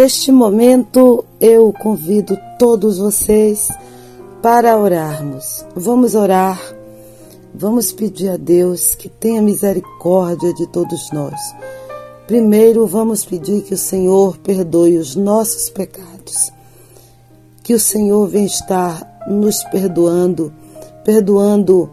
Neste 0.04 0.34
momento, 0.34 1.24
eu 1.40 1.72
convido 1.72 2.38
todos 2.60 2.98
vocês 2.98 3.70
para 4.42 4.78
orarmos. 4.78 5.66
Vamos 5.74 6.14
orar, 6.14 6.60
vamos 7.56 7.94
pedir 7.94 8.28
a 8.28 8.36
Deus 8.36 8.96
que 8.96 9.08
tenha 9.08 9.42
misericórdia 9.42 10.54
de 10.56 10.68
todos 10.68 11.10
nós. 11.14 11.40
Primeiro, 12.28 12.86
vamos 12.86 13.24
pedir 13.24 13.62
que 13.62 13.76
o 13.76 13.78
Senhor 13.78 14.38
perdoe 14.40 14.98
os 14.98 15.16
nossos 15.16 15.70
pecados. 15.70 16.52
Que 17.64 17.74
o 17.74 17.80
Senhor 17.80 18.28
venha 18.28 18.46
estar 18.46 19.24
nos 19.26 19.64
perdoando, 19.72 20.52
perdoando 21.06 21.90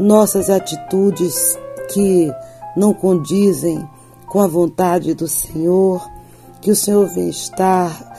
nossas 0.00 0.50
atitudes 0.50 1.56
que 1.94 2.28
não 2.76 2.92
condizem 2.92 3.88
com 4.26 4.40
a 4.40 4.48
vontade 4.48 5.14
do 5.14 5.28
Senhor 5.28 6.15
que 6.60 6.70
o 6.70 6.76
Senhor 6.76 7.06
vem 7.06 7.28
estar 7.28 8.14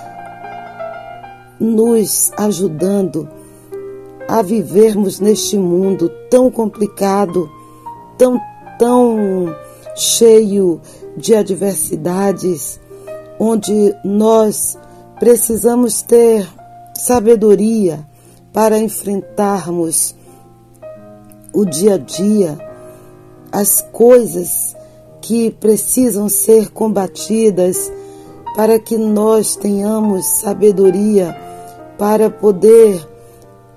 nos 1.59 2.31
ajudando 2.37 3.27
a 4.27 4.41
vivermos 4.41 5.19
neste 5.19 5.57
mundo 5.57 6.09
tão 6.29 6.51
complicado, 6.51 7.49
tão, 8.17 8.39
tão 8.77 9.55
cheio 9.95 10.81
de 11.15 11.33
adversidades, 11.33 12.79
onde 13.39 13.95
nós 14.03 14.77
precisamos 15.19 16.01
ter 16.01 16.47
sabedoria 16.93 18.05
para 18.53 18.77
enfrentarmos 18.77 20.15
o 21.53 21.65
dia 21.65 21.95
a 21.95 21.97
dia, 21.97 22.57
as 23.51 23.81
coisas 23.91 24.75
que 25.21 25.49
precisam 25.51 26.29
ser 26.29 26.69
combatidas 26.69 27.91
para 28.57 28.79
que 28.79 28.97
nós 28.97 29.55
tenhamos 29.55 30.25
sabedoria 30.25 31.39
para 31.95 32.27
poder 32.27 33.07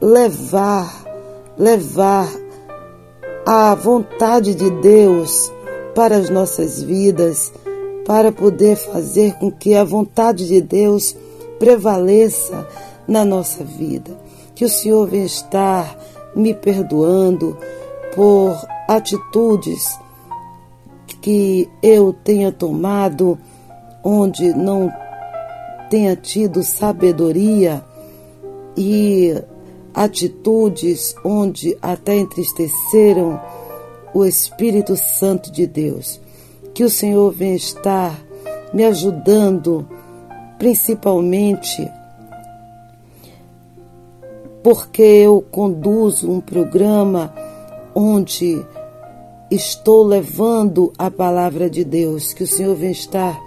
levar, 0.00 1.04
levar 1.58 2.26
a 3.46 3.74
vontade 3.74 4.54
de 4.54 4.70
Deus 4.70 5.52
para 5.94 6.16
as 6.16 6.30
nossas 6.30 6.82
vidas, 6.82 7.52
para 8.06 8.32
poder 8.32 8.74
fazer 8.76 9.34
com 9.34 9.52
que 9.52 9.74
a 9.74 9.84
vontade 9.84 10.48
de 10.48 10.62
Deus 10.62 11.14
prevaleça 11.58 12.66
na 13.06 13.22
nossa 13.22 13.62
vida. 13.62 14.18
Que 14.54 14.64
o 14.64 14.70
Senhor 14.70 15.06
venha 15.06 15.26
estar 15.26 15.94
me 16.34 16.54
perdoando 16.54 17.54
por 18.14 18.56
atitudes 18.88 19.98
que 21.20 21.68
eu 21.82 22.14
tenha 22.14 22.50
tomado 22.50 23.38
onde 24.02 24.54
não 24.54 24.92
tenha 25.88 26.14
tido 26.16 26.62
sabedoria 26.62 27.82
e 28.76 29.34
atitudes 29.94 31.14
onde 31.24 31.76
até 31.82 32.16
entristeceram 32.16 33.40
o 34.14 34.24
Espírito 34.24 34.96
Santo 34.96 35.50
de 35.50 35.66
Deus. 35.66 36.20
Que 36.72 36.84
o 36.84 36.90
Senhor 36.90 37.32
venha 37.32 37.56
estar 37.56 38.18
me 38.72 38.84
ajudando, 38.84 39.86
principalmente 40.58 41.90
porque 44.62 45.02
eu 45.02 45.42
conduzo 45.50 46.30
um 46.30 46.40
programa 46.40 47.32
onde 47.94 48.64
estou 49.50 50.04
levando 50.04 50.92
a 50.98 51.10
palavra 51.10 51.68
de 51.68 51.82
Deus. 51.82 52.32
Que 52.32 52.44
o 52.44 52.46
Senhor 52.46 52.76
venha 52.76 52.92
estar 52.92 53.40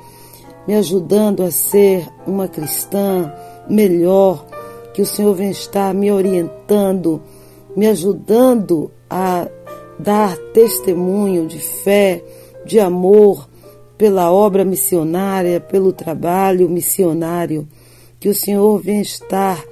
me 0.67 0.75
ajudando 0.75 1.43
a 1.43 1.51
ser 1.51 2.07
uma 2.25 2.47
cristã 2.47 3.33
melhor, 3.69 4.45
que 4.93 5.01
o 5.01 5.05
Senhor 5.05 5.33
venha 5.33 5.51
estar 5.51 5.93
me 5.93 6.11
orientando, 6.11 7.21
me 7.75 7.87
ajudando 7.87 8.91
a 9.09 9.47
dar 9.99 10.37
testemunho 10.53 11.47
de 11.47 11.59
fé, 11.59 12.23
de 12.65 12.79
amor 12.79 13.47
pela 13.97 14.31
obra 14.31 14.63
missionária, 14.63 15.59
pelo 15.59 15.91
trabalho 15.91 16.69
missionário. 16.69 17.67
Que 18.19 18.29
o 18.29 18.35
Senhor 18.35 18.79
venha 18.79 19.01
estar 19.01 19.63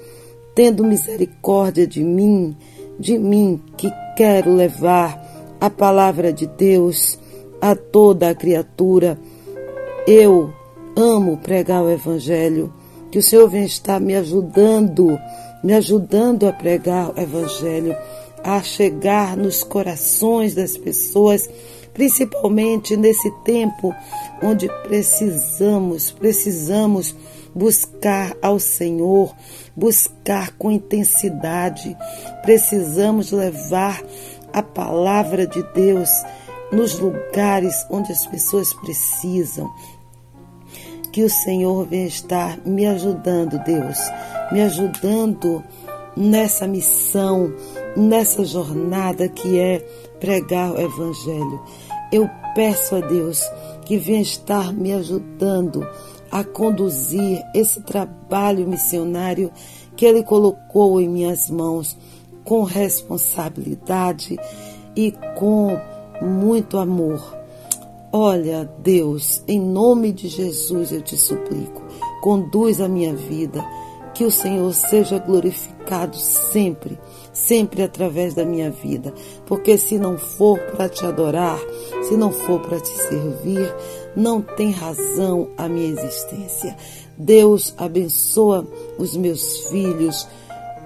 tendo 0.54 0.84
misericórdia 0.84 1.88
de 1.88 2.04
mim, 2.04 2.56
de 3.00 3.18
mim 3.18 3.62
que 3.78 3.92
quero 4.18 4.54
levar 4.54 5.22
a 5.60 5.70
palavra 5.70 6.34
de 6.34 6.48
Deus 6.48 7.20
a 7.62 7.76
toda 7.76 8.30
a 8.30 8.36
criatura. 8.36 9.18
Eu 10.08 10.52
amo 10.96 11.38
pregar 11.38 11.84
o 11.84 11.92
Evangelho. 11.92 12.74
Que 13.12 13.20
o 13.20 13.24
Senhor 13.24 13.50
venha 13.50 13.66
estar 13.66 14.00
me 14.00 14.16
ajudando, 14.16 15.20
me 15.64 15.74
ajudando 15.74 16.48
a 16.48 16.54
pregar 16.54 17.10
o 17.10 17.20
Evangelho, 17.20 17.96
a 18.44 18.62
chegar 18.62 19.36
nos 19.36 19.64
corações 19.64 20.56
das 20.56 20.78
pessoas, 20.78 21.50
principalmente 21.94 22.96
nesse 22.96 23.30
tempo 23.44 23.94
onde 24.42 24.70
precisamos, 24.84 26.12
precisamos 26.12 27.14
buscar 27.54 28.36
ao 28.42 28.60
Senhor, 28.60 29.36
buscar 29.76 30.52
com 30.58 30.72
intensidade. 30.72 31.96
Precisamos 32.44 33.32
levar 33.32 34.02
a 34.54 34.64
palavra 34.64 35.46
de 35.46 35.62
Deus 35.74 36.10
nos 36.72 36.98
lugares 36.98 37.86
onde 37.90 38.12
as 38.12 38.26
pessoas 38.26 38.74
precisam. 38.74 39.70
Que 41.12 41.24
o 41.24 41.30
Senhor 41.30 41.86
venha 41.88 42.08
estar 42.08 42.58
me 42.66 42.86
ajudando, 42.88 43.62
Deus, 43.64 43.98
me 44.52 44.62
ajudando 44.62 45.64
nessa 46.16 46.68
missão, 46.68 47.54
nessa 47.96 48.46
jornada 48.46 49.28
que 49.28 49.60
é 49.60 49.80
pregar 50.20 50.72
o 50.72 50.80
Evangelho. 50.80 51.62
Eu 52.12 52.30
peço 52.56 52.96
a 52.96 53.00
Deus 53.02 53.42
que 53.86 53.98
venha 53.98 54.22
estar 54.22 54.74
me 54.74 54.94
ajudando 54.94 55.88
a 56.32 56.44
conduzir 56.44 57.44
esse 57.54 57.82
trabalho 57.82 58.68
missionário 58.68 59.52
que 59.96 60.06
Ele 60.06 60.24
colocou 60.24 61.02
em 61.02 61.10
minhas 61.10 61.50
mãos 61.50 61.98
com 62.44 62.64
responsabilidade 62.64 64.38
e 64.96 65.12
com 65.38 65.78
muito 66.22 66.78
amor. 66.78 67.41
Olha, 68.14 68.70
Deus, 68.80 69.42
em 69.48 69.58
nome 69.58 70.12
de 70.12 70.28
Jesus 70.28 70.92
eu 70.92 71.02
te 71.02 71.16
suplico, 71.16 71.82
conduz 72.22 72.82
a 72.82 72.88
minha 72.90 73.16
vida, 73.16 73.64
que 74.14 74.26
o 74.26 74.32
Senhor 74.32 74.74
seja 74.74 75.18
glorificado 75.18 76.18
sempre, 76.18 77.00
sempre 77.32 77.82
através 77.82 78.34
da 78.34 78.44
minha 78.44 78.70
vida, 78.70 79.14
porque 79.46 79.78
se 79.78 79.98
não 79.98 80.18
for 80.18 80.60
para 80.60 80.90
te 80.90 81.06
adorar, 81.06 81.58
se 82.04 82.18
não 82.18 82.34
for 82.34 82.60
para 82.60 82.82
te 82.82 82.90
servir, 82.90 83.74
não 84.14 84.42
tem 84.42 84.72
razão 84.72 85.48
a 85.58 85.70
minha 85.70 85.88
existência. 85.88 86.76
Deus 87.18 87.74
abençoa 87.78 88.68
os 89.00 89.16
meus 89.16 89.68
filhos, 89.68 90.28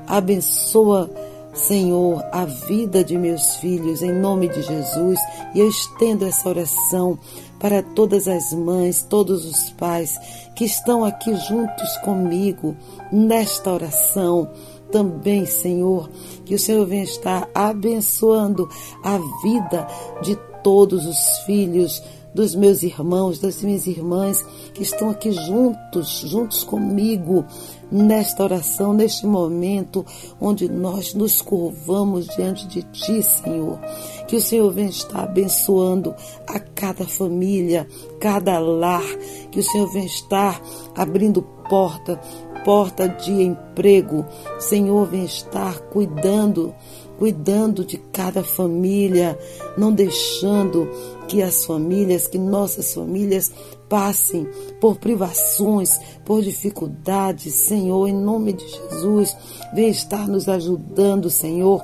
abençoa 0.05 1.09
Senhor, 1.55 2.21
a 2.33 2.43
vida 2.45 3.01
de 3.03 3.17
meus 3.17 3.55
filhos, 3.55 4.01
em 4.01 4.11
nome 4.11 4.49
de 4.49 4.61
Jesus, 4.61 5.17
e 5.53 5.59
eu 5.59 5.69
estendo 5.69 6.25
essa 6.25 6.49
oração 6.49 7.17
para 7.59 7.81
todas 7.81 8.27
as 8.27 8.51
mães, 8.51 9.01
todos 9.09 9.45
os 9.45 9.69
pais 9.71 10.19
que 10.55 10.65
estão 10.65 11.05
aqui 11.05 11.33
juntos 11.35 11.97
comigo 12.03 12.75
nesta 13.11 13.71
oração. 13.71 14.51
Também, 14.91 15.45
Senhor, 15.45 16.09
que 16.45 16.55
o 16.55 16.59
Senhor 16.59 16.85
venha 16.85 17.03
estar 17.03 17.49
abençoando 17.55 18.69
a 19.01 19.17
vida 19.41 19.87
de 20.21 20.35
todos 20.61 21.05
os 21.05 21.37
filhos 21.45 22.03
dos 22.35 22.53
meus 22.53 22.83
irmãos, 22.83 23.39
das 23.39 23.63
minhas 23.63 23.87
irmãs 23.87 24.45
que 24.73 24.83
estão 24.83 25.09
aqui 25.09 25.31
juntos, 25.31 26.19
juntos 26.19 26.65
comigo 26.65 27.45
nesta 27.91 28.43
oração, 28.43 28.93
neste 28.93 29.25
momento 29.25 30.05
onde 30.39 30.69
nós 30.69 31.13
nos 31.13 31.41
curvamos 31.41 32.27
diante 32.35 32.67
de 32.67 32.83
Ti, 32.83 33.21
Senhor. 33.21 33.79
Que 34.27 34.35
o 34.35 34.41
Senhor 34.41 34.71
venha 34.71 34.89
estar 34.89 35.23
abençoando 35.23 36.13
a 36.47 36.59
cada 36.59 37.05
família, 37.05 37.87
cada 38.19 38.59
lar, 38.59 39.05
que 39.51 39.59
o 39.59 39.63
Senhor 39.63 39.91
venha 39.91 40.05
estar 40.05 40.61
abrindo 40.95 41.41
porta, 41.69 42.19
porta 42.63 43.07
de 43.07 43.31
emprego. 43.31 44.25
Senhor, 44.59 45.05
venha 45.07 45.25
estar 45.25 45.79
cuidando 45.89 46.73
cuidando 47.17 47.85
de 47.85 47.97
cada 48.11 48.43
família, 48.43 49.37
não 49.77 49.91
deixando 49.91 50.89
que 51.27 51.41
as 51.41 51.65
famílias, 51.65 52.27
que 52.27 52.37
nossas 52.37 52.93
famílias 52.93 53.51
passem 53.89 54.47
por 54.79 54.97
privações, 54.97 55.99
por 56.25 56.41
dificuldades, 56.41 57.53
Senhor, 57.53 58.07
em 58.07 58.13
nome 58.13 58.53
de 58.53 58.67
Jesus, 58.67 59.35
vem 59.73 59.89
estar 59.89 60.27
nos 60.27 60.49
ajudando, 60.49 61.29
Senhor, 61.29 61.83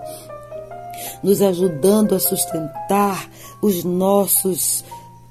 nos 1.23 1.41
ajudando 1.41 2.15
a 2.15 2.19
sustentar 2.19 3.29
os 3.61 3.83
nossos 3.83 4.83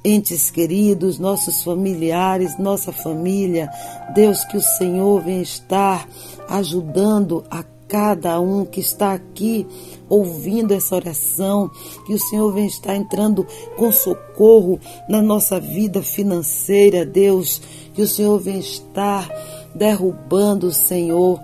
entes 0.04 0.50
queridos, 0.50 1.18
nossos 1.18 1.62
familiares, 1.62 2.58
nossa 2.58 2.92
família. 2.92 3.70
Deus, 4.14 4.44
que 4.44 4.56
o 4.56 4.62
Senhor 4.62 5.22
venha 5.22 5.42
estar 5.42 6.08
ajudando 6.48 7.44
a 7.50 7.62
cada 7.90 8.38
um 8.40 8.64
que 8.64 8.78
está 8.78 9.12
aqui 9.12 9.66
ouvindo 10.08 10.72
essa 10.72 10.94
oração, 10.94 11.68
que 12.06 12.14
o 12.14 12.18
Senhor 12.18 12.52
venha 12.52 12.68
estar 12.68 12.94
entrando 12.94 13.44
com 13.76 13.90
socorro 13.90 14.78
na 15.08 15.20
nossa 15.20 15.58
vida 15.58 16.00
financeira, 16.00 17.04
Deus, 17.04 17.60
que 17.92 18.00
o 18.00 18.06
Senhor 18.06 18.38
venha 18.38 18.60
estar 18.60 19.28
derrubando, 19.74 20.72
Senhor, 20.72 21.40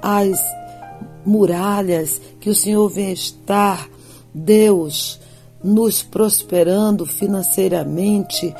as 0.00 0.38
muralhas, 1.26 2.20
que 2.38 2.48
o 2.48 2.54
Senhor 2.54 2.88
venha 2.88 3.12
estar, 3.12 3.90
Deus, 4.32 5.20
nos 5.62 6.04
prosperando 6.04 7.04
financeiramente, 7.04 8.54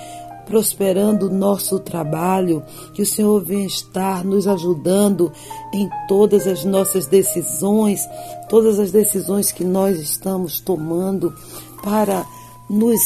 prosperando 0.46 1.26
o 1.26 1.32
nosso 1.32 1.78
trabalho, 1.78 2.62
que 2.92 3.02
o 3.02 3.06
Senhor 3.06 3.42
venha 3.42 3.66
estar 3.66 4.24
nos 4.24 4.46
ajudando 4.46 5.32
em 5.72 5.88
todas 6.08 6.46
as 6.46 6.64
nossas 6.64 7.06
decisões, 7.06 8.00
todas 8.48 8.78
as 8.78 8.90
decisões 8.90 9.50
que 9.50 9.64
nós 9.64 9.98
estamos 9.98 10.60
tomando 10.60 11.34
para 11.82 12.26
nos 12.68 13.00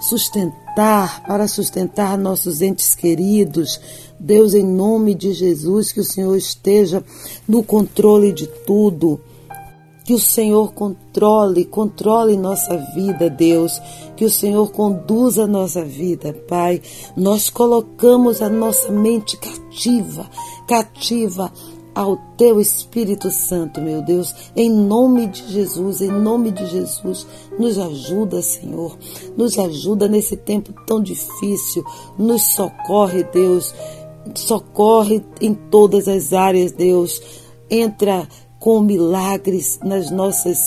sustentar, 0.00 1.22
para 1.26 1.48
sustentar 1.48 2.18
nossos 2.18 2.60
entes 2.60 2.94
queridos. 2.94 3.80
Deus, 4.18 4.54
em 4.54 4.64
nome 4.64 5.14
de 5.14 5.32
Jesus, 5.32 5.92
que 5.92 6.00
o 6.00 6.04
Senhor 6.04 6.36
esteja 6.36 7.04
no 7.46 7.62
controle 7.62 8.32
de 8.32 8.46
tudo 8.46 9.20
que 10.06 10.14
o 10.14 10.20
Senhor 10.20 10.72
controle, 10.72 11.64
controle 11.64 12.36
nossa 12.36 12.76
vida, 12.94 13.28
Deus. 13.28 13.82
Que 14.14 14.24
o 14.24 14.30
Senhor 14.30 14.70
conduza 14.70 15.42
a 15.42 15.46
nossa 15.48 15.84
vida, 15.84 16.32
Pai. 16.48 16.80
Nós 17.16 17.50
colocamos 17.50 18.40
a 18.40 18.48
nossa 18.48 18.92
mente 18.92 19.36
cativa, 19.36 20.30
cativa 20.68 21.52
ao 21.92 22.16
Teu 22.36 22.60
Espírito 22.60 23.32
Santo, 23.32 23.80
meu 23.80 24.00
Deus. 24.00 24.32
Em 24.54 24.70
nome 24.70 25.26
de 25.26 25.44
Jesus, 25.48 26.00
em 26.00 26.12
nome 26.12 26.52
de 26.52 26.64
Jesus, 26.66 27.26
nos 27.58 27.76
ajuda, 27.76 28.40
Senhor. 28.40 28.96
Nos 29.36 29.58
ajuda 29.58 30.06
nesse 30.06 30.36
tempo 30.36 30.72
tão 30.86 31.02
difícil. 31.02 31.84
Nos 32.16 32.54
socorre, 32.54 33.24
Deus. 33.24 33.74
Socorre 34.36 35.20
em 35.40 35.52
todas 35.52 36.06
as 36.06 36.32
áreas, 36.32 36.70
Deus. 36.70 37.20
Entra 37.68 38.28
com 38.66 38.80
milagres 38.80 39.78
nas 39.84 40.10
nossas 40.10 40.66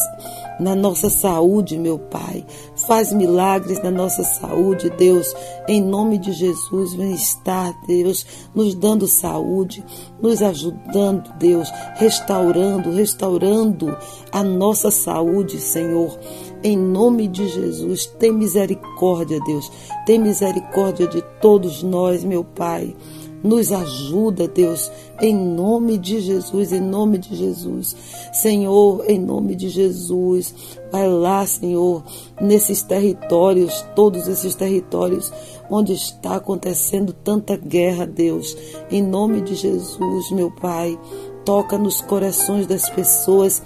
na 0.57 0.73
nossa 0.73 1.09
saúde, 1.09 1.77
meu 1.77 1.99
Pai. 1.99 2.45
Faz 2.87 3.11
milagres 3.11 3.83
na 3.83 3.91
nossa 3.91 4.23
saúde, 4.23 4.89
Deus. 4.91 5.35
Em 5.67 5.81
nome 5.81 6.17
de 6.17 6.31
Jesus, 6.31 6.93
vem 6.93 7.11
estar, 7.11 7.73
Deus, 7.87 8.25
nos 8.55 8.73
dando 8.73 9.05
saúde, 9.05 9.83
nos 10.21 10.41
ajudando, 10.41 11.29
Deus, 11.37 11.69
restaurando, 11.95 12.89
restaurando 12.91 13.97
a 14.31 14.43
nossa 14.43 14.89
saúde, 14.91 15.59
Senhor. 15.59 16.17
Em 16.63 16.77
nome 16.77 17.27
de 17.27 17.49
Jesus, 17.49 18.05
tem 18.17 18.31
misericórdia, 18.31 19.41
Deus. 19.45 19.69
Tem 20.05 20.17
misericórdia 20.17 21.05
de 21.05 21.21
todos 21.41 21.83
nós, 21.83 22.23
meu 22.23 22.45
Pai. 22.45 22.95
Nos 23.41 23.71
ajuda, 23.71 24.47
Deus, 24.47 24.91
em 25.21 25.33
nome 25.33 25.97
de 25.97 26.19
Jesus, 26.19 26.73
em 26.73 26.81
nome 26.81 27.17
de 27.17 27.35
Jesus. 27.35 27.95
Senhor, 28.33 29.03
em 29.07 29.17
nome 29.17 29.55
de 29.55 29.69
Jesus, 29.69 30.53
vai 30.91 31.07
lá, 31.07 31.45
Senhor, 31.45 32.03
nesses 32.41 32.81
territórios, 32.81 33.85
todos 33.95 34.27
esses 34.27 34.55
territórios 34.55 35.31
onde 35.69 35.93
está 35.93 36.35
acontecendo 36.35 37.13
tanta 37.13 37.55
guerra, 37.55 38.05
Deus. 38.05 38.57
Em 38.91 39.01
nome 39.01 39.39
de 39.41 39.55
Jesus, 39.55 40.31
meu 40.31 40.51
Pai, 40.51 40.99
toca 41.45 41.77
nos 41.77 42.01
corações 42.01 42.67
das 42.67 42.89
pessoas 42.89 43.61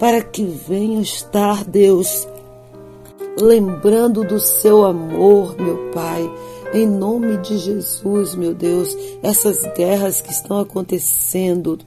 para 0.00 0.20
que 0.20 0.42
venham 0.44 1.00
estar, 1.00 1.64
Deus, 1.64 2.26
lembrando 3.40 4.24
do 4.24 4.40
seu 4.40 4.84
amor, 4.84 5.56
meu 5.56 5.90
Pai 5.92 6.28
em 6.74 6.86
nome 6.86 7.38
de 7.38 7.58
Jesus, 7.58 8.34
meu 8.34 8.54
Deus, 8.54 8.96
essas 9.22 9.62
guerras 9.76 10.20
que 10.20 10.30
estão 10.30 10.60
acontecendo, 10.60 11.78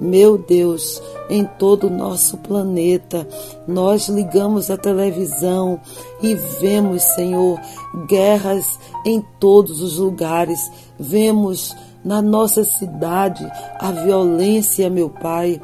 meu 0.00 0.38
Deus, 0.38 1.02
em 1.28 1.44
todo 1.44 1.86
o 1.86 1.90
nosso 1.90 2.36
planeta, 2.38 3.26
nós 3.66 4.08
ligamos 4.08 4.70
a 4.70 4.76
televisão 4.76 5.80
e 6.22 6.34
vemos, 6.34 7.02
Senhor, 7.02 7.60
guerras 8.06 8.78
em 9.04 9.24
todos 9.38 9.82
os 9.82 9.98
lugares. 9.98 10.70
Vemos 10.98 11.74
na 12.04 12.22
nossa 12.22 12.64
cidade 12.64 13.46
a 13.78 13.90
violência, 13.92 14.88
meu 14.88 15.10
Pai 15.10 15.60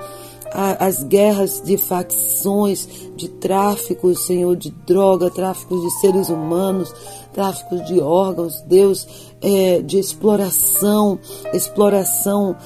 as 0.56 1.02
guerras 1.02 1.60
de 1.62 1.76
facções, 1.76 2.88
de 3.14 3.28
tráfico, 3.28 4.14
Senhor, 4.14 4.56
de 4.56 4.70
droga, 4.70 5.30
tráfico 5.30 5.78
de 5.78 5.90
seres 6.01 6.30
humanos, 6.30 6.94
tráfico 7.36 7.76
de 7.84 8.00
órgãos, 8.00 8.62
Deus, 8.62 9.06
é, 9.42 9.82
de 9.82 9.98
exploração, 9.98 11.18
exploração 11.52 12.56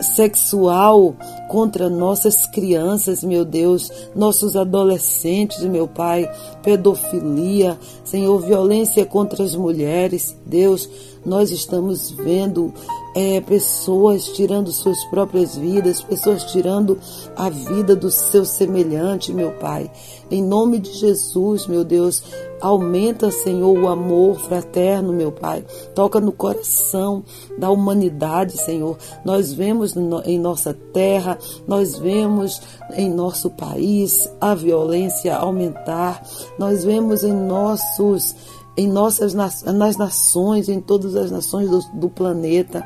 sexual 0.00 1.16
contra 1.48 1.88
nossas 1.88 2.46
crianças, 2.46 3.24
meu 3.24 3.44
Deus, 3.44 3.90
nossos 4.14 4.56
adolescentes, 4.56 5.62
meu 5.62 5.88
Pai, 5.88 6.30
pedofilia, 6.62 7.78
Senhor, 8.04 8.38
violência 8.40 9.06
contra 9.06 9.42
as 9.42 9.54
mulheres, 9.54 10.36
Deus, 10.44 10.88
nós 11.24 11.50
estamos 11.50 12.10
vendo 12.10 12.74
é, 13.14 13.40
pessoas 13.40 14.26
tirando 14.28 14.70
suas 14.72 15.02
próprias 15.04 15.56
vidas, 15.56 16.02
pessoas 16.02 16.44
tirando 16.44 16.98
a 17.36 17.48
vida 17.48 17.94
do 17.94 18.10
seu 18.10 18.44
semelhante, 18.44 19.32
meu 19.32 19.52
Pai. 19.52 19.90
Em 20.30 20.42
nome 20.42 20.78
de 20.78 20.92
Jesus, 20.92 21.66
meu 21.66 21.84
Deus, 21.84 22.22
aumenta, 22.64 23.30
Senhor, 23.30 23.78
o 23.78 23.88
amor 23.88 24.40
fraterno, 24.40 25.12
meu 25.12 25.30
Pai. 25.30 25.62
Toca 25.94 26.18
no 26.18 26.32
coração 26.32 27.22
da 27.58 27.68
humanidade, 27.70 28.56
Senhor. 28.56 28.96
Nós 29.22 29.52
vemos 29.52 29.94
em 30.24 30.38
nossa 30.38 30.72
terra, 30.72 31.38
nós 31.68 31.98
vemos 31.98 32.62
em 32.94 33.10
nosso 33.10 33.50
país 33.50 34.30
a 34.40 34.54
violência 34.54 35.36
aumentar, 35.36 36.22
nós 36.58 36.84
vemos 36.84 37.22
em 37.22 37.34
nossos 37.34 38.34
em 38.76 38.88
nossas 38.88 39.34
nas 39.34 39.96
nações, 39.98 40.68
em 40.68 40.80
todas 40.80 41.14
as 41.14 41.30
nações 41.30 41.68
do, 41.68 41.80
do 41.92 42.08
planeta, 42.08 42.82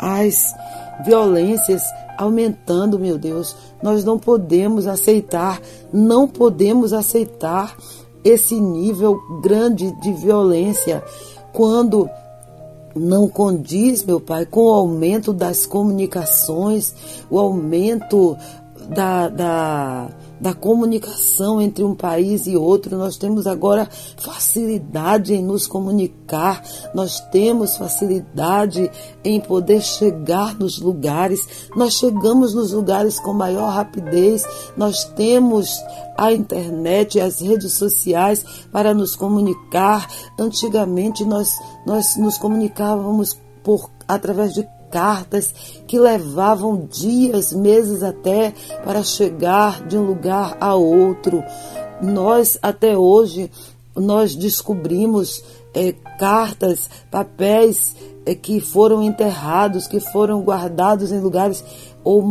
as 0.00 0.54
violências 1.04 1.82
aumentando, 2.16 2.98
meu 2.98 3.18
Deus. 3.18 3.54
Nós 3.82 4.02
não 4.02 4.18
podemos 4.18 4.86
aceitar, 4.86 5.60
não 5.92 6.26
podemos 6.26 6.94
aceitar 6.94 7.76
esse 8.24 8.60
nível 8.60 9.18
grande 9.40 9.90
de 10.00 10.12
violência 10.12 11.02
quando 11.52 12.08
não 12.94 13.28
condiz, 13.28 14.04
meu 14.04 14.20
Pai, 14.20 14.44
com 14.44 14.64
o 14.64 14.74
aumento 14.74 15.32
das 15.32 15.66
comunicações, 15.66 16.94
o 17.30 17.38
aumento 17.38 18.36
da, 18.88 19.28
da 19.28 20.08
da 20.40 20.54
comunicação 20.54 21.60
entre 21.60 21.84
um 21.84 21.94
país 21.94 22.46
e 22.46 22.56
outro. 22.56 22.96
Nós 22.96 23.16
temos 23.16 23.46
agora 23.46 23.88
facilidade 24.16 25.34
em 25.34 25.42
nos 25.42 25.66
comunicar, 25.66 26.62
nós 26.94 27.20
temos 27.30 27.76
facilidade 27.76 28.90
em 29.22 29.40
poder 29.40 29.82
chegar 29.82 30.58
nos 30.58 30.78
lugares. 30.78 31.68
Nós 31.76 31.94
chegamos 31.94 32.54
nos 32.54 32.72
lugares 32.72 33.20
com 33.20 33.32
maior 33.32 33.70
rapidez, 33.70 34.44
nós 34.76 35.04
temos 35.04 35.78
a 36.16 36.32
internet, 36.32 37.20
as 37.20 37.40
redes 37.40 37.74
sociais 37.74 38.44
para 38.72 38.94
nos 38.94 39.14
comunicar. 39.14 40.08
Antigamente 40.38 41.24
nós, 41.24 41.54
nós 41.86 42.16
nos 42.16 42.38
comunicávamos 42.38 43.38
por 43.62 43.90
através 44.08 44.54
de 44.54 44.66
cartas 44.90 45.54
que 45.86 45.98
levavam 45.98 46.86
dias, 46.90 47.52
meses 47.52 48.02
até 48.02 48.52
para 48.84 49.02
chegar 49.02 49.86
de 49.86 49.96
um 49.96 50.04
lugar 50.04 50.56
a 50.60 50.74
outro. 50.74 51.42
Nós 52.02 52.58
até 52.62 52.96
hoje 52.96 53.50
nós 53.94 54.34
descobrimos 54.34 55.42
é, 55.74 55.92
cartas, 56.18 56.90
papéis 57.10 57.94
é, 58.24 58.34
que 58.34 58.60
foram 58.60 59.02
enterrados, 59.02 59.86
que 59.86 60.00
foram 60.00 60.42
guardados 60.42 61.12
em 61.12 61.20
lugares 61.20 61.64
ou 62.02 62.22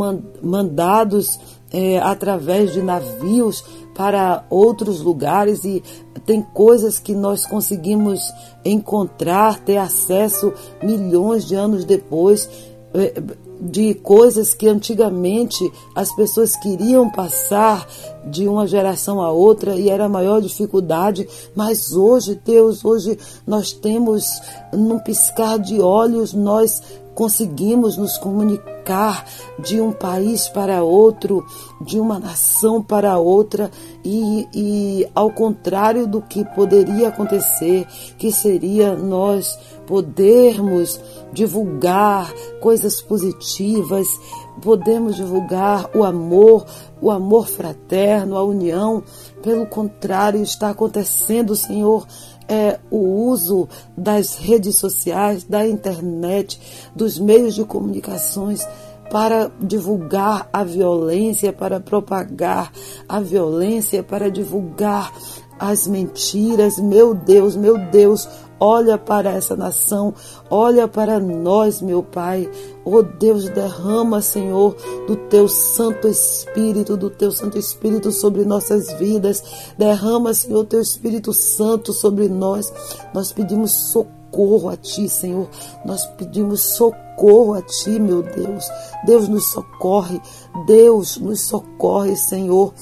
mandados 0.41 1.39
é, 1.71 1.99
através 1.99 2.73
de 2.73 2.81
navios 2.81 3.63
para 3.95 4.45
outros 4.49 5.01
lugares 5.01 5.63
e 5.65 5.83
tem 6.25 6.41
coisas 6.41 6.99
que 6.99 7.13
nós 7.13 7.45
conseguimos 7.45 8.21
encontrar, 8.63 9.59
ter 9.59 9.77
acesso 9.77 10.53
milhões 10.81 11.45
de 11.45 11.55
anos 11.55 11.85
depois 11.85 12.49
é, 12.93 13.13
de 13.61 13.93
coisas 13.93 14.53
que 14.53 14.67
antigamente 14.67 15.59
as 15.93 16.15
pessoas 16.15 16.55
queriam 16.55 17.09
passar 17.09 17.85
de 18.25 18.47
uma 18.47 18.65
geração 18.65 19.21
a 19.21 19.31
outra 19.31 19.75
e 19.75 19.89
era 19.89 20.05
a 20.05 20.09
maior 20.09 20.41
dificuldade, 20.41 21.27
mas 21.53 21.93
hoje, 21.93 22.39
Deus, 22.43 22.85
hoje 22.85 23.17
nós 23.45 23.73
temos 23.73 24.25
num 24.71 24.99
piscar 24.99 25.59
de 25.59 25.79
olhos, 25.81 26.33
nós 26.33 26.81
conseguimos 27.19 27.97
nos 27.97 28.17
comunicar 28.17 29.25
de 29.59 29.81
um 29.81 29.91
país 29.91 30.47
para 30.47 30.83
outro, 30.83 31.45
de 31.81 31.99
uma 31.99 32.17
nação 32.17 32.81
para 32.81 33.17
outra, 33.17 33.69
e, 34.05 34.47
e 34.53 35.07
ao 35.13 35.29
contrário 35.29 36.07
do 36.07 36.21
que 36.21 36.45
poderia 36.55 37.09
acontecer, 37.09 37.85
que 38.17 38.31
seria 38.31 38.95
nós 38.95 39.59
podermos 39.85 40.97
divulgar 41.33 42.33
coisas 42.61 43.01
positivas, 43.01 44.07
podemos 44.61 45.17
divulgar 45.17 45.89
o 45.93 46.05
amor, 46.05 46.65
o 47.01 47.11
amor 47.11 47.47
fraterno, 47.47 48.37
a 48.37 48.43
união. 48.45 49.03
Pelo 49.43 49.65
contrário, 49.65 50.41
está 50.41 50.69
acontecendo, 50.69 51.53
Senhor, 51.53 52.07
é 52.49 52.79
o 52.89 53.27
uso 53.29 53.69
das 53.95 54.35
redes 54.35 54.77
sociais, 54.77 55.43
da 55.43 55.67
internet, 55.67 56.59
dos 56.95 57.19
meios 57.19 57.53
de 57.53 57.63
comunicações 57.63 58.67
para 59.11 59.51
divulgar 59.59 60.49
a 60.51 60.63
violência, 60.63 61.51
para 61.51 61.79
propagar 61.79 62.71
a 63.07 63.19
violência, 63.19 64.03
para 64.03 64.29
divulgar 64.29 65.11
as 65.59 65.87
mentiras. 65.87 66.77
Meu 66.77 67.13
Deus, 67.13 67.55
meu 67.55 67.77
Deus, 67.77 68.27
olha 68.59 68.97
para 68.97 69.31
essa 69.31 69.55
nação, 69.55 70.13
olha 70.49 70.87
para 70.87 71.19
nós, 71.19 71.81
meu 71.81 72.03
Pai. 72.03 72.49
Oh 72.83 73.01
Deus, 73.01 73.47
derrama, 73.49 74.21
Senhor, 74.21 74.75
do 75.07 75.15
teu 75.15 75.47
Santo 75.47 76.07
Espírito, 76.07 76.97
do 76.97 77.09
teu 77.09 77.31
Santo 77.31 77.57
Espírito 77.57 78.11
sobre 78.11 78.43
nossas 78.43 78.91
vidas. 78.93 79.43
Derrama, 79.77 80.33
Senhor, 80.33 80.65
teu 80.65 80.81
Espírito 80.81 81.33
Santo 81.33 81.93
sobre 81.93 82.27
nós. 82.27 82.71
Nós 83.13 83.31
pedimos 83.31 83.71
socorro 83.71 84.69
a 84.69 84.77
ti, 84.77 85.07
Senhor. 85.07 85.47
Nós 85.85 86.05
pedimos 86.17 86.61
socorro 86.61 87.53
a 87.53 87.61
ti, 87.61 87.99
meu 87.99 88.23
Deus. 88.23 88.65
Deus 89.05 89.27
nos 89.27 89.51
socorre. 89.51 90.19
Deus 90.65 91.17
nos 91.17 91.41
socorre, 91.41 92.15
Senhor. 92.15 92.73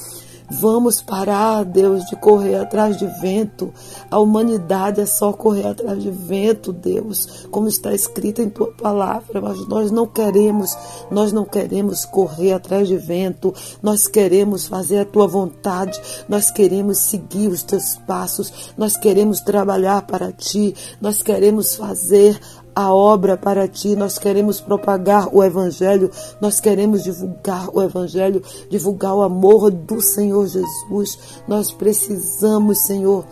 Vamos 0.50 1.02
parar, 1.02 1.66
Deus, 1.66 2.06
de 2.06 2.16
correr 2.16 2.56
atrás 2.56 2.98
de 2.98 3.06
vento. 3.20 3.74
A 4.10 4.18
humanidade 4.18 5.02
é 5.02 5.06
só 5.06 5.34
correr 5.34 5.68
atrás 5.68 6.02
de 6.02 6.10
vento, 6.10 6.72
Deus, 6.72 7.46
como 7.52 7.68
está 7.68 7.94
escrito 7.94 8.42
em 8.42 8.50
tua 8.50 8.72
palavra, 8.72 9.42
mas 9.42 9.68
nós 9.68 9.92
não 9.92 10.08
queremos, 10.08 10.74
nós 11.12 11.34
não 11.34 11.44
queremos 11.44 12.06
correr 12.06 12.54
atrás 12.54 12.88
de 12.88 12.96
vento. 12.96 13.54
Nós 13.84 14.08
queremos 14.08 14.68
fazer 14.68 15.00
a 15.00 15.06
tua 15.06 15.28
vontade, 15.28 16.00
nós 16.30 16.50
queremos 16.50 17.00
seguir 17.00 17.50
os 17.50 17.64
teus 17.64 17.98
passos, 18.08 18.72
nós 18.78 18.96
queremos 18.96 19.42
trabalhar 19.42 20.04
para 20.04 20.32
ti, 20.32 20.74
nós 21.02 21.22
queremos 21.22 21.76
fazer 21.76 22.40
a 22.78 22.94
obra 22.94 23.36
para 23.36 23.68
ti, 23.68 23.96
nós 23.96 24.20
queremos 24.20 24.62
propagar 24.62 25.36
o 25.36 25.44
Evangelho, 25.44 26.12
nós 26.40 26.60
queremos 26.60 27.04
divulgar 27.04 27.76
o 27.76 27.82
Evangelho, 27.82 28.44
divulgar 28.70 29.16
o 29.16 29.24
amor 29.24 29.72
do 29.72 30.00
Senhor 30.00 30.46
Jesus. 30.46 31.42
Nós 31.48 31.72
precisamos, 31.72 32.84
Senhor, 32.84 33.26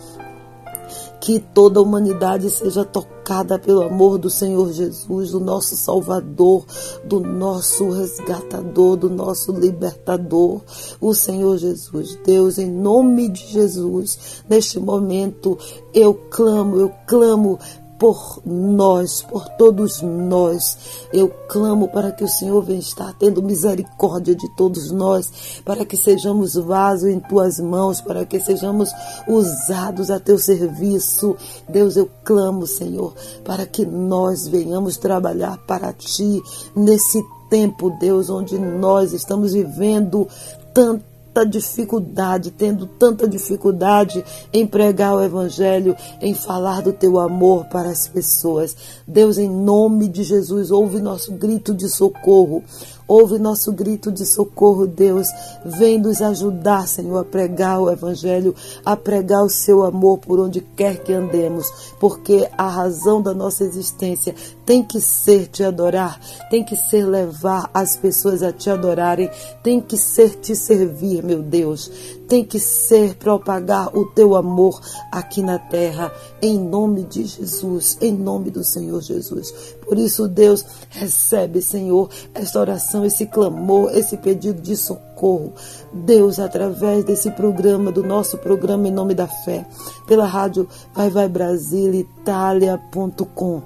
que 1.20 1.38
toda 1.38 1.78
a 1.78 1.82
humanidade 1.84 2.50
seja 2.50 2.84
tocada 2.84 3.56
pelo 3.56 3.82
amor 3.82 4.18
do 4.18 4.28
Senhor 4.28 4.72
Jesus, 4.72 5.30
do 5.30 5.38
nosso 5.38 5.76
Salvador, 5.76 6.64
do 7.04 7.20
nosso 7.20 7.88
resgatador, 7.90 8.96
do 8.96 9.08
nosso 9.08 9.52
libertador, 9.52 10.60
o 11.00 11.14
Senhor 11.14 11.56
Jesus. 11.56 12.18
Deus, 12.24 12.58
em 12.58 12.68
nome 12.68 13.28
de 13.28 13.46
Jesus, 13.46 14.42
neste 14.48 14.80
momento 14.80 15.56
eu 15.94 16.14
clamo, 16.14 16.80
eu 16.80 16.92
clamo 17.06 17.60
por 17.98 18.40
nós, 18.44 19.22
por 19.22 19.48
todos 19.50 20.02
nós. 20.02 20.78
Eu 21.12 21.28
clamo 21.48 21.88
para 21.88 22.12
que 22.12 22.24
o 22.24 22.28
Senhor 22.28 22.62
venha 22.62 22.78
estar 22.78 23.12
tendo 23.18 23.42
misericórdia 23.42 24.34
de 24.34 24.48
todos 24.56 24.90
nós, 24.90 25.60
para 25.64 25.84
que 25.84 25.96
sejamos 25.96 26.54
vaso 26.54 27.08
em 27.08 27.20
tuas 27.20 27.58
mãos, 27.58 28.00
para 28.00 28.24
que 28.24 28.40
sejamos 28.40 28.90
usados 29.26 30.10
a 30.10 30.20
teu 30.20 30.38
serviço. 30.38 31.36
Deus, 31.68 31.96
eu 31.96 32.08
clamo, 32.24 32.66
Senhor, 32.66 33.14
para 33.44 33.66
que 33.66 33.84
nós 33.84 34.46
venhamos 34.46 34.96
trabalhar 34.96 35.58
para 35.66 35.92
ti 35.92 36.42
nesse 36.74 37.22
tempo, 37.48 37.90
Deus, 37.98 38.28
onde 38.28 38.58
nós 38.58 39.12
estamos 39.12 39.52
vivendo 39.52 40.28
tanto 40.74 41.15
tanta 41.36 41.44
dificuldade, 41.44 42.50
tendo 42.50 42.86
tanta 42.86 43.28
dificuldade 43.28 44.24
em 44.50 44.66
pregar 44.66 45.14
o 45.14 45.22
Evangelho, 45.22 45.94
em 46.18 46.32
falar 46.32 46.80
do 46.80 46.94
teu 46.94 47.18
amor 47.18 47.66
para 47.66 47.90
as 47.90 48.08
pessoas. 48.08 48.74
Deus, 49.06 49.36
em 49.36 49.48
nome 49.48 50.08
de 50.08 50.22
Jesus, 50.22 50.70
ouve 50.70 50.98
nosso 50.98 51.32
grito 51.32 51.74
de 51.74 51.90
socorro. 51.90 52.64
Ouve 53.08 53.38
nosso 53.38 53.72
grito 53.72 54.10
de 54.10 54.26
socorro, 54.26 54.84
Deus. 54.84 55.28
Vem 55.64 55.96
nos 55.98 56.20
ajudar, 56.20 56.88
Senhor, 56.88 57.18
a 57.18 57.24
pregar 57.24 57.80
o 57.80 57.90
Evangelho, 57.90 58.52
a 58.84 58.96
pregar 58.96 59.44
o 59.44 59.48
seu 59.48 59.84
amor 59.84 60.18
por 60.18 60.40
onde 60.40 60.60
quer 60.60 61.02
que 61.02 61.12
andemos, 61.12 61.94
porque 62.00 62.48
a 62.58 62.68
razão 62.68 63.22
da 63.22 63.32
nossa 63.32 63.62
existência 63.62 64.34
tem 64.64 64.82
que 64.82 65.00
ser 65.00 65.46
te 65.46 65.62
adorar, 65.62 66.20
tem 66.50 66.64
que 66.64 66.74
ser 66.74 67.04
levar 67.06 67.70
as 67.72 67.96
pessoas 67.96 68.42
a 68.42 68.52
te 68.52 68.68
adorarem, 68.68 69.30
tem 69.62 69.80
que 69.80 69.96
ser 69.96 70.30
te 70.40 70.56
servir, 70.56 71.22
meu 71.22 71.42
Deus, 71.42 71.90
tem 72.28 72.44
que 72.44 72.58
ser 72.58 73.14
propagar 73.14 73.96
o 73.96 74.04
teu 74.06 74.34
amor 74.34 74.80
aqui 75.10 75.42
na 75.42 75.58
terra, 75.58 76.12
em 76.42 76.58
nome 76.58 77.04
de 77.04 77.24
Jesus, 77.24 77.96
em 78.00 78.12
nome 78.12 78.50
do 78.50 78.64
Senhor 78.64 79.00
Jesus. 79.00 79.52
Por 79.86 79.98
isso, 79.98 80.28
Deus, 80.28 80.64
recebe, 80.90 81.62
Senhor, 81.62 82.08
esta 82.34 82.60
oração, 82.60 83.04
esse 83.04 83.26
clamor, 83.26 83.90
esse 83.96 84.16
pedido 84.16 84.60
de 84.60 84.76
socorro. 84.76 85.52
Deus, 85.92 86.38
através 86.38 87.04
desse 87.04 87.30
programa, 87.30 87.92
do 87.92 88.02
nosso 88.02 88.36
programa 88.38 88.88
em 88.88 88.92
nome 88.92 89.14
da 89.14 89.26
fé, 89.26 89.66
pela 90.06 90.26
rádio 90.26 90.68
Vai 90.94 91.10
Vai 91.10 91.28
Brasil 91.28 91.94
Itália.com. 91.94 93.62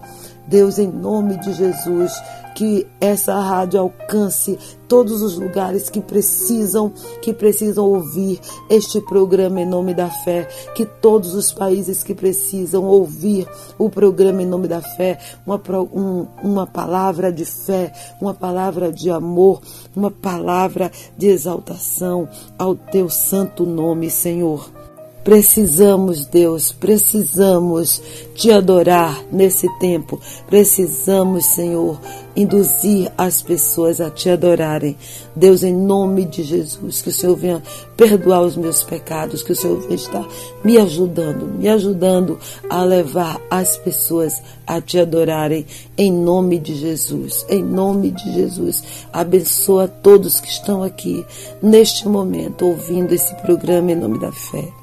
Deus, 0.51 0.81
em 0.81 0.89
nome 0.89 1.37
de 1.37 1.53
Jesus, 1.53 2.13
que 2.57 2.85
essa 3.01 3.39
rádio 3.39 3.79
alcance 3.79 4.59
todos 4.89 5.23
os 5.23 5.39
lugares 5.39 5.89
que 5.89 6.01
precisam, 6.01 6.93
que 7.23 7.33
precisam 7.33 7.87
ouvir 7.87 8.41
este 8.69 9.01
programa 9.01 9.61
em 9.61 9.67
nome 9.67 9.95
da 9.95 10.11
fé, 10.11 10.49
que 10.75 10.85
todos 10.85 11.35
os 11.35 11.53
países 11.53 12.03
que 12.03 12.17
precisam 12.17 12.85
ouvir 12.85 13.49
o 13.79 13.89
programa 13.89 14.43
em 14.43 14.47
nome 14.47 14.67
da 14.67 14.83
fé, 14.83 15.21
uma, 15.47 15.63
um, 15.95 16.27
uma 16.43 16.67
palavra 16.67 17.33
de 17.33 17.45
fé, 17.45 17.93
uma 18.21 18.35
palavra 18.35 18.93
de 18.93 19.09
amor, 19.09 19.61
uma 19.95 20.11
palavra 20.11 20.91
de 21.17 21.29
exaltação 21.29 22.29
ao 22.59 22.75
teu 22.75 23.09
santo 23.09 23.65
nome, 23.65 24.11
Senhor. 24.11 24.80
Precisamos, 25.23 26.25
Deus, 26.25 26.73
precisamos 26.73 28.03
te 28.35 28.51
adorar 28.51 29.23
nesse 29.31 29.69
tempo. 29.79 30.19
Precisamos, 30.47 31.45
Senhor, 31.45 32.01
induzir 32.35 33.13
as 33.19 33.43
pessoas 33.43 34.01
a 34.01 34.11
te 34.11 34.31
adorarem. 34.31 34.97
Deus, 35.37 35.63
em 35.63 35.77
nome 35.77 36.25
de 36.25 36.43
Jesus, 36.43 37.03
que 37.03 37.11
o 37.11 37.13
Senhor 37.13 37.37
venha 37.37 37.63
perdoar 37.99 38.41
os 38.41 38.57
meus 38.57 38.83
pecados, 38.83 39.43
que 39.43 39.53
o 39.53 39.57
Senhor 39.57 39.79
venha 39.81 39.95
estar 39.95 40.27
me 40.65 40.79
ajudando, 40.79 41.47
me 41.47 41.69
ajudando 41.69 42.39
a 42.71 42.83
levar 42.83 43.39
as 43.51 43.77
pessoas 43.77 44.43
a 44.67 44.81
te 44.81 44.99
adorarem. 44.99 45.67
Em 45.99 46.11
nome 46.11 46.59
de 46.59 46.75
Jesus, 46.75 47.45
em 47.47 47.63
nome 47.63 48.11
de 48.11 48.33
Jesus. 48.33 48.83
Abençoa 49.13 49.87
todos 49.87 50.41
que 50.41 50.49
estão 50.49 50.83
aqui 50.83 51.27
neste 51.63 52.09
momento 52.09 52.65
ouvindo 52.67 53.13
esse 53.13 53.35
programa 53.43 53.93
em 53.93 53.97
nome 53.97 54.19
da 54.19 54.33
fé. 54.33 54.80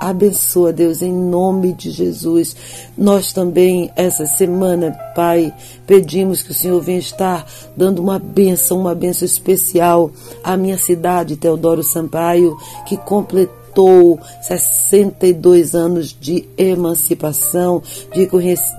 Abençoa, 0.00 0.72
Deus, 0.72 1.02
em 1.02 1.12
nome 1.12 1.72
de 1.72 1.90
Jesus. 1.90 2.56
Nós 2.96 3.32
também, 3.32 3.90
essa 3.96 4.26
semana, 4.26 4.92
Pai, 5.14 5.52
pedimos 5.86 6.42
que 6.42 6.50
o 6.50 6.54
Senhor 6.54 6.80
venha 6.80 6.98
estar 6.98 7.46
dando 7.76 8.00
uma 8.00 8.18
benção, 8.18 8.78
uma 8.78 8.94
benção 8.94 9.26
especial 9.26 10.10
à 10.42 10.56
minha 10.56 10.78
cidade, 10.78 11.36
Teodoro 11.36 11.82
Sampaio, 11.82 12.56
que 12.86 12.96
completou 12.96 13.58
completou 13.78 14.18
62 14.42 15.74
anos 15.74 16.16
de 16.18 16.48
emancipação, 16.58 17.80
de, 18.12 18.28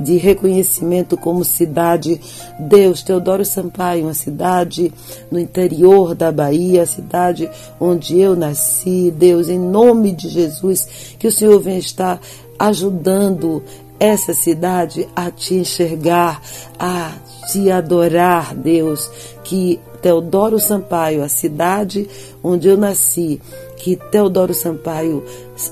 de 0.03 0.17
reconhecimento 0.17 1.15
como 1.15 1.45
cidade. 1.45 2.19
Deus, 2.59 3.01
Teodoro 3.01 3.45
Sampaio, 3.45 4.03
uma 4.03 4.13
cidade 4.13 4.91
no 5.31 5.39
interior 5.39 6.13
da 6.13 6.31
Bahia, 6.31 6.83
a 6.83 6.85
cidade 6.85 7.49
onde 7.79 8.19
eu 8.19 8.35
nasci. 8.35 9.09
Deus, 9.15 9.47
em 9.47 9.59
nome 9.59 10.11
de 10.11 10.27
Jesus, 10.27 11.15
que 11.17 11.27
o 11.27 11.31
Senhor 11.31 11.59
venha 11.61 11.79
estar 11.79 12.19
ajudando 12.57 13.63
essa 13.97 14.33
cidade 14.33 15.07
a 15.15 15.31
te 15.31 15.55
enxergar, 15.55 16.41
a 16.77 17.13
te 17.51 17.71
adorar, 17.71 18.55
Deus, 18.55 19.09
que 19.43 19.79
Teodoro 20.01 20.59
Sampaio, 20.59 21.23
a 21.23 21.29
cidade 21.29 22.07
onde 22.43 22.67
eu 22.67 22.77
nasci, 22.77 23.41
que 23.79 23.95
Teodoro 23.95 24.53
Sampaio 24.53 25.23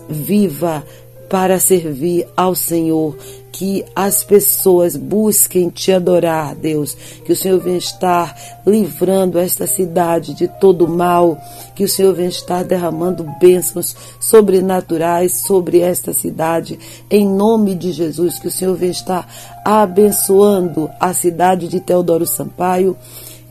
viva 0.10 0.84
para 1.30 1.60
servir 1.60 2.26
ao 2.36 2.56
Senhor, 2.56 3.18
que 3.52 3.84
as 3.96 4.24
pessoas 4.24 4.96
busquem 4.96 5.70
te 5.70 5.92
adorar, 5.92 6.56
Deus, 6.56 6.96
que 7.26 7.32
o 7.32 7.36
Senhor 7.36 7.60
venha 7.60 7.78
estar 7.78 8.36
livrando 8.66 9.40
esta 9.40 9.66
cidade 9.66 10.34
de 10.34 10.48
todo 10.48 10.88
mal, 10.88 11.38
que 11.76 11.84
o 11.84 11.88
Senhor 11.88 12.14
venha 12.14 12.30
estar 12.30 12.64
derramando 12.64 13.26
bênçãos 13.40 13.96
sobrenaturais 14.20 15.38
sobre 15.38 15.80
esta 15.80 16.14
cidade, 16.14 16.80
em 17.10 17.28
nome 17.28 17.76
de 17.76 17.92
Jesus, 17.92 18.40
que 18.40 18.48
o 18.48 18.52
Senhor 18.52 18.76
venha 18.76 18.92
estar 18.92 19.28
abençoando 19.66 20.90
a 21.00 21.12
cidade 21.14 21.68
de 21.68 21.80
Teodoro 21.80 22.26
Sampaio 22.26 22.96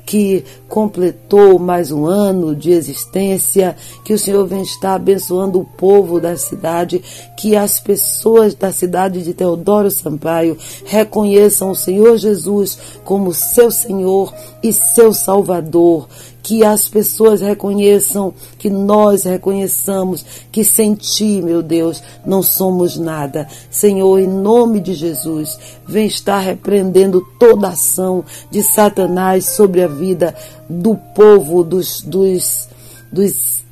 que 0.07 0.45
completou 0.69 1.59
mais 1.59 1.91
um 1.91 2.07
ano 2.07 2.55
de 2.55 2.71
existência, 2.71 3.77
que 4.05 4.15
o 4.15 4.19
Senhor 4.19 4.47
vem 4.47 4.63
estar 4.63 4.95
abençoando 4.95 5.61
o 5.61 5.65
povo 5.65 6.21
da 6.21 6.37
cidade, 6.37 7.03
que 7.37 7.57
as 7.57 7.81
pessoas 7.81 8.55
da 8.55 8.71
cidade 8.71 9.25
de 9.25 9.35
Teodoro 9.35 9.91
Sampaio 9.91 10.57
reconheçam 10.85 11.73
o 11.73 11.77
Senhor 11.77 12.17
Jesus 12.17 12.79
como 13.05 13.35
seu 13.35 13.71
Senhor 13.71 14.33
e 14.63 14.73
seu 14.73 15.13
Salvador, 15.13 16.09
que 16.47 16.65
as 16.65 16.89
pessoas 16.89 17.41
reconheçam, 17.41 18.33
que 18.57 18.71
nós 18.71 19.25
reconheçamos 19.25 20.25
que 20.53 20.63
sem 20.63 20.95
Ti, 20.95 21.43
meu 21.43 21.61
Deus, 21.61 22.01
não 22.25 22.41
somos 22.41 22.97
nada. 22.97 23.49
Senhor, 23.69 24.21
em 24.21 24.29
nome 24.29 24.79
de 24.79 24.95
Jesus, 24.95 25.59
vem 25.85 26.07
estar 26.07 26.39
repreendendo 26.39 27.21
toda 27.37 27.71
ação 27.71 28.25
de 28.49 28.63
Satanás 28.63 29.45
sobre 29.57 29.83
a 29.83 29.89
vida 29.89 30.37
do 30.71 30.95
povo, 31.17 31.65
dos, 31.65 32.01
dos, 32.03 32.69
dos 33.11 33.65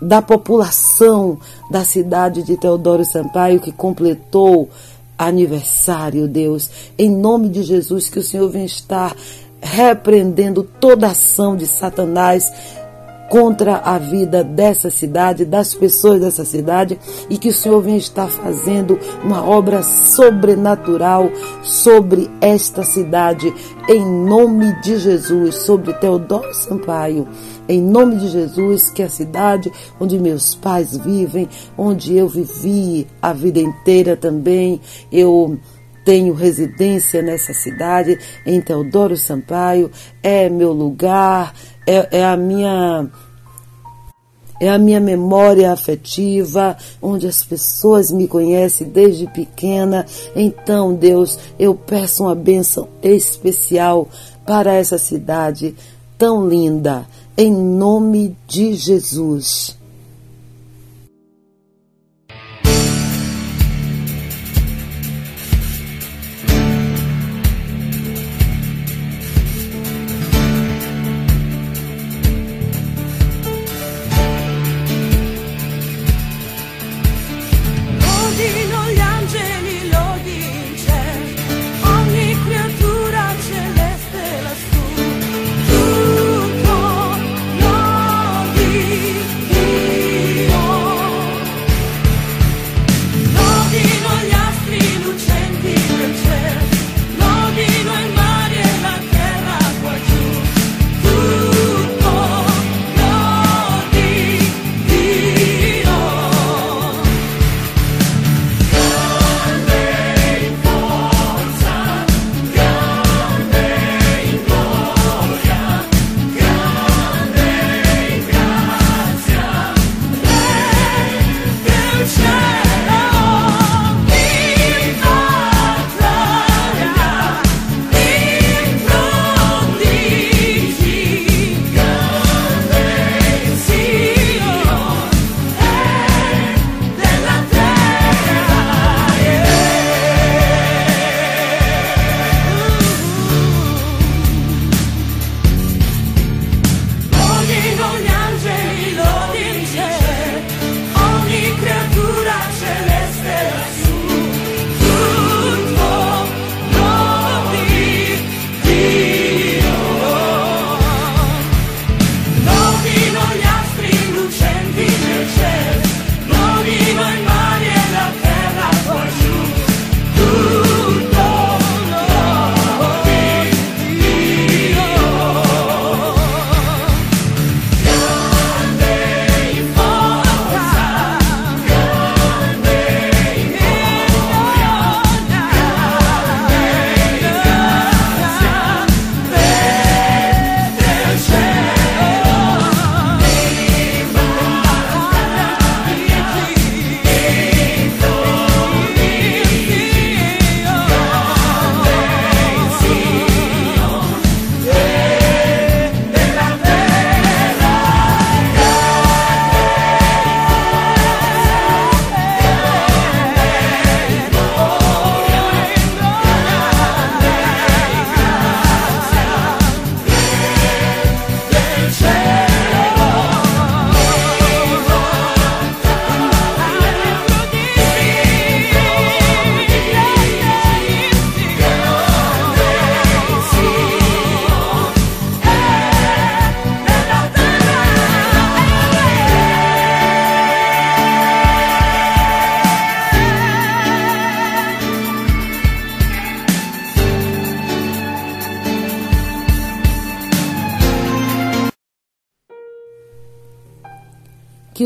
da 0.00 0.22
população 0.22 1.40
da 1.68 1.82
cidade 1.82 2.44
de 2.44 2.56
Teodoro 2.56 3.04
Sampaio 3.04 3.58
que 3.58 3.72
completou 3.72 4.70
aniversário, 5.18 6.28
Deus. 6.28 6.70
Em 6.96 7.10
nome 7.10 7.48
de 7.48 7.64
Jesus, 7.64 8.08
que 8.08 8.20
o 8.20 8.22
Senhor 8.22 8.48
venha 8.48 8.66
estar 8.66 9.16
repreendendo 9.66 10.62
toda 10.62 11.08
ação 11.08 11.56
de 11.56 11.66
Satanás 11.66 12.52
contra 13.28 13.78
a 13.78 13.98
vida 13.98 14.44
dessa 14.44 14.88
cidade, 14.88 15.44
das 15.44 15.74
pessoas 15.74 16.20
dessa 16.20 16.44
cidade 16.44 16.98
e 17.28 17.36
que 17.36 17.48
o 17.48 17.52
Senhor 17.52 17.82
venha 17.82 17.96
estar 17.96 18.28
fazendo 18.28 18.98
uma 19.24 19.44
obra 19.44 19.82
sobrenatural 19.82 21.30
sobre 21.62 22.30
esta 22.40 22.84
cidade, 22.84 23.52
em 23.88 24.04
nome 24.04 24.80
de 24.80 24.96
Jesus, 24.98 25.56
sobre 25.56 25.92
Teodoro 25.94 26.54
Sampaio. 26.54 27.26
Em 27.68 27.82
nome 27.82 28.16
de 28.16 28.28
Jesus, 28.28 28.90
que 28.90 29.02
a 29.02 29.08
cidade 29.08 29.72
onde 29.98 30.20
meus 30.20 30.54
pais 30.54 30.96
vivem, 30.96 31.48
onde 31.76 32.16
eu 32.16 32.28
vivi 32.28 33.08
a 33.20 33.32
vida 33.32 33.58
inteira 33.58 34.16
também, 34.16 34.80
eu 35.10 35.58
tenho 36.06 36.34
residência 36.34 37.20
nessa 37.20 37.52
cidade, 37.52 38.16
em 38.46 38.60
Teodoro 38.60 39.16
Sampaio, 39.16 39.90
é 40.22 40.48
meu 40.48 40.72
lugar, 40.72 41.52
é, 41.84 42.20
é 42.20 42.24
a 42.24 42.36
minha 42.36 43.10
é 44.58 44.70
a 44.70 44.78
minha 44.78 45.00
memória 45.00 45.70
afetiva, 45.70 46.78
onde 47.02 47.26
as 47.26 47.42
pessoas 47.42 48.10
me 48.10 48.26
conhecem 48.26 48.88
desde 48.88 49.26
pequena. 49.26 50.06
Então, 50.34 50.94
Deus, 50.94 51.38
eu 51.58 51.74
peço 51.74 52.22
uma 52.22 52.34
bênção 52.34 52.88
especial 53.02 54.08
para 54.46 54.72
essa 54.72 54.96
cidade 54.96 55.74
tão 56.16 56.48
linda, 56.48 57.06
em 57.36 57.52
nome 57.52 58.34
de 58.46 58.72
Jesus. 58.72 59.76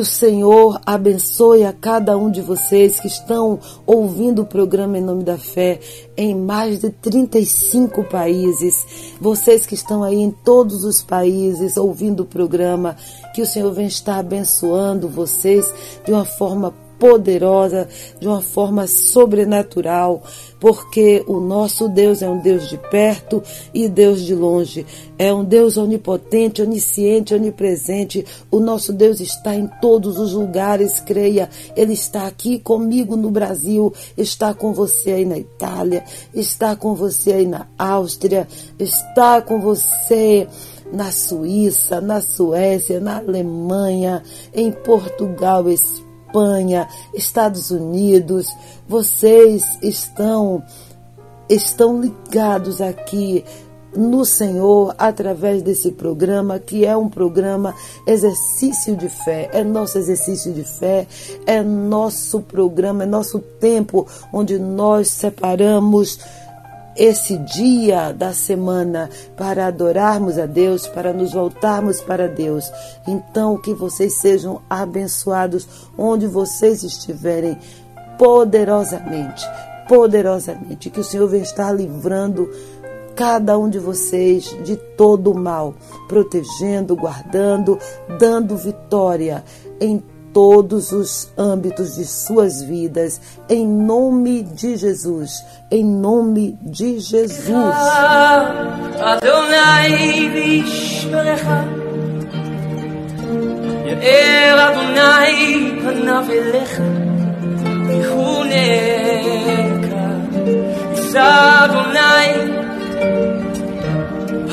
O 0.01 0.05
Senhor 0.05 0.81
abençoe 0.87 1.65
a 1.65 1.73
cada 1.73 2.17
um 2.17 2.31
de 2.31 2.41
vocês 2.41 2.99
que 2.99 3.07
estão 3.07 3.59
ouvindo 3.87 4.43
o 4.43 4.47
programa 4.47 4.97
Em 4.97 5.03
Nome 5.03 5.23
da 5.23 5.37
Fé 5.37 5.79
em 6.17 6.35
mais 6.35 6.81
de 6.81 6.91
35 6.91 8.05
países. 8.05 9.15
Vocês 9.21 9.67
que 9.67 9.75
estão 9.75 10.03
aí 10.03 10.17
em 10.17 10.31
todos 10.31 10.85
os 10.85 11.03
países 11.03 11.77
ouvindo 11.77 12.21
o 12.21 12.27
programa, 12.27 12.97
que 13.35 13.43
o 13.43 13.47
Senhor 13.47 13.71
venha 13.73 13.89
estar 13.89 14.19
abençoando 14.19 15.07
vocês 15.07 15.73
de 16.05 16.13
uma 16.13 16.25
forma 16.25 16.75
poderosa, 17.01 17.89
de 18.21 18.29
uma 18.29 18.43
forma 18.43 18.87
sobrenatural, 18.87 20.23
porque 20.61 21.25
o 21.27 21.41
nosso 21.41 21.89
Deus 21.89 22.21
é 22.21 22.29
um 22.29 22.39
Deus 22.39 22.69
de 22.69 22.77
perto 22.77 23.43
e 23.73 23.89
Deus 23.89 24.21
de 24.21 24.35
longe. 24.35 24.87
É 25.19 25.33
um 25.33 25.43
Deus 25.43 25.79
onipotente, 25.79 26.61
onisciente, 26.61 27.35
onipresente. 27.35 28.27
O 28.51 28.61
nosso 28.61 28.93
Deus 28.93 29.21
está 29.21 29.55
em 29.55 29.67
todos 29.81 30.19
os 30.19 30.35
lugares, 30.35 31.01
creia. 31.01 31.49
Ele 31.75 31.95
está 31.95 32.27
aqui 32.27 32.59
comigo 32.59 33.17
no 33.17 33.31
Brasil, 33.31 33.93
está 34.17 34.53
com 34.53 34.75
você 34.75 35.13
aí 35.13 35.25
na 35.25 35.39
Itália, 35.39 36.05
está 36.35 36.77
com 36.77 36.95
você 36.95 37.33
aí 37.33 37.47
na 37.47 37.67
Áustria, 37.79 38.47
está 38.79 39.41
com 39.41 39.59
você 39.59 40.47
na 40.93 41.11
Suíça, 41.11 42.01
na 42.01 42.21
Suécia, 42.21 43.01
na 43.01 43.17
Alemanha, 43.19 44.23
em 44.53 44.71
Portugal, 44.71 45.71
Espanha 45.71 46.10
Espanha, 46.31 46.89
Estados 47.13 47.73
Unidos, 47.73 48.47
vocês 48.89 49.65
estão 49.83 50.63
estão 51.49 52.01
ligados 52.01 52.81
aqui 52.81 53.45
no 53.97 54.25
Senhor 54.25 54.95
através 54.97 55.63
desse 55.63 55.91
programa, 55.91 56.61
que 56.61 56.87
é 56.87 56.97
um 56.97 57.09
programa 57.09 57.75
exercício 58.07 58.95
de 58.97 59.09
fé, 59.09 59.51
é 59.53 59.65
nosso 59.65 59.99
exercício 59.99 60.53
de 60.53 60.63
fé, 60.63 61.09
é 61.45 61.61
nosso 61.61 62.41
programa, 62.41 63.03
é 63.03 63.07
nosso 63.07 63.41
tempo 63.41 64.07
onde 64.33 64.61
nós 64.61 65.09
separamos 65.09 66.21
esse 67.01 67.39
dia 67.39 68.13
da 68.13 68.31
semana 68.35 69.09
para 69.35 69.69
adorarmos 69.69 70.39
a 70.39 70.45
Deus, 70.45 70.87
para 70.87 71.15
nos 71.15 71.33
voltarmos 71.33 72.03
para 72.03 72.29
Deus. 72.29 72.71
Então, 73.09 73.57
que 73.57 73.73
vocês 73.73 74.19
sejam 74.19 74.61
abençoados 74.69 75.67
onde 75.97 76.27
vocês 76.27 76.83
estiverem, 76.83 77.57
poderosamente, 78.19 79.43
poderosamente. 79.89 80.91
Que 80.91 81.01
o 81.01 81.05
Senhor 81.05 81.27
venha 81.27 81.43
estar 81.43 81.73
livrando 81.73 82.51
cada 83.17 83.59
um 83.59 83.71
de 83.71 83.79
vocês 83.79 84.55
de 84.63 84.77
todo 84.77 85.33
o 85.33 85.39
mal, 85.39 85.75
protegendo, 86.07 86.95
guardando, 86.95 87.79
dando 88.19 88.59
vitória 88.59 89.43
em 89.81 90.03
todos 90.34 90.92
os 90.92 91.32
âmbitos 91.38 91.96
de 91.96 92.06
suas 92.06 92.62
vidas, 92.62 93.22
em 93.50 93.66
nome 93.66 94.44
de 94.44 94.76
Jesus, 94.76 95.44
em 95.72 95.84
nome 95.86 96.58
de 96.62 97.00
Jesus. 97.00 97.76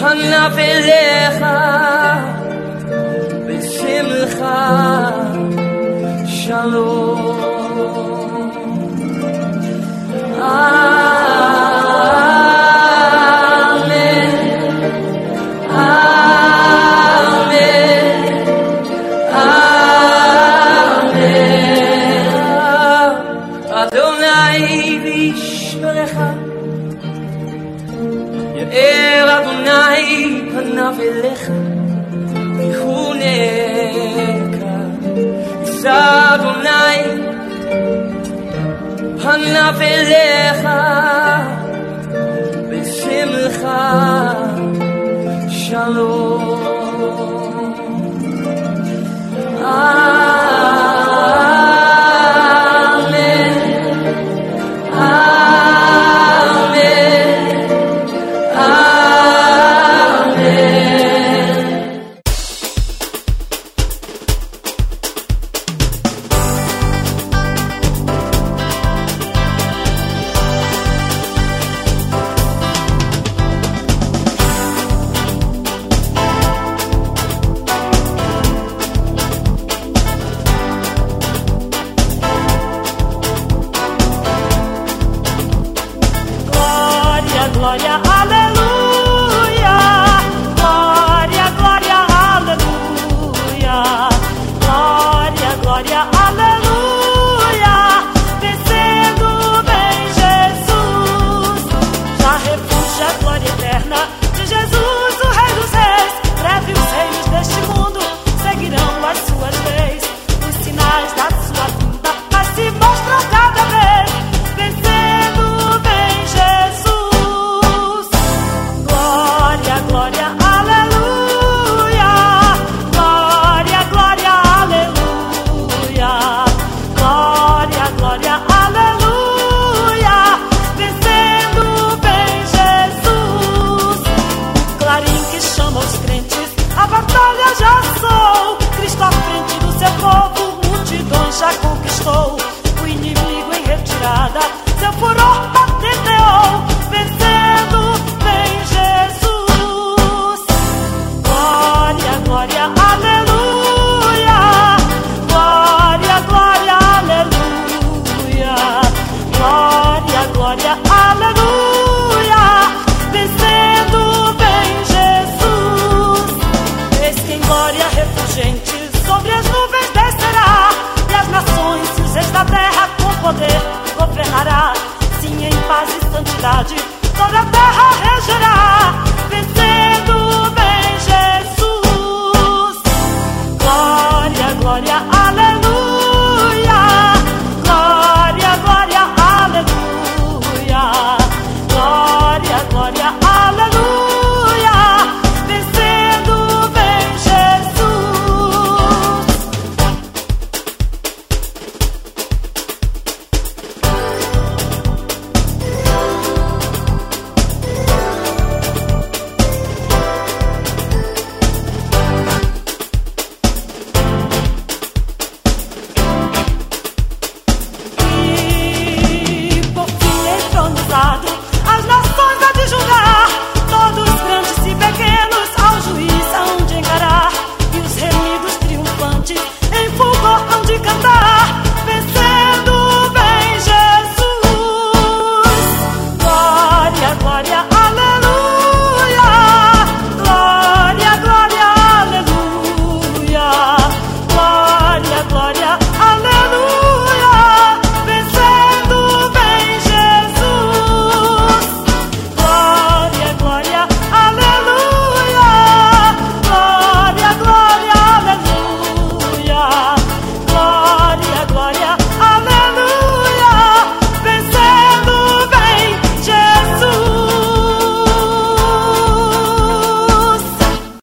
פניו 0.03 0.59
אליך 0.59 1.45
בשמחה 3.47 5.26
shalom. 6.48 7.27